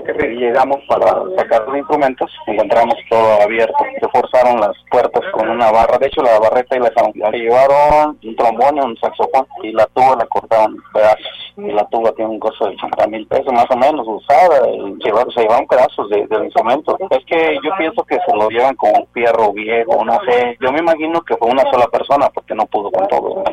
que 0.00 0.12
llegamos 0.12 0.78
para 0.88 1.22
sacar 1.36 1.66
los 1.66 1.76
instrumentos, 1.76 2.30
encontramos 2.46 2.94
todo 3.10 3.42
abierto. 3.42 3.76
Se 4.00 4.08
forzaron 4.08 4.60
las 4.60 4.72
puertas 4.90 5.22
con 5.32 5.48
una 5.48 5.70
barra, 5.70 5.98
de 5.98 6.06
hecho 6.06 6.22
la 6.22 6.38
barreta 6.38 6.76
y 6.76 6.80
la 6.80 7.30
llevaron 7.30 8.18
un 8.22 8.36
trombón 8.36 8.76
y 8.76 8.80
un 8.80 8.96
saxofón 8.96 9.46
y 9.62 9.72
la 9.72 9.86
tuba 9.86 10.16
la 10.16 10.26
cortaron 10.26 10.76
pedazos. 10.92 11.52
Y 11.56 11.70
la 11.70 11.84
tuba 11.88 12.12
tiene 12.12 12.30
un 12.30 12.38
costo 12.38 12.64
de 12.64 12.74
80 12.76 13.06
mil 13.08 13.26
pesos 13.26 13.52
más 13.52 13.66
o 13.70 13.76
menos 13.76 14.06
usada 14.08 14.66
y 14.70 14.96
se 15.02 15.42
llevaron 15.42 15.66
pedazos 15.66 16.08
de, 16.08 16.26
del 16.26 16.44
instrumento. 16.44 16.96
Es 17.10 17.24
que 17.26 17.58
yo 17.62 17.70
pienso 17.76 18.02
que 18.04 18.18
se 18.26 18.34
lo 18.34 18.48
llevan 18.48 18.74
con 18.76 18.90
un 18.90 19.06
fierro 19.12 19.52
viejo, 19.52 20.02
no 20.04 20.18
sé. 20.24 20.56
Yo 20.60 20.72
me 20.72 20.78
imagino 20.78 21.20
que 21.20 21.36
fue 21.36 21.50
una 21.50 21.70
sola 21.70 21.86
persona 21.88 22.30
porque 22.32 22.54
no 22.54 22.64
pudo 22.66 22.90
con 22.90 23.06
todo. 23.08 23.44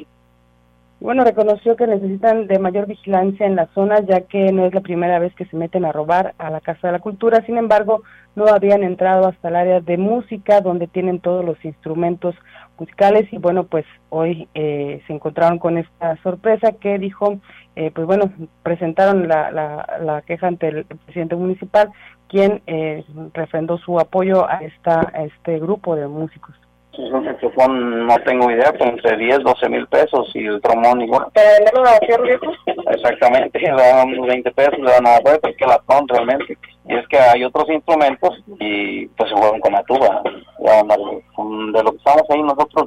Bueno, 1.01 1.23
reconoció 1.23 1.77
que 1.77 1.87
necesitan 1.87 2.47
de 2.47 2.59
mayor 2.59 2.85
vigilancia 2.85 3.45
en 3.45 3.55
la 3.55 3.67
zona, 3.67 4.01
ya 4.01 4.21
que 4.21 4.51
no 4.51 4.65
es 4.65 4.73
la 4.73 4.81
primera 4.81 5.17
vez 5.17 5.33
que 5.33 5.45
se 5.45 5.55
meten 5.55 5.85
a 5.85 5.93
robar 5.93 6.33
a 6.37 6.49
la 6.49 6.59
Casa 6.59 6.87
de 6.87 6.91
la 6.91 6.99
Cultura. 6.99 7.41
Sin 7.45 7.57
embargo, 7.57 8.03
no 8.35 8.47
habían 8.47 8.83
entrado 8.83 9.25
hasta 9.27 9.47
el 9.47 9.55
área 9.55 9.79
de 9.79 9.97
música, 9.97 10.59
donde 10.59 10.87
tienen 10.87 11.21
todos 11.21 11.45
los 11.45 11.63
instrumentos 11.63 12.35
musicales. 12.77 13.31
Y 13.31 13.37
bueno, 13.37 13.63
pues 13.63 13.85
hoy 14.09 14.49
eh, 14.53 15.01
se 15.07 15.13
encontraron 15.13 15.57
con 15.57 15.77
esta 15.77 16.17
sorpresa 16.21 16.73
que 16.73 16.99
dijo, 16.99 17.39
eh, 17.77 17.91
pues 17.95 18.05
bueno, 18.05 18.33
presentaron 18.61 19.29
la, 19.29 19.51
la, 19.51 20.21
queja 20.23 20.47
ante 20.47 20.67
el 20.67 20.85
presidente 20.85 21.37
municipal, 21.37 21.91
quien 22.27 22.61
eh, 22.67 23.05
refrendó 23.33 23.77
su 23.77 24.01
apoyo 24.01 24.49
a, 24.49 24.57
esta, 24.57 24.99
a 25.13 25.23
este 25.23 25.59
grupo 25.59 25.95
de 25.95 26.09
músicos. 26.09 26.55
Un 26.99 27.23
saxofón 27.23 28.07
no 28.07 28.17
tengo 28.25 28.51
idea, 28.51 28.73
pero 28.73 28.91
entre 28.91 29.15
10, 29.15 29.39
12 29.39 29.69
mil 29.69 29.87
pesos 29.87 30.29
y 30.33 30.45
el 30.45 30.61
trombón 30.61 31.01
igual. 31.01 31.27
¿Pero 31.33 31.83
a 31.83 31.97
fierro 32.05 32.23
viejo? 32.23 32.51
Exactamente, 32.91 33.57
le 33.61 33.71
dan 33.71 34.09
unos 34.09 34.27
20 34.27 34.51
pesos, 34.51 34.77
le 34.79 34.91
dan 34.91 35.07
a 35.07 35.21
la 35.21 35.39
que 35.39 35.65
la 35.65 35.81
son 35.87 36.07
realmente. 36.09 36.57
Y 36.85 36.95
es 36.95 37.07
que 37.07 37.17
hay 37.17 37.43
otros 37.45 37.69
instrumentos 37.69 38.43
y 38.59 39.07
pues 39.07 39.29
se 39.29 39.35
juegan 39.35 39.61
con 39.61 39.71
la 39.71 39.83
tuba. 39.83 40.21
de 40.23 41.83
lo 41.83 41.91
que 41.91 41.97
estamos 41.97 42.23
ahí 42.29 42.41
nosotros, 42.41 42.85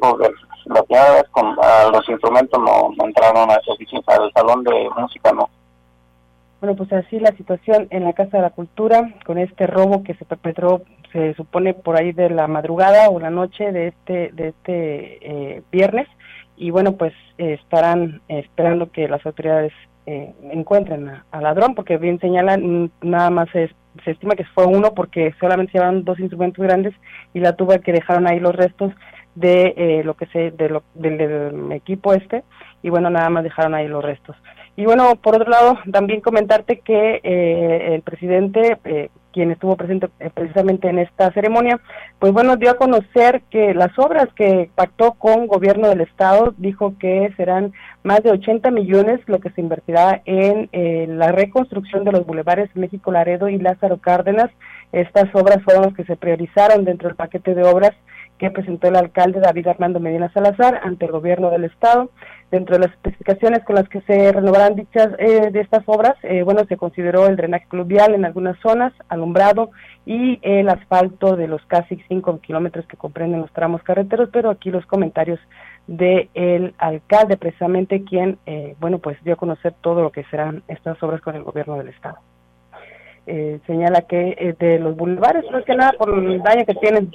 la 0.67 0.83
primera 0.83 1.13
vez 1.13 1.25
con 1.31 1.57
los 1.93 2.09
instrumentos 2.09 2.61
no, 2.61 2.91
no 2.95 3.05
entraron 3.07 3.51
a 3.51 3.55
esa 3.55 3.73
oficina, 3.73 4.03
al 4.09 4.31
salón 4.35 4.63
de 4.65 4.91
música 4.97 5.33
no. 5.33 5.49
Bueno, 6.61 6.77
pues 6.77 6.93
así 6.93 7.19
la 7.19 7.33
situación 7.33 7.89
en 7.91 8.05
la 8.05 8.13
Casa 8.13 8.37
de 8.37 8.43
la 8.45 8.51
Cultura, 8.51 9.15
con 9.27 9.39
este 9.39 9.67
robo 9.67 10.05
que 10.05 10.15
se 10.15 10.25
perpetró, 10.25 10.83
se 11.13 11.35
supone 11.35 11.75
por 11.75 11.97
ahí 11.97 12.13
de 12.13 12.31
la 12.31 12.47
madrugada 12.47 13.09
o 13.11 13.21
la 13.21 13.31
noche 13.31 13.73
de 13.73 13.89
este, 13.89 14.31
de 14.33 14.49
este 14.49 15.57
eh, 15.57 15.63
viernes. 15.71 16.09
Y 16.57 16.71
bueno, 16.71 16.93
pues 16.93 17.13
estarán 17.39 18.21
esperando 18.29 18.91
que 18.91 19.09
las 19.09 19.25
autoridades 19.27 19.73
eh, 20.07 20.35
encuentren 20.51 21.11
al 21.31 21.43
ladrón, 21.43 21.75
porque 21.75 21.97
bien 21.97 22.19
señalan, 22.19 22.91
nada 23.03 23.31
más 23.31 23.49
se, 23.51 23.71
estima 24.07 24.35
que 24.35 24.45
fue 24.47 24.67
uno 24.67 24.95
porque 24.95 25.33
solamente 25.39 25.73
se 25.73 25.79
llevaron 25.79 26.05
dos 26.05 26.19
instrumentos 26.19 26.65
grandes 26.65 26.95
y 27.35 27.41
la 27.41 27.55
tuba 27.55 27.79
que 27.79 27.93
dejaron 27.93 28.27
ahí 28.27 28.41
los 28.41 28.55
restos 28.55 28.93
de 29.35 29.75
eh, 29.77 30.03
lo 30.05 30.15
que 30.15 30.27
se 30.27 30.51
de 30.51 30.69
lo, 30.69 30.83
del, 30.95 31.73
equipo 31.73 32.13
este 32.15 32.43
y 32.83 32.91
bueno 32.91 33.11
nada 33.11 33.31
más 33.31 33.45
dejaron 33.45 33.75
ahí 33.75 33.89
los 33.89 34.05
restos 34.05 34.37
y 34.77 34.85
bueno 34.85 35.15
por 35.17 35.37
otro 35.37 35.51
lado 35.51 35.79
también 35.91 36.21
comentarte 36.21 36.81
que 36.81 37.21
eh, 37.23 37.95
el 37.95 38.03
presidente 38.03 38.79
eh, 38.85 39.09
quien 39.33 39.51
estuvo 39.51 39.77
presente 39.77 40.09
precisamente 40.35 40.89
en 40.89 40.99
esta 40.99 41.33
ceremonia 41.33 41.81
pues 42.19 42.33
bueno 42.33 42.57
dio 42.57 42.71
a 42.71 42.77
conocer 42.77 43.43
que 43.51 43.75
las 43.75 43.99
obras 43.99 44.29
que 44.35 44.71
pactó 44.75 45.13
con 45.15 45.47
gobierno 45.47 45.89
del 45.89 46.03
estado 46.03 46.55
dijo 46.59 46.95
que 46.99 47.33
serán 47.37 47.73
más 48.03 48.23
de 48.23 48.31
80 48.31 48.71
millones 48.71 49.21
lo 49.27 49.41
que 49.41 49.51
se 49.51 49.61
invertirá 49.61 50.23
en 50.25 50.69
la 51.19 51.33
reconstrucción 51.33 52.05
de 52.05 52.13
los 52.13 52.27
bulevares 52.27 52.71
México 52.75 53.13
Laredo 53.13 53.49
y 53.49 53.59
Lázaro 53.59 53.99
Cárdenas. 53.99 54.51
Estas 54.93 55.35
obras 55.35 55.63
fueron 55.63 55.85
las 55.85 55.95
que 55.95 56.05
se 56.05 56.17
priorizaron 56.17 56.85
dentro 56.85 57.09
del 57.09 57.17
paquete 57.17 57.55
de 57.55 57.65
obras 57.65 57.93
que 58.43 58.51
presentó 58.51 58.89
el 58.89 58.97
alcalde 58.97 59.39
David 59.39 59.69
Armando 59.69 60.01
Medina 60.01 60.29
Salazar 60.33 60.81
ante 60.83 61.07
el 61.07 61.13
gobierno 61.13 61.49
del 61.51 61.63
estado. 61.63 62.11
Dentro 62.51 62.75
de 62.75 62.81
las 62.81 62.91
especificaciones 62.91 63.63
con 63.63 63.77
las 63.77 63.89
que 63.89 64.01
se 64.01 64.33
renovarán 64.33 64.75
dichas 64.75 65.11
eh, 65.21 65.53
de 65.53 65.61
estas 65.61 65.85
obras, 65.87 66.17
eh, 66.25 66.43
bueno, 66.43 66.65
se 66.69 66.77
consideró 66.77 67.29
el 67.29 67.37
drenaje 67.37 67.69
pluvial 67.71 68.17
en 68.17 68.25
algunas 68.25 68.59
zonas, 68.59 68.93
alumbrado 69.09 69.71
y 70.05 70.41
el 70.43 70.69
asfalto 70.69 71.37
de 71.37 71.47
los 71.47 71.65
casi 71.67 72.03
5 72.09 72.41
kilómetros 72.41 72.85
que 72.89 72.97
comprenden 72.97 73.43
los 73.43 73.53
tramos 73.53 73.81
carreteros, 73.85 74.29
pero 74.33 74.51
aquí 74.51 74.73
los 74.73 74.87
comentarios 74.87 75.39
del 75.87 76.29
el 76.35 76.75
alcalde, 76.79 77.37
precisamente 77.37 78.03
quien, 78.03 78.39
eh, 78.47 78.75
bueno, 78.81 78.99
pues 78.99 79.23
dio 79.23 79.35
a 79.35 79.37
conocer 79.37 79.73
todo 79.81 80.03
lo 80.03 80.11
que 80.11 80.25
serán 80.25 80.65
estas 80.67 81.01
obras 81.01 81.21
con 81.21 81.37
el 81.37 81.45
gobierno 81.45 81.79
del 81.79 81.91
estado 81.91 82.19
eh, 83.27 83.61
señala 83.67 84.03
que 84.03 84.35
eh, 84.37 84.55
de 84.59 84.79
los 84.79 84.97
bulevares, 84.97 85.45
es 85.45 85.65
que 85.65 85.75
nada 85.75 85.93
por 85.93 86.11
el 86.11 86.43
daño 86.43 86.65
que 86.67 86.75
tienen. 86.75 87.11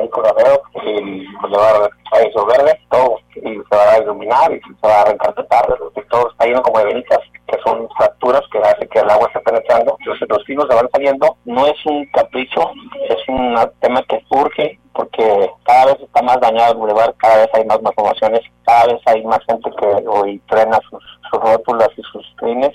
El 0.00 0.10
corredor, 0.10 0.62
el 0.84 1.26
bulevar 1.40 1.90
eso 2.24 2.46
verde, 2.46 2.78
todo, 2.90 3.18
y 3.36 3.54
se 3.54 3.76
va 3.76 3.92
a 3.92 3.98
iluminar 3.98 4.52
y 4.52 4.60
se 4.60 4.86
va 4.86 5.02
a 5.02 5.04
reencarpetar, 5.04 5.66
todo 6.10 6.30
está 6.30 6.46
lleno 6.46 6.62
como 6.62 6.78
de 6.78 6.84
venitas, 6.86 7.18
que 7.46 7.58
son 7.64 7.88
fracturas 7.96 8.42
que 8.50 8.58
hace 8.58 8.88
que 8.88 8.98
el 9.00 9.10
agua 9.10 9.28
esté 9.28 9.40
penetrando. 9.40 9.96
Entonces 10.00 10.28
los 10.28 10.44
filos 10.44 10.66
se 10.68 10.74
van 10.74 10.88
saliendo, 10.92 11.36
no 11.44 11.66
es 11.66 11.86
un 11.86 12.06
capricho, 12.12 12.70
es 13.08 13.28
un 13.28 13.56
tema 13.80 14.02
que 14.08 14.22
surge 14.30 14.78
porque 14.94 15.50
cada 15.64 15.86
vez 15.86 16.00
está 16.00 16.22
más 16.22 16.38
dañado 16.40 16.72
el 16.72 16.78
bulevar, 16.78 17.14
cada 17.16 17.38
vez 17.38 17.48
hay 17.54 17.64
más 17.64 17.80
malformaciones, 17.82 18.40
cada 18.64 18.92
vez 18.92 19.00
hay 19.06 19.24
más 19.24 19.40
gente 19.46 19.70
que 19.78 20.08
hoy 20.08 20.38
trena 20.48 20.78
sus, 20.90 21.02
sus 21.30 21.40
rótulas 21.40 21.88
y 21.96 22.02
sus 22.02 22.36
trenes 22.36 22.72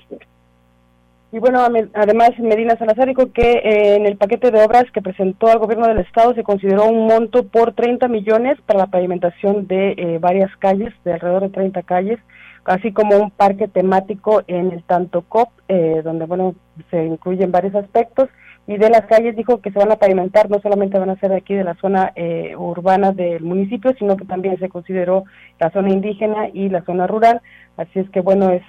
y 1.29 1.39
bueno, 1.39 1.59
además 1.93 2.31
Medina 2.39 2.77
Salazar 2.77 3.07
dijo 3.07 3.33
que 3.33 3.51
eh, 3.51 3.95
en 3.95 4.05
el 4.05 4.15
paquete 4.15 4.49
de 4.49 4.63
obras 4.63 4.85
que 4.93 5.01
presentó 5.01 5.47
al 5.47 5.59
gobierno 5.59 5.85
del 5.85 5.97
estado 5.97 6.33
se 6.33 6.43
consideró 6.43 6.85
un 6.85 7.05
monto 7.05 7.45
por 7.45 7.73
30 7.73 8.07
millones 8.07 8.57
para 8.65 8.79
la 8.79 8.87
pavimentación 8.87 9.67
de 9.67 9.91
eh, 9.97 10.19
varias 10.21 10.55
calles, 10.55 10.93
de 11.03 11.13
alrededor 11.13 11.41
de 11.43 11.49
30 11.49 11.83
calles, 11.83 12.19
así 12.63 12.93
como 12.93 13.17
un 13.17 13.29
parque 13.29 13.67
temático 13.67 14.41
en 14.47 14.71
el 14.71 14.83
Tanto 14.83 15.23
Cop, 15.23 15.49
eh, 15.67 16.01
donde 16.01 16.25
bueno 16.25 16.55
se 16.91 17.03
incluyen 17.03 17.51
varios 17.51 17.75
aspectos. 17.75 18.29
Y 18.65 18.77
de 18.77 18.89
las 18.89 19.05
calles 19.05 19.35
dijo 19.35 19.61
que 19.61 19.71
se 19.71 19.79
van 19.79 19.91
a 19.91 19.95
pavimentar, 19.97 20.49
no 20.49 20.59
solamente 20.59 20.99
van 20.99 21.09
a 21.09 21.19
ser 21.19 21.31
aquí 21.31 21.53
de 21.55 21.63
la 21.63 21.75
zona 21.75 22.11
urbana 22.57 23.13
del 23.13 23.41
municipio, 23.41 23.93
sino 23.97 24.17
que 24.17 24.25
también 24.25 24.59
se 24.59 24.67
consideró 24.67 25.23
la 25.57 25.71
zona 25.71 25.89
indígena 25.89 26.49
y 26.51 26.67
la 26.67 26.83
zona 26.83 27.07
rural. 27.07 27.41
Así 27.77 27.99
es 27.99 28.09
que 28.09 28.19
bueno, 28.19 28.49
es 28.49 28.63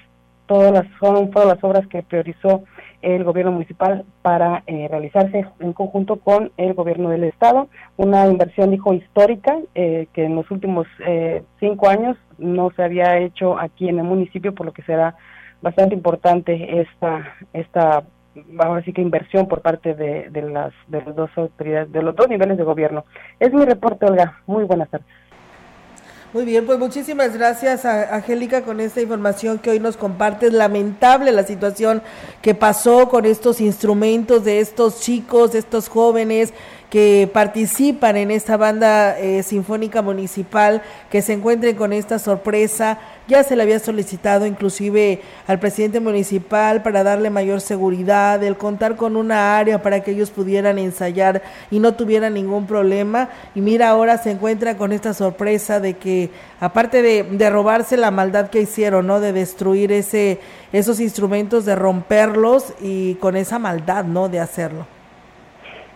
todas 0.49 0.73
las 0.73 0.87
son 0.99 1.31
todas 1.31 1.47
las 1.47 1.63
obras 1.63 1.87
que 1.87 2.03
priorizó 2.03 2.65
el 3.03 3.23
gobierno 3.23 3.53
municipal 3.53 4.05
para 4.23 4.65
eh, 4.67 4.89
realizarse 4.91 5.47
en 5.61 5.73
conjunto 5.73 6.17
con 6.17 6.51
el 6.57 6.75
gobierno 6.75 7.11
del 7.11 7.25
estado. 7.25 7.69
Una 7.97 8.27
inversión 8.27 8.73
dijo 8.73 8.93
histórica 8.93 9.57
eh, 9.77 10.09
que 10.13 10.25
en 10.25 10.35
los 10.35 10.51
últimos 10.51 10.89
eh, 11.07 11.45
cinco 11.61 11.89
años 11.89 12.17
no 12.39 12.73
se 12.75 12.83
había 12.83 13.19
hecho 13.19 13.59
aquí 13.59 13.89
en 13.89 13.99
el 13.99 14.05
municipio 14.05 14.53
por 14.55 14.67
lo 14.67 14.73
que 14.73 14.83
será 14.83 15.15
bastante 15.63 15.95
importante 15.95 16.81
esta 16.81 17.35
esta 17.53 18.05
ahora 18.59 18.83
sí 18.85 18.93
que 18.93 19.03
inversión 19.03 19.49
por 19.49 19.61
parte 19.61 19.95
de, 19.95 20.31
de 20.31 20.43
las 20.43 20.73
de 20.87 21.03
las 21.03 21.15
dos 21.15 21.31
autoridades 21.37 21.93
de 21.93 22.03
los 22.03 22.17
dos 22.17 22.29
niveles 22.29 22.57
de 22.57 22.65
gobierno. 22.65 23.05
Es 23.39 23.53
mi 23.53 23.65
reporte 23.65 24.07
Olga. 24.07 24.41
Muy 24.47 24.65
buenas 24.65 24.89
tardes 24.89 25.28
muy 26.35 26.45
bien, 26.45 26.67
pues 26.67 26.79
muchísimas 26.79 27.33
gracias 27.33 27.87
a 27.87 28.15
Angélica 28.15 28.61
con 28.61 28.81
esta 28.81 29.01
información 29.01 29.59
que 29.59 29.71
hoy 29.71 29.81
nos 29.81 29.97
compartes. 29.97 30.53
Lamentable 30.53 31.33
la 31.33 31.43
situación 31.43 32.03
que 32.43 32.55
pasó 32.55 33.09
con 33.09 33.25
estos 33.25 33.63
instrumentos 33.63 34.45
de 34.45 34.61
estos 34.61 35.01
chicos, 35.01 35.53
de 35.53 35.61
estos 35.61 35.89
jóvenes 35.89 36.53
que 36.91 37.29
participan 37.33 38.17
en 38.17 38.31
esta 38.31 38.57
banda 38.57 39.19
eh, 39.19 39.43
sinfónica 39.43 40.01
municipal, 40.01 40.83
que 41.11 41.21
se 41.21 41.35
encuentren 41.35 41.77
con 41.77 41.93
esta 41.93 42.19
sorpresa. 42.19 42.99
Ya 43.29 43.45
se 43.45 43.57
le 43.57 43.63
había 43.63 43.79
solicitado 43.79 44.47
inclusive 44.47 45.21
al 45.47 45.59
presidente 45.59 46.01
municipal 46.01 46.83
para 46.83 47.03
darle 47.03 47.29
mayor 47.29 47.61
seguridad, 47.61 48.43
el 48.43 48.57
contar 48.57 48.97
con 48.97 49.17
una 49.17 49.59
área 49.59 49.83
para 49.83 50.01
que 50.01 50.13
ellos 50.13 50.31
pudieran 50.31 50.79
ensayar 50.79 51.43
y 51.71 51.79
no 51.79 51.93
tuvieran 51.93 52.33
ningún 52.33 52.67
problema. 52.67 53.29
Y 53.55 53.61
mira, 53.61 53.91
ahora 53.91 54.17
se 54.17 54.31
encuentra 54.31 54.79
con 54.79 54.93
esta 54.93 55.13
sorpresa 55.13 55.81
de 55.81 55.99
que, 55.99 56.31
aparte 56.59 57.03
de, 57.03 57.23
de 57.23 57.51
robarse 57.51 57.99
la 57.99 58.11
maldad 58.11 58.49
que 58.49 58.63
hicieron, 58.63 59.07
¿no? 59.07 59.21
De 59.21 59.35
destruir 59.35 59.93
ese, 59.93 60.41
esos 60.73 60.99
instrumentos, 60.99 61.67
de 61.67 61.75
romperlos 61.75 62.73
y 62.81 63.17
con 63.17 63.37
esa 63.37 63.59
maldad, 63.59 64.05
¿no? 64.05 64.31
De 64.31 64.41
hacerlo. 64.41 64.98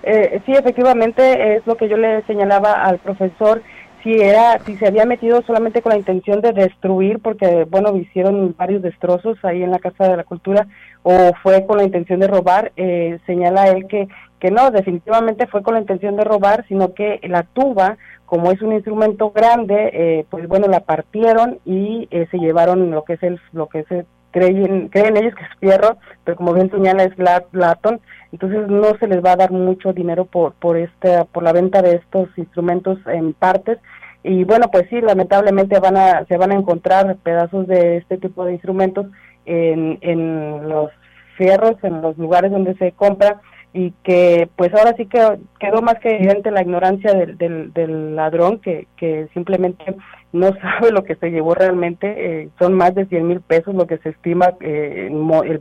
Eh, 0.02 0.40
sí, 0.46 0.52
efectivamente, 0.52 1.56
es 1.56 1.66
lo 1.66 1.76
que 1.76 1.88
yo 1.88 1.96
le 1.96 2.22
señalaba 2.22 2.72
al 2.72 2.98
profesor, 2.98 3.62
si 4.02 4.10
era, 4.14 4.58
si 4.64 4.76
se 4.76 4.88
había 4.88 5.06
metido 5.06 5.42
solamente 5.42 5.80
con 5.80 5.90
la 5.90 5.98
intención 5.98 6.40
de 6.40 6.52
destruir, 6.52 7.20
porque 7.20 7.66
bueno, 7.70 7.96
hicieron 7.96 8.54
varios 8.58 8.82
destrozos 8.82 9.38
ahí 9.44 9.62
en 9.62 9.70
la 9.70 9.78
Casa 9.78 10.08
de 10.08 10.16
la 10.16 10.24
Cultura, 10.24 10.66
o 11.02 11.32
fue 11.42 11.64
con 11.66 11.78
la 11.78 11.84
intención 11.84 12.18
de 12.20 12.26
robar, 12.26 12.72
eh, 12.76 13.18
señala 13.26 13.68
él 13.68 13.86
que, 13.86 14.08
que 14.40 14.50
no, 14.50 14.70
definitivamente 14.70 15.46
fue 15.46 15.62
con 15.62 15.74
la 15.74 15.80
intención 15.80 16.16
de 16.16 16.24
robar, 16.24 16.64
sino 16.66 16.94
que 16.94 17.20
la 17.22 17.44
tuba, 17.44 17.96
como 18.26 18.50
es 18.50 18.60
un 18.60 18.72
instrumento 18.72 19.30
grande, 19.30 19.90
eh, 19.92 20.26
pues 20.30 20.48
bueno, 20.48 20.66
la 20.66 20.80
partieron 20.80 21.60
y 21.64 22.08
eh, 22.10 22.26
se 22.30 22.38
llevaron 22.38 22.90
lo 22.90 23.04
que 23.04 23.12
es 23.14 23.22
el, 23.22 23.40
lo 23.52 23.68
que 23.68 23.80
es 23.80 23.86
creen, 24.32 24.88
creen 24.88 25.16
ellos 25.16 25.34
que 25.34 25.44
es 25.44 25.58
fierro, 25.60 25.98
pero 26.24 26.36
como 26.36 26.54
bien 26.54 26.70
señala 26.70 27.04
es 27.04 27.12
latón, 27.52 28.00
entonces 28.32 28.68
no 28.68 28.96
se 28.98 29.06
les 29.06 29.24
va 29.24 29.32
a 29.32 29.36
dar 29.36 29.50
mucho 29.52 29.92
dinero 29.92 30.24
por 30.24 30.54
por 30.54 30.76
este 30.76 31.24
por 31.32 31.42
la 31.42 31.52
venta 31.52 31.82
de 31.82 31.96
estos 31.96 32.28
instrumentos 32.36 32.98
en 33.06 33.32
partes. 33.34 33.78
Y 34.24 34.44
bueno 34.44 34.68
pues 34.70 34.86
sí 34.88 35.00
lamentablemente 35.00 35.78
van 35.80 35.96
a 35.96 36.24
se 36.26 36.36
van 36.36 36.52
a 36.52 36.56
encontrar 36.56 37.16
pedazos 37.22 37.66
de 37.66 37.98
este 37.98 38.18
tipo 38.18 38.44
de 38.44 38.52
instrumentos 38.52 39.06
en, 39.44 39.98
en 40.00 40.68
los 40.68 40.90
fierros 41.36 41.76
en 41.82 42.02
los 42.02 42.16
lugares 42.18 42.50
donde 42.50 42.74
se 42.76 42.92
compra 42.92 43.40
y 43.74 43.92
que 44.02 44.48
pues 44.56 44.72
ahora 44.74 44.94
sí 44.96 45.06
que 45.06 45.38
quedó 45.58 45.80
más 45.80 45.98
que 45.98 46.16
evidente 46.16 46.50
la 46.50 46.62
ignorancia 46.62 47.14
del, 47.14 47.38
del, 47.38 47.72
del 47.72 48.14
ladrón 48.14 48.58
que, 48.58 48.86
que 48.96 49.28
simplemente 49.32 49.96
no 50.32 50.52
sabe 50.60 50.90
lo 50.90 51.04
que 51.04 51.16
se 51.16 51.30
llevó 51.30 51.54
realmente, 51.54 52.42
eh, 52.42 52.48
son 52.58 52.74
más 52.74 52.94
de 52.94 53.06
100 53.06 53.26
mil 53.26 53.40
pesos 53.40 53.74
lo 53.74 53.86
que 53.86 53.98
se 53.98 54.10
estima 54.10 54.54
eh, 54.60 55.10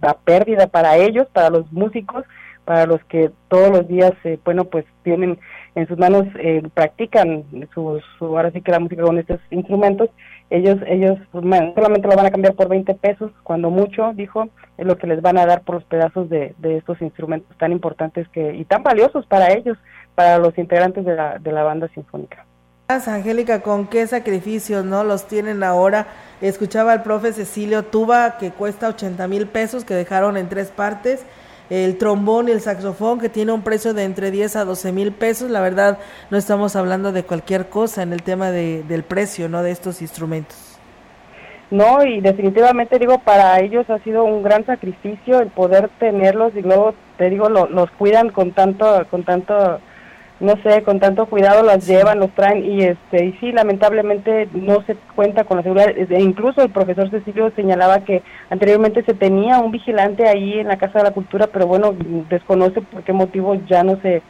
la 0.01 0.13
pérdida 0.26 0.67
para 0.67 0.97
ellos, 0.97 1.28
para 1.32 1.49
los 1.49 1.72
músicos, 1.72 2.26
para 2.66 2.86
los 2.86 3.03
que 3.05 3.32
todos 3.47 3.70
los 3.70 3.88
días, 3.88 4.14
eh, 4.24 4.39
bueno, 4.43 4.66
pues 4.66 4.86
tienen 5.03 5.39
en 5.76 5.88
sus 5.88 5.97
manos, 5.97 6.26
eh, 6.39 6.62
practican 6.74 7.43
su, 7.74 8.01
ahora 8.20 8.51
sí 8.51 8.62
que 8.62 8.72
la 8.72 8.80
música 8.80 9.03
con 9.03 9.18
estos 9.18 9.39
instrumentos, 9.49 10.09
ellos, 10.49 10.78
ellos 10.86 11.18
solamente 11.32 12.07
lo 12.07 12.16
van 12.16 12.26
a 12.26 12.32
cambiar 12.32 12.55
por 12.55 12.68
20 12.68 12.93
pesos, 12.95 13.32
cuando 13.43 13.70
mucho, 13.70 14.12
dijo, 14.14 14.49
es 14.78 14.86
lo 14.86 14.97
que 14.97 15.07
les 15.07 15.22
van 15.22 15.38
a 15.38 15.45
dar 15.45 15.62
por 15.62 15.76
los 15.76 15.84
pedazos 15.86 16.30
de, 16.30 16.53
de 16.57 16.78
estos 16.78 17.01
instrumentos 17.01 17.57
tan 17.57 17.72
importantes 17.72 18.28
que 18.30 18.53
y 18.55 18.66
tan 18.66 18.84
valiosos 18.84 19.26
para 19.28 19.53
ellos, 19.53 19.78
para 20.16 20.38
los 20.38 20.57
integrantes 20.57 21.05
de 21.05 21.16
la, 21.16 21.39
de 21.39 21.51
la 21.51 21.64
banda 21.64 21.88
sinfónica. 21.93 22.45
Angélica, 23.07 23.62
¿con 23.62 23.88
qué 23.88 24.05
sacrificios 24.05 24.84
no 24.84 25.05
los 25.05 25.26
tienen 25.26 25.64
ahora? 25.64 26.07
Escuchaba 26.41 26.91
al 26.91 27.03
profe 27.03 27.32
Cecilio 27.32 27.84
Tuba 27.84 28.38
que 28.38 28.51
cuesta 28.51 28.89
80 28.89 29.28
mil 29.30 29.47
pesos, 29.47 29.86
que 29.86 29.93
dejaron 29.93 30.36
en 30.36 30.49
tres 30.49 30.72
partes. 30.72 31.24
El 31.72 31.97
trombón 31.97 32.49
y 32.49 32.51
el 32.51 32.59
saxofón 32.59 33.22
que 33.22 33.30
tiene 33.30 33.53
un 33.53 33.61
precio 33.61 33.93
de 33.93 34.03
entre 34.03 34.30
10 34.30 34.57
a 34.57 34.65
12 34.65 34.91
mil 34.91 35.13
pesos. 35.13 35.49
La 35.49 35.61
verdad, 35.61 35.99
no 36.30 36.38
estamos 36.38 36.76
hablando 36.76 37.13
de 37.13 37.24
cualquier 37.24 37.69
cosa 37.69 38.03
en 38.03 38.11
el 38.11 38.24
tema 38.24 38.51
de, 38.51 38.84
del 38.84 39.03
precio 39.03 39.47
no 39.47 39.63
de 39.63 39.72
estos 39.72 40.01
instrumentos. 40.01 40.78
No, 41.69 42.03
y 42.03 42.19
definitivamente 42.19 42.99
digo, 42.99 43.19
para 43.19 43.61
ellos 43.61 43.89
ha 43.89 43.99
sido 43.99 44.26
un 44.26 44.43
gran 44.43 44.65
sacrificio 44.65 45.39
el 45.39 45.47
poder 45.47 45.89
tenerlos 45.97 46.51
y 46.57 46.61
luego, 46.61 46.93
te 47.17 47.30
digo, 47.30 47.47
los 47.47 47.89
cuidan 47.91 48.32
con 48.32 48.51
tanto, 48.51 49.07
con 49.09 49.24
tanto 49.24 49.80
no 50.41 50.55
sé, 50.63 50.81
con 50.83 50.99
tanto 50.99 51.27
cuidado 51.27 51.63
las 51.63 51.87
llevan, 51.87 52.19
los 52.19 52.31
traen 52.31 52.65
y 52.65 52.83
este 52.83 53.25
y 53.25 53.33
sí, 53.33 53.51
lamentablemente 53.51 54.49
no 54.53 54.81
se 54.83 54.95
cuenta 55.15 55.43
con 55.43 55.57
la 55.57 55.63
seguridad. 55.63 55.89
E 55.95 56.21
incluso 56.21 56.61
el 56.63 56.71
profesor 56.71 57.09
Cecilio 57.09 57.51
señalaba 57.55 57.99
que 57.99 58.23
anteriormente 58.49 59.03
se 59.03 59.13
tenía 59.13 59.59
un 59.59 59.71
vigilante 59.71 60.27
ahí 60.27 60.59
en 60.59 60.67
la 60.67 60.77
Casa 60.77 60.99
de 60.99 61.05
la 61.05 61.11
Cultura, 61.11 61.47
pero 61.47 61.67
bueno, 61.67 61.93
desconoce 62.29 62.81
por 62.81 63.03
qué 63.03 63.13
motivo 63.13 63.55
ya 63.67 63.83
no 63.83 63.97
se 64.01 64.21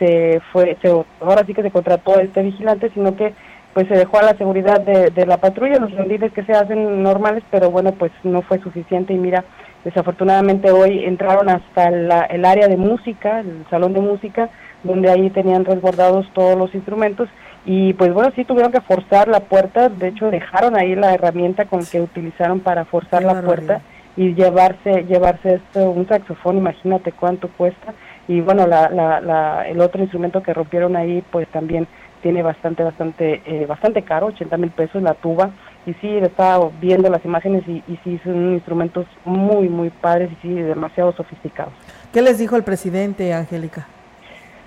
se 0.00 0.40
fue, 0.50 0.78
se, 0.82 0.88
ahora 1.20 1.44
sí 1.46 1.54
que 1.54 1.62
se 1.62 1.70
contrató 1.70 2.16
a 2.16 2.22
este 2.22 2.42
vigilante, 2.42 2.90
sino 2.94 3.14
que 3.16 3.34
pues 3.74 3.86
se 3.86 3.94
dejó 3.94 4.18
a 4.18 4.22
la 4.22 4.34
seguridad 4.34 4.80
de, 4.80 5.10
de 5.10 5.26
la 5.26 5.36
patrulla, 5.36 5.78
los 5.78 5.92
rendiles 5.92 6.32
que 6.32 6.42
se 6.42 6.52
hacen 6.52 7.02
normales, 7.02 7.44
pero 7.50 7.70
bueno, 7.70 7.92
pues 7.92 8.10
no 8.24 8.42
fue 8.42 8.58
suficiente. 8.58 9.12
Y 9.12 9.18
mira, 9.18 9.44
desafortunadamente 9.84 10.72
hoy 10.72 11.04
entraron 11.04 11.48
hasta 11.48 11.88
el 11.88 12.44
área 12.44 12.66
de 12.66 12.76
música, 12.76 13.40
el 13.40 13.64
salón 13.70 13.92
de 13.92 14.00
música, 14.00 14.50
donde 14.82 15.10
ahí 15.10 15.30
tenían 15.30 15.64
resguardados 15.64 16.26
todos 16.32 16.56
los 16.56 16.74
instrumentos 16.74 17.28
y 17.66 17.92
pues 17.94 18.12
bueno, 18.14 18.32
sí 18.34 18.44
tuvieron 18.44 18.72
que 18.72 18.80
forzar 18.80 19.28
la 19.28 19.40
puerta, 19.40 19.88
de 19.88 20.08
hecho 20.08 20.30
dejaron 20.30 20.76
ahí 20.76 20.94
la 20.94 21.12
herramienta 21.14 21.66
con 21.66 21.84
que 21.84 22.00
utilizaron 22.00 22.60
para 22.60 22.84
forzar 22.84 23.22
la 23.22 23.42
puerta 23.42 23.82
y 24.16 24.34
llevarse 24.34 25.04
llevarse 25.04 25.54
esto 25.54 25.90
un 25.90 26.08
saxofón, 26.08 26.56
imagínate 26.56 27.12
cuánto 27.12 27.48
cuesta 27.48 27.94
y 28.28 28.40
bueno, 28.40 28.66
la, 28.66 28.88
la, 28.90 29.20
la, 29.20 29.68
el 29.68 29.80
otro 29.80 30.00
instrumento 30.00 30.42
que 30.42 30.54
rompieron 30.54 30.96
ahí 30.96 31.22
pues 31.30 31.48
también 31.48 31.86
tiene 32.22 32.42
bastante, 32.42 32.82
bastante, 32.82 33.42
eh, 33.46 33.66
bastante 33.66 34.02
caro, 34.02 34.26
80 34.26 34.56
mil 34.56 34.70
pesos 34.70 35.02
la 35.02 35.14
tuba. 35.14 35.50
Y 35.86 35.94
sí, 35.94 36.08
estaba 36.18 36.70
viendo 36.80 37.08
las 37.08 37.24
imágenes 37.24 37.66
y, 37.66 37.82
y 37.88 37.98
sí, 38.04 38.20
son 38.22 38.52
instrumentos 38.52 39.06
muy, 39.24 39.68
muy 39.68 39.90
padres 39.90 40.30
y 40.30 40.36
sí, 40.42 40.54
demasiado 40.54 41.12
sofisticados. 41.12 41.72
¿Qué 42.12 42.20
les 42.22 42.38
dijo 42.38 42.56
el 42.56 42.64
presidente, 42.64 43.32
Angélica? 43.32 43.86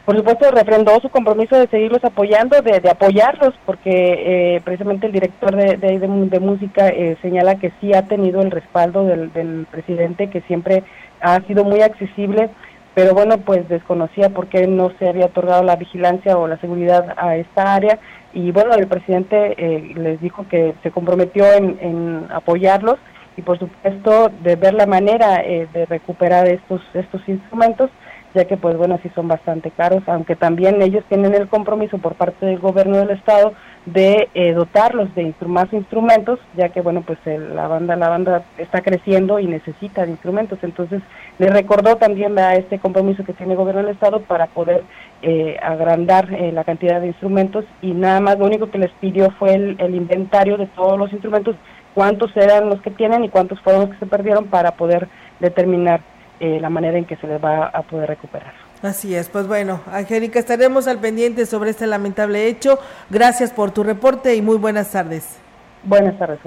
Por 0.05 0.17
supuesto, 0.17 0.51
refrendó 0.51 0.99
su 0.99 1.09
compromiso 1.09 1.55
de 1.57 1.67
seguirlos 1.67 2.03
apoyando, 2.03 2.61
de, 2.61 2.79
de 2.81 2.89
apoyarlos, 2.89 3.53
porque 3.65 4.55
eh, 4.55 4.61
precisamente 4.63 5.07
el 5.07 5.13
director 5.13 5.55
de, 5.55 5.77
de, 5.77 5.97
de 5.99 6.39
música 6.39 6.89
eh, 6.89 7.17
señala 7.21 7.55
que 7.55 7.71
sí 7.79 7.93
ha 7.93 8.01
tenido 8.01 8.41
el 8.41 8.51
respaldo 8.51 9.05
del, 9.05 9.31
del 9.31 9.65
presidente, 9.71 10.29
que 10.29 10.41
siempre 10.41 10.83
ha 11.21 11.39
sido 11.47 11.63
muy 11.63 11.81
accesible 11.81 12.49
pero 12.93 13.13
bueno, 13.13 13.39
pues 13.39 13.67
desconocía 13.69 14.29
por 14.29 14.47
qué 14.47 14.67
no 14.67 14.91
se 14.99 15.09
había 15.09 15.25
otorgado 15.25 15.63
la 15.63 15.75
vigilancia 15.75 16.37
o 16.37 16.47
la 16.47 16.57
seguridad 16.57 17.15
a 17.17 17.35
esta 17.37 17.73
área. 17.73 17.99
Y 18.33 18.51
bueno, 18.51 18.73
el 18.75 18.87
presidente 18.87 19.55
eh, 19.57 19.93
les 19.95 20.21
dijo 20.21 20.45
que 20.47 20.75
se 20.83 20.91
comprometió 20.91 21.45
en, 21.53 22.27
apoyarlos 22.31 22.97
y 23.35 23.41
por 23.41 23.57
supuesto 23.57 24.29
de 24.43 24.55
ver 24.55 24.75
la 24.75 24.85
manera 24.85 25.41
eh, 25.41 25.67
de 25.73 25.87
recuperar 25.87 26.47
estos 26.47 26.81
estos 26.93 27.27
instrumentos 27.27 27.89
ya 28.34 28.45
que 28.45 28.57
pues 28.57 28.77
bueno 28.77 28.99
sí 29.03 29.09
son 29.15 29.27
bastante 29.27 29.71
caros 29.71 30.03
aunque 30.07 30.36
también 30.36 30.81
ellos 30.81 31.03
tienen 31.09 31.34
el 31.34 31.47
compromiso 31.47 31.97
por 31.97 32.15
parte 32.15 32.45
del 32.45 32.59
gobierno 32.59 32.97
del 32.97 33.11
estado 33.11 33.53
de 33.86 34.29
eh, 34.34 34.53
dotarlos 34.53 35.13
de 35.15 35.34
más 35.45 35.71
instrumentos 35.73 36.39
ya 36.55 36.69
que 36.69 36.81
bueno 36.81 37.01
pues 37.01 37.19
la 37.25 37.67
banda 37.67 37.95
la 37.95 38.09
banda 38.09 38.43
está 38.57 38.81
creciendo 38.81 39.39
y 39.39 39.47
necesita 39.47 40.05
de 40.05 40.11
instrumentos. 40.11 40.59
Entonces 40.61 41.01
le 41.39 41.47
recordó 41.47 41.95
también 41.97 42.38
a 42.39 42.55
este 42.55 42.79
compromiso 42.79 43.23
que 43.23 43.34
tiene 43.34 43.53
el 43.53 43.57
gobierno 43.57 43.81
del 43.81 43.93
estado 43.93 44.21
para 44.21 44.47
poder 44.47 44.84
eh, 45.21 45.57
agrandar 45.61 46.34
eh, 46.34 46.51
la 46.51 46.63
cantidad 46.63 47.01
de 47.01 47.07
instrumentos 47.07 47.65
y 47.81 47.91
nada 47.91 48.19
más 48.19 48.39
lo 48.39 48.45
único 48.45 48.69
que 48.69 48.77
les 48.77 48.91
pidió 48.99 49.31
fue 49.39 49.55
el, 49.55 49.95
inventario 49.95 50.57
de 50.57 50.67
todos 50.67 50.97
los 50.97 51.11
instrumentos 51.11 51.55
cuántos 51.93 52.36
eran 52.36 52.69
los 52.69 52.81
que 52.81 52.91
tienen 52.91 53.23
y 53.23 53.29
cuántos 53.29 53.59
fueron 53.61 53.84
los 53.84 53.91
que 53.91 53.99
se 53.99 54.05
perdieron 54.05 54.45
para 54.45 54.71
poder 54.71 55.07
determinar 55.39 56.01
la 56.39 56.69
manera 56.69 56.97
en 56.97 57.05
que 57.05 57.15
se 57.15 57.27
les 57.27 57.41
va 57.43 57.67
a 57.67 57.81
poder 57.84 58.09
recuperar. 58.09 58.53
Así 58.81 59.15
es, 59.15 59.29
pues 59.29 59.47
bueno, 59.47 59.79
Angélica, 59.91 60.39
estaremos 60.39 60.88
al 60.88 60.99
pendiente 60.99 61.45
sobre 61.45 61.69
este 61.69 61.88
lamentable 61.88 62.47
hecho. 62.47 62.79
Gracias 63.09 63.51
por 63.51 63.71
tu 63.71 63.81
reporte 63.81 64.36
y 64.36 64.41
muy 64.41 64.57
buenas 64.57 64.91
tardes. 64.91 65.38
Buenas 65.84 66.17
tardes, 66.17 66.39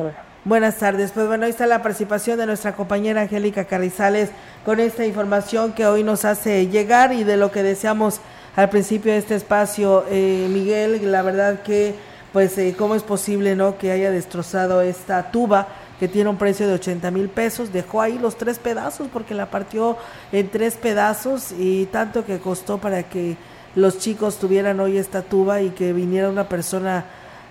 Buenas 0.44 0.76
tardes, 0.76 1.12
pues 1.12 1.26
bueno, 1.26 1.44
ahí 1.44 1.50
está 1.50 1.66
la 1.66 1.82
participación 1.82 2.38
de 2.38 2.46
nuestra 2.46 2.72
compañera 2.72 3.22
Angélica 3.22 3.64
Carrizales 3.64 4.30
con 4.64 4.80
esta 4.80 5.04
información 5.04 5.72
que 5.72 5.86
hoy 5.86 6.04
nos 6.04 6.24
hace 6.24 6.68
llegar 6.68 7.12
y 7.12 7.24
de 7.24 7.36
lo 7.36 7.50
que 7.50 7.62
deseamos 7.62 8.20
al 8.54 8.70
principio 8.70 9.12
de 9.12 9.18
este 9.18 9.34
espacio, 9.34 10.04
eh, 10.08 10.46
Miguel, 10.50 11.10
la 11.10 11.22
verdad 11.22 11.62
que, 11.62 11.94
pues, 12.32 12.56
eh, 12.58 12.74
¿cómo 12.78 12.94
es 12.94 13.02
posible, 13.02 13.56
no, 13.56 13.76
que 13.76 13.90
haya 13.90 14.10
destrozado 14.10 14.82
esta 14.82 15.30
tuba? 15.30 15.68
Que 15.98 16.08
tiene 16.08 16.30
un 16.30 16.36
precio 16.36 16.66
de 16.66 16.74
80 16.74 17.10
mil 17.10 17.28
pesos, 17.28 17.72
dejó 17.72 18.02
ahí 18.02 18.18
los 18.18 18.36
tres 18.36 18.58
pedazos 18.58 19.08
porque 19.12 19.34
la 19.34 19.50
partió 19.50 19.96
en 20.32 20.48
tres 20.48 20.74
pedazos 20.74 21.52
y 21.58 21.86
tanto 21.86 22.24
que 22.24 22.38
costó 22.38 22.78
para 22.78 23.04
que 23.04 23.36
los 23.74 23.98
chicos 23.98 24.38
tuvieran 24.38 24.80
hoy 24.80 24.98
esta 24.98 25.22
tuba 25.22 25.62
y 25.62 25.70
que 25.70 25.92
viniera 25.92 26.28
una 26.28 26.48
persona 26.48 27.06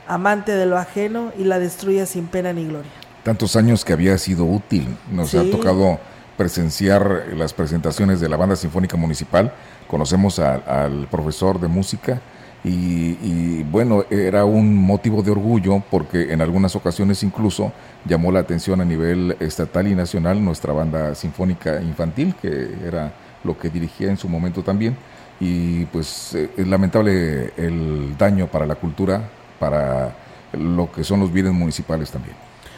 amante 0.08 0.54
de 0.54 0.66
lo 0.66 0.78
ajeno 0.78 1.32
y 1.38 1.44
la 1.44 1.60
destruya 1.60 2.06
sin 2.06 2.28
pena 2.28 2.54
ni 2.54 2.66
gloria. 2.66 2.92
Tantos 3.24 3.56
años 3.56 3.84
que 3.84 3.94
había 3.94 4.18
sido 4.18 4.46
útil, 4.46 4.98
nos 5.12 5.34
ha 5.34 5.44
tocado 5.50 6.00
presenciar 6.38 7.28
las 7.36 7.54
presentaciones 7.54 8.20
de 8.20 8.30
la 8.30 8.38
Banda 8.38 8.56
Sinfónica 8.56 8.98
Municipal, 8.98 9.54
conocemos 9.88 10.38
al 10.40 11.08
profesor 11.10 11.60
de 11.60 11.68
música, 11.68 12.22
y, 12.68 13.62
bueno, 13.64 14.06
era 14.10 14.44
un 14.44 14.76
motivo 14.76 15.22
de 15.22 15.30
orgullo 15.30 15.84
porque 15.92 16.34
en 16.34 16.42
algunas 16.42 16.76
ocasiones 16.76 17.22
incluso 17.22 17.72
llamó 18.06 18.32
la 18.32 18.40
atención 18.40 18.82
a 18.82 18.86
nivel 18.86 19.38
estatal 19.40 19.88
y 19.88 19.94
nacional 19.94 20.44
nuestra 20.44 20.74
banda 20.74 21.14
sinfónica 21.14 21.80
infantil, 21.82 22.34
que 22.42 22.70
era 22.84 23.14
lo 23.44 23.56
que 23.56 23.70
dirigía 23.70 24.10
en 24.10 24.18
su 24.18 24.28
momento 24.28 24.64
también. 24.64 24.98
Y 25.40 25.86
pues 25.86 26.34
eh, 26.34 26.50
es 26.58 26.68
lamentable 26.68 27.54
el 27.56 28.18
daño 28.18 28.48
para 28.48 28.66
la 28.66 28.76
cultura, 28.76 29.22
para 29.60 30.16
lo 30.54 30.92
que 30.92 31.04
son 31.04 31.20
los 31.20 31.32
bienes 31.32 31.54
municipales 31.54 32.10
también. 32.10 32.36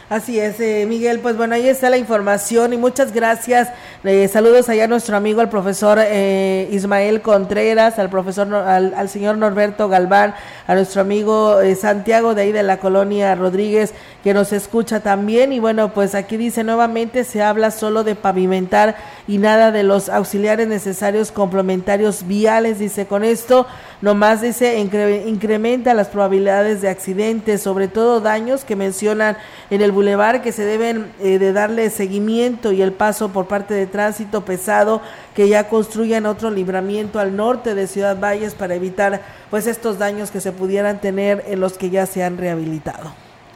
Así 0.09 0.39
es, 0.39 0.57
eh, 0.61 0.85
Miguel. 0.87 1.19
Pues 1.19 1.35
bueno, 1.35 1.55
ahí 1.55 1.67
está 1.67 1.89
la 1.89 1.97
información 1.97 2.71
y 2.71 2.77
muchas 2.77 3.11
gracias. 3.11 3.67
Eh, 4.05 4.29
saludos 4.29 4.69
allá 4.69 4.85
a 4.85 4.87
nuestro 4.87 5.17
amigo, 5.17 5.41
el 5.41 5.49
profesor 5.49 5.99
eh, 6.01 6.69
Ismael 6.71 7.21
Contreras, 7.21 7.99
al 7.99 8.09
profesor, 8.09 8.53
al, 8.53 9.09
señor 9.09 9.37
Norberto 9.37 9.89
Galván, 9.89 10.33
a 10.65 10.75
nuestro 10.75 11.01
amigo 11.01 11.57
Santiago 11.77 12.35
de 12.35 12.43
ahí 12.43 12.51
de 12.53 12.63
la 12.63 12.77
colonia 12.77 13.35
Rodríguez, 13.35 13.93
que 14.23 14.33
nos 14.33 14.53
escucha 14.53 15.01
también. 15.01 15.51
Y 15.51 15.59
bueno, 15.59 15.93
pues 15.93 16.15
aquí 16.15 16.37
dice 16.37 16.63
nuevamente, 16.63 17.25
se 17.25 17.43
habla 17.43 17.69
solo 17.69 18.05
de 18.05 18.15
pavimentar 18.15 18.95
y 19.27 19.39
nada 19.39 19.73
de 19.73 19.83
los 19.83 20.07
auxiliares 20.07 20.69
necesarios 20.69 21.33
complementarios 21.33 22.25
viales. 22.25 22.79
Dice, 22.79 23.07
con 23.07 23.25
esto 23.25 23.67
nomás 24.01 24.41
dice, 24.41 24.79
incrementa 24.79 25.93
las 25.93 26.07
probabilidades 26.07 26.81
de 26.81 26.89
accidentes, 26.89 27.61
sobre 27.61 27.87
todo 27.87 28.21
daños 28.21 28.63
que 28.63 28.75
mencionan 28.75 29.37
en 29.69 29.81
el 29.81 29.91
bulevar 29.91 30.41
que 30.41 30.51
se 30.51 30.65
deben 30.65 31.11
eh, 31.19 31.39
de 31.39 31.53
darle 31.53 31.89
seguimiento 31.89 32.71
y 32.71 32.81
el 32.81 32.93
paso 32.93 33.29
por 33.29 33.47
parte 33.47 33.73
de 33.73 33.87
tránsito 33.87 34.45
pesado 34.45 35.01
que 35.35 35.49
ya 35.49 35.67
construyan 35.67 36.25
otro 36.25 36.51
libramiento 36.51 37.19
al 37.19 37.35
norte 37.35 37.75
de 37.75 37.87
Ciudad 37.87 38.19
Valles 38.19 38.53
para 38.53 38.75
evitar 38.75 39.21
pues 39.49 39.67
estos 39.67 39.97
daños 39.97 40.31
que 40.31 40.41
se 40.41 40.51
pudieran 40.51 40.99
tener 40.99 41.43
en 41.47 41.59
los 41.59 41.77
que 41.77 41.89
ya 41.89 42.05
se 42.05 42.23
han 42.23 42.37
rehabilitado. 42.37 43.11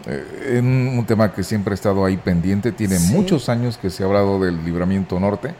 Eh, 0.07 0.59
un 0.59 1.05
tema 1.05 1.31
que 1.31 1.43
siempre 1.43 1.73
ha 1.73 1.75
estado 1.75 2.03
ahí 2.03 2.17
pendiente, 2.17 2.71
tiene 2.71 2.97
muchos 2.99 3.49
años 3.49 3.77
que 3.77 3.91
se 3.91 4.01
ha 4.01 4.07
hablado 4.07 4.39
del 4.39 4.63
libramiento 4.65 5.19
norte 5.19 5.53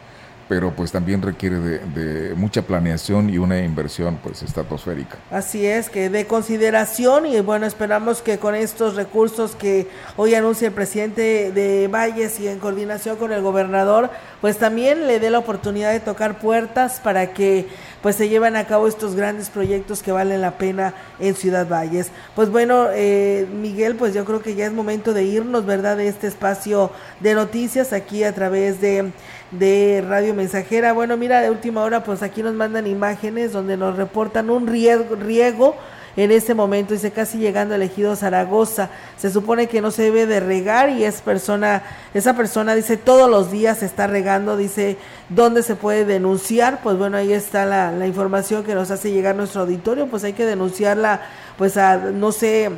pero 0.52 0.70
pues 0.70 0.92
también 0.92 1.22
requiere 1.22 1.58
de, 1.58 2.34
mucha 2.34 2.60
planeación 2.60 3.30
y 3.30 3.38
una 3.38 3.64
inversión 3.64 4.18
pues 4.22 4.42
estratosférica. 4.42 5.16
Así 5.30 5.64
es, 5.64 5.88
que 5.88 6.10
de 6.10 6.26
consideración 6.26 7.24
y 7.24 7.40
bueno, 7.40 7.64
esperamos 7.64 8.20
que 8.20 8.36
con 8.36 8.54
estos 8.54 8.94
recursos 8.94 9.56
que 9.56 9.88
hoy 10.18 10.34
anuncia 10.34 10.68
el 10.68 10.74
presidente 10.74 11.52
de 11.52 11.88
Valles 11.88 12.38
y 12.38 12.48
en 12.48 12.58
coordinación 12.58 13.16
con 13.16 13.32
el 13.32 13.40
gobernador, 13.40 14.10
pues 14.42 14.58
también 14.58 15.06
le 15.06 15.20
dé 15.20 15.30
la 15.30 15.38
oportunidad 15.38 15.90
de 15.90 16.00
tocar 16.00 16.38
puertas 16.38 17.00
para 17.00 17.32
que 17.32 17.66
pues 18.02 18.16
se 18.16 18.28
lleven 18.28 18.56
a 18.56 18.66
cabo 18.66 18.88
estos 18.88 19.14
grandes 19.14 19.48
proyectos 19.48 20.02
que 20.02 20.12
valen 20.12 20.42
la 20.42 20.58
pena 20.58 20.92
en 21.20 21.34
Ciudad 21.34 21.66
Valles. 21.66 22.10
Pues 22.34 22.50
bueno, 22.50 22.88
eh, 22.92 23.46
Miguel, 23.54 23.94
pues 23.94 24.12
yo 24.12 24.24
creo 24.24 24.42
que 24.42 24.54
ya 24.54 24.66
es 24.66 24.72
momento 24.72 25.14
de 25.14 25.22
irnos, 25.22 25.64
¿verdad? 25.64 25.96
De 25.96 26.08
este 26.08 26.26
espacio 26.26 26.90
de 27.20 27.34
noticias 27.34 27.92
aquí 27.92 28.24
a 28.24 28.34
través 28.34 28.80
de 28.80 29.12
de 29.52 30.04
Radio 30.06 30.34
Mensajera. 30.34 30.92
Bueno, 30.92 31.16
mira, 31.16 31.40
de 31.40 31.50
última 31.50 31.82
hora, 31.82 32.02
pues 32.02 32.22
aquí 32.22 32.42
nos 32.42 32.54
mandan 32.54 32.86
imágenes 32.86 33.52
donde 33.52 33.76
nos 33.76 33.96
reportan 33.96 34.50
un 34.50 34.66
riego, 34.66 35.14
riego 35.14 35.76
en 36.14 36.30
este 36.30 36.54
momento, 36.54 36.92
dice 36.92 37.10
casi 37.10 37.38
llegando 37.38 37.74
al 37.74 37.82
ejido 37.82 38.14
Zaragoza. 38.16 38.90
Se 39.16 39.30
supone 39.30 39.66
que 39.66 39.80
no 39.80 39.90
se 39.90 40.02
debe 40.02 40.26
de 40.26 40.40
regar 40.40 40.90
y 40.90 41.04
es 41.04 41.22
persona, 41.22 41.82
esa 42.12 42.36
persona 42.36 42.74
dice 42.74 42.98
todos 42.98 43.30
los 43.30 43.50
días 43.50 43.78
se 43.78 43.86
está 43.86 44.06
regando, 44.06 44.56
dice 44.56 44.98
dónde 45.30 45.62
se 45.62 45.74
puede 45.74 46.04
denunciar. 46.04 46.80
Pues 46.82 46.98
bueno, 46.98 47.16
ahí 47.16 47.32
está 47.32 47.64
la, 47.64 47.92
la 47.92 48.06
información 48.06 48.62
que 48.62 48.74
nos 48.74 48.90
hace 48.90 49.10
llegar 49.10 49.36
nuestro 49.36 49.62
auditorio, 49.62 50.06
pues 50.06 50.24
hay 50.24 50.34
que 50.34 50.44
denunciarla, 50.44 51.22
pues 51.56 51.78
a, 51.78 51.96
no 51.96 52.30
sé, 52.30 52.70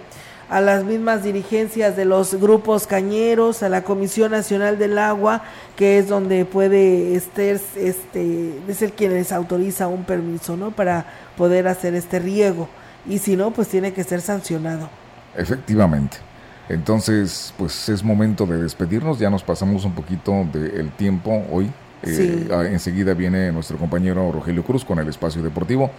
a 0.49 0.61
las 0.61 0.85
mismas 0.85 1.23
dirigencias 1.23 1.97
de 1.97 2.05
los 2.05 2.35
grupos 2.35 2.87
cañeros, 2.87 3.63
a 3.63 3.69
la 3.69 3.83
Comisión 3.83 4.33
Nacional 4.33 4.79
del 4.79 4.99
Agua, 4.99 5.43
que 5.77 5.99
es 5.99 6.09
donde 6.09 6.45
puede 6.45 7.15
este, 7.15 7.51
este 7.51 8.53
es 8.69 8.83
el 8.83 8.93
quien 8.93 9.13
les 9.13 9.33
autoriza 9.33 9.89
un 9.89 10.05
permiso, 10.05 10.57
¿no? 10.57 10.71
Para 10.71 11.07
poder 11.37 11.69
hacer 11.69 11.95
este 11.95 12.19
riego. 12.19 12.69
Y 13.09 13.19
si 13.19 13.37
no, 13.37 13.51
pues 13.51 13.69
tiene 13.69 13.93
que 13.93 14.05
ser 14.05 14.21
sancionado. 14.21 14.89
Efectivamente. 15.37 16.19
Entonces, 16.69 17.53
pues 17.59 17.89
es 17.89 18.03
momento 18.03 18.47
de 18.47 18.63
despedirnos. 18.63 19.19
Ya 19.19 19.31
nos 19.31 19.43
pasamos 19.43 19.85
un 19.85 19.93
poquito 19.93 20.47
del 20.53 20.91
tiempo 20.93 21.45
hoy. 21.51 21.71
Eh, 22.03 22.49
enseguida 22.71 23.15
viene 23.15 23.51
nuestro 23.53 23.79
compañero 23.79 24.31
Rogelio 24.31 24.63
Cruz 24.63 24.85
con 24.85 24.99
el 24.99 25.09
espacio 25.09 25.43
deportivo. 25.43 25.91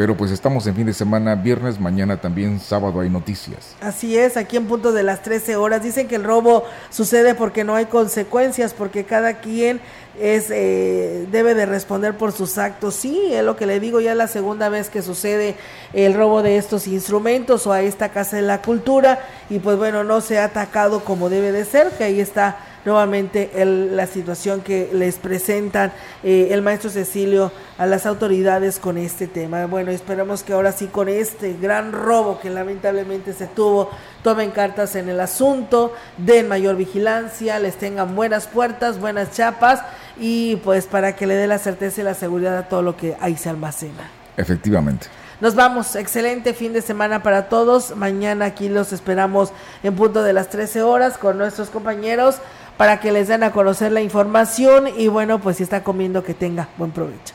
Pero 0.00 0.16
pues 0.16 0.30
estamos 0.30 0.66
en 0.66 0.74
fin 0.74 0.86
de 0.86 0.94
semana, 0.94 1.34
viernes, 1.34 1.78
mañana 1.78 2.18
también, 2.18 2.58
sábado 2.58 3.00
hay 3.00 3.10
noticias. 3.10 3.76
Así 3.82 4.16
es, 4.16 4.38
aquí 4.38 4.56
en 4.56 4.64
punto 4.64 4.92
de 4.92 5.02
las 5.02 5.20
13 5.20 5.56
horas. 5.56 5.82
Dicen 5.82 6.08
que 6.08 6.16
el 6.16 6.24
robo 6.24 6.64
sucede 6.88 7.34
porque 7.34 7.64
no 7.64 7.74
hay 7.74 7.84
consecuencias, 7.84 8.72
porque 8.72 9.04
cada 9.04 9.40
quien 9.40 9.78
es 10.18 10.50
eh, 10.50 11.28
debe 11.30 11.54
de 11.54 11.66
responder 11.66 12.16
por 12.16 12.32
sus 12.32 12.56
actos. 12.56 12.94
Sí, 12.94 13.28
es 13.30 13.44
lo 13.44 13.56
que 13.56 13.66
le 13.66 13.78
digo 13.78 14.00
ya 14.00 14.14
la 14.14 14.26
segunda 14.26 14.70
vez 14.70 14.88
que 14.88 15.02
sucede 15.02 15.54
el 15.92 16.14
robo 16.14 16.40
de 16.40 16.56
estos 16.56 16.86
instrumentos 16.86 17.66
o 17.66 17.72
a 17.72 17.82
esta 17.82 18.08
Casa 18.08 18.36
de 18.36 18.42
la 18.42 18.62
Cultura 18.62 19.20
y 19.50 19.58
pues 19.58 19.76
bueno, 19.76 20.02
no 20.02 20.22
se 20.22 20.38
ha 20.38 20.44
atacado 20.44 21.04
como 21.04 21.28
debe 21.28 21.52
de 21.52 21.66
ser, 21.66 21.90
que 21.90 22.04
ahí 22.04 22.20
está 22.20 22.56
nuevamente 22.84 23.50
el, 23.54 23.96
la 23.96 24.06
situación 24.06 24.60
que 24.60 24.90
les 24.92 25.16
presentan 25.16 25.92
eh, 26.22 26.48
el 26.50 26.62
maestro 26.62 26.90
Cecilio 26.90 27.52
a 27.78 27.86
las 27.86 28.06
autoridades 28.06 28.78
con 28.78 28.98
este 28.98 29.26
tema. 29.26 29.66
Bueno, 29.66 29.90
esperamos 29.90 30.42
que 30.42 30.52
ahora 30.52 30.72
sí 30.72 30.86
con 30.86 31.08
este 31.08 31.56
gran 31.60 31.92
robo 31.92 32.40
que 32.40 32.50
lamentablemente 32.50 33.32
se 33.32 33.46
tuvo, 33.46 33.90
tomen 34.22 34.50
cartas 34.50 34.96
en 34.96 35.08
el 35.08 35.20
asunto, 35.20 35.94
den 36.18 36.48
mayor 36.48 36.76
vigilancia, 36.76 37.58
les 37.58 37.76
tengan 37.76 38.14
buenas 38.14 38.46
puertas, 38.46 38.98
buenas 38.98 39.32
chapas 39.32 39.80
y 40.18 40.56
pues 40.56 40.86
para 40.86 41.16
que 41.16 41.26
le 41.26 41.34
dé 41.34 41.46
la 41.46 41.58
certeza 41.58 42.00
y 42.00 42.04
la 42.04 42.14
seguridad 42.14 42.56
a 42.56 42.68
todo 42.68 42.82
lo 42.82 42.96
que 42.96 43.16
ahí 43.20 43.36
se 43.36 43.48
almacena. 43.48 44.10
Efectivamente. 44.36 45.06
Nos 45.40 45.54
vamos, 45.54 45.96
excelente 45.96 46.52
fin 46.52 46.74
de 46.74 46.82
semana 46.82 47.22
para 47.22 47.48
todos. 47.48 47.96
Mañana 47.96 48.44
aquí 48.44 48.68
los 48.68 48.92
esperamos 48.92 49.52
en 49.82 49.96
punto 49.96 50.22
de 50.22 50.34
las 50.34 50.50
13 50.50 50.82
horas 50.82 51.16
con 51.16 51.38
nuestros 51.38 51.70
compañeros 51.70 52.36
para 52.80 52.98
que 52.98 53.12
les 53.12 53.28
den 53.28 53.42
a 53.42 53.52
conocer 53.52 53.92
la 53.92 54.00
información 54.00 54.88
y 54.96 55.08
bueno, 55.08 55.38
pues 55.38 55.58
si 55.58 55.64
está 55.64 55.82
comiendo 55.82 56.24
que 56.24 56.32
tenga 56.32 56.70
buen 56.78 56.92
provecho. 56.92 57.34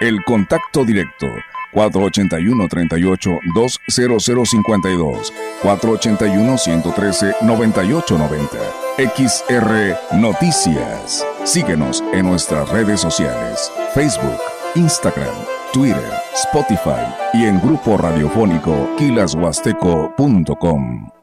El 0.00 0.24
contacto 0.24 0.86
directo 0.86 1.26
481 1.74 2.66
38 2.66 3.30
20052 3.54 5.34
481 5.60 6.56
113 6.56 7.34
9890 7.42 8.58
XR 9.14 9.98
Noticias. 10.18 11.26
Síguenos 11.44 12.02
en 12.14 12.24
nuestras 12.24 12.70
redes 12.70 13.02
sociales, 13.02 13.70
Facebook, 13.92 14.40
Instagram, 14.76 15.34
Twitter, 15.74 16.10
Spotify 16.32 17.04
y 17.34 17.44
en 17.44 17.60
grupo 17.60 17.98
radiofónico 17.98 18.88
quilashuasteco.com. 18.96 21.13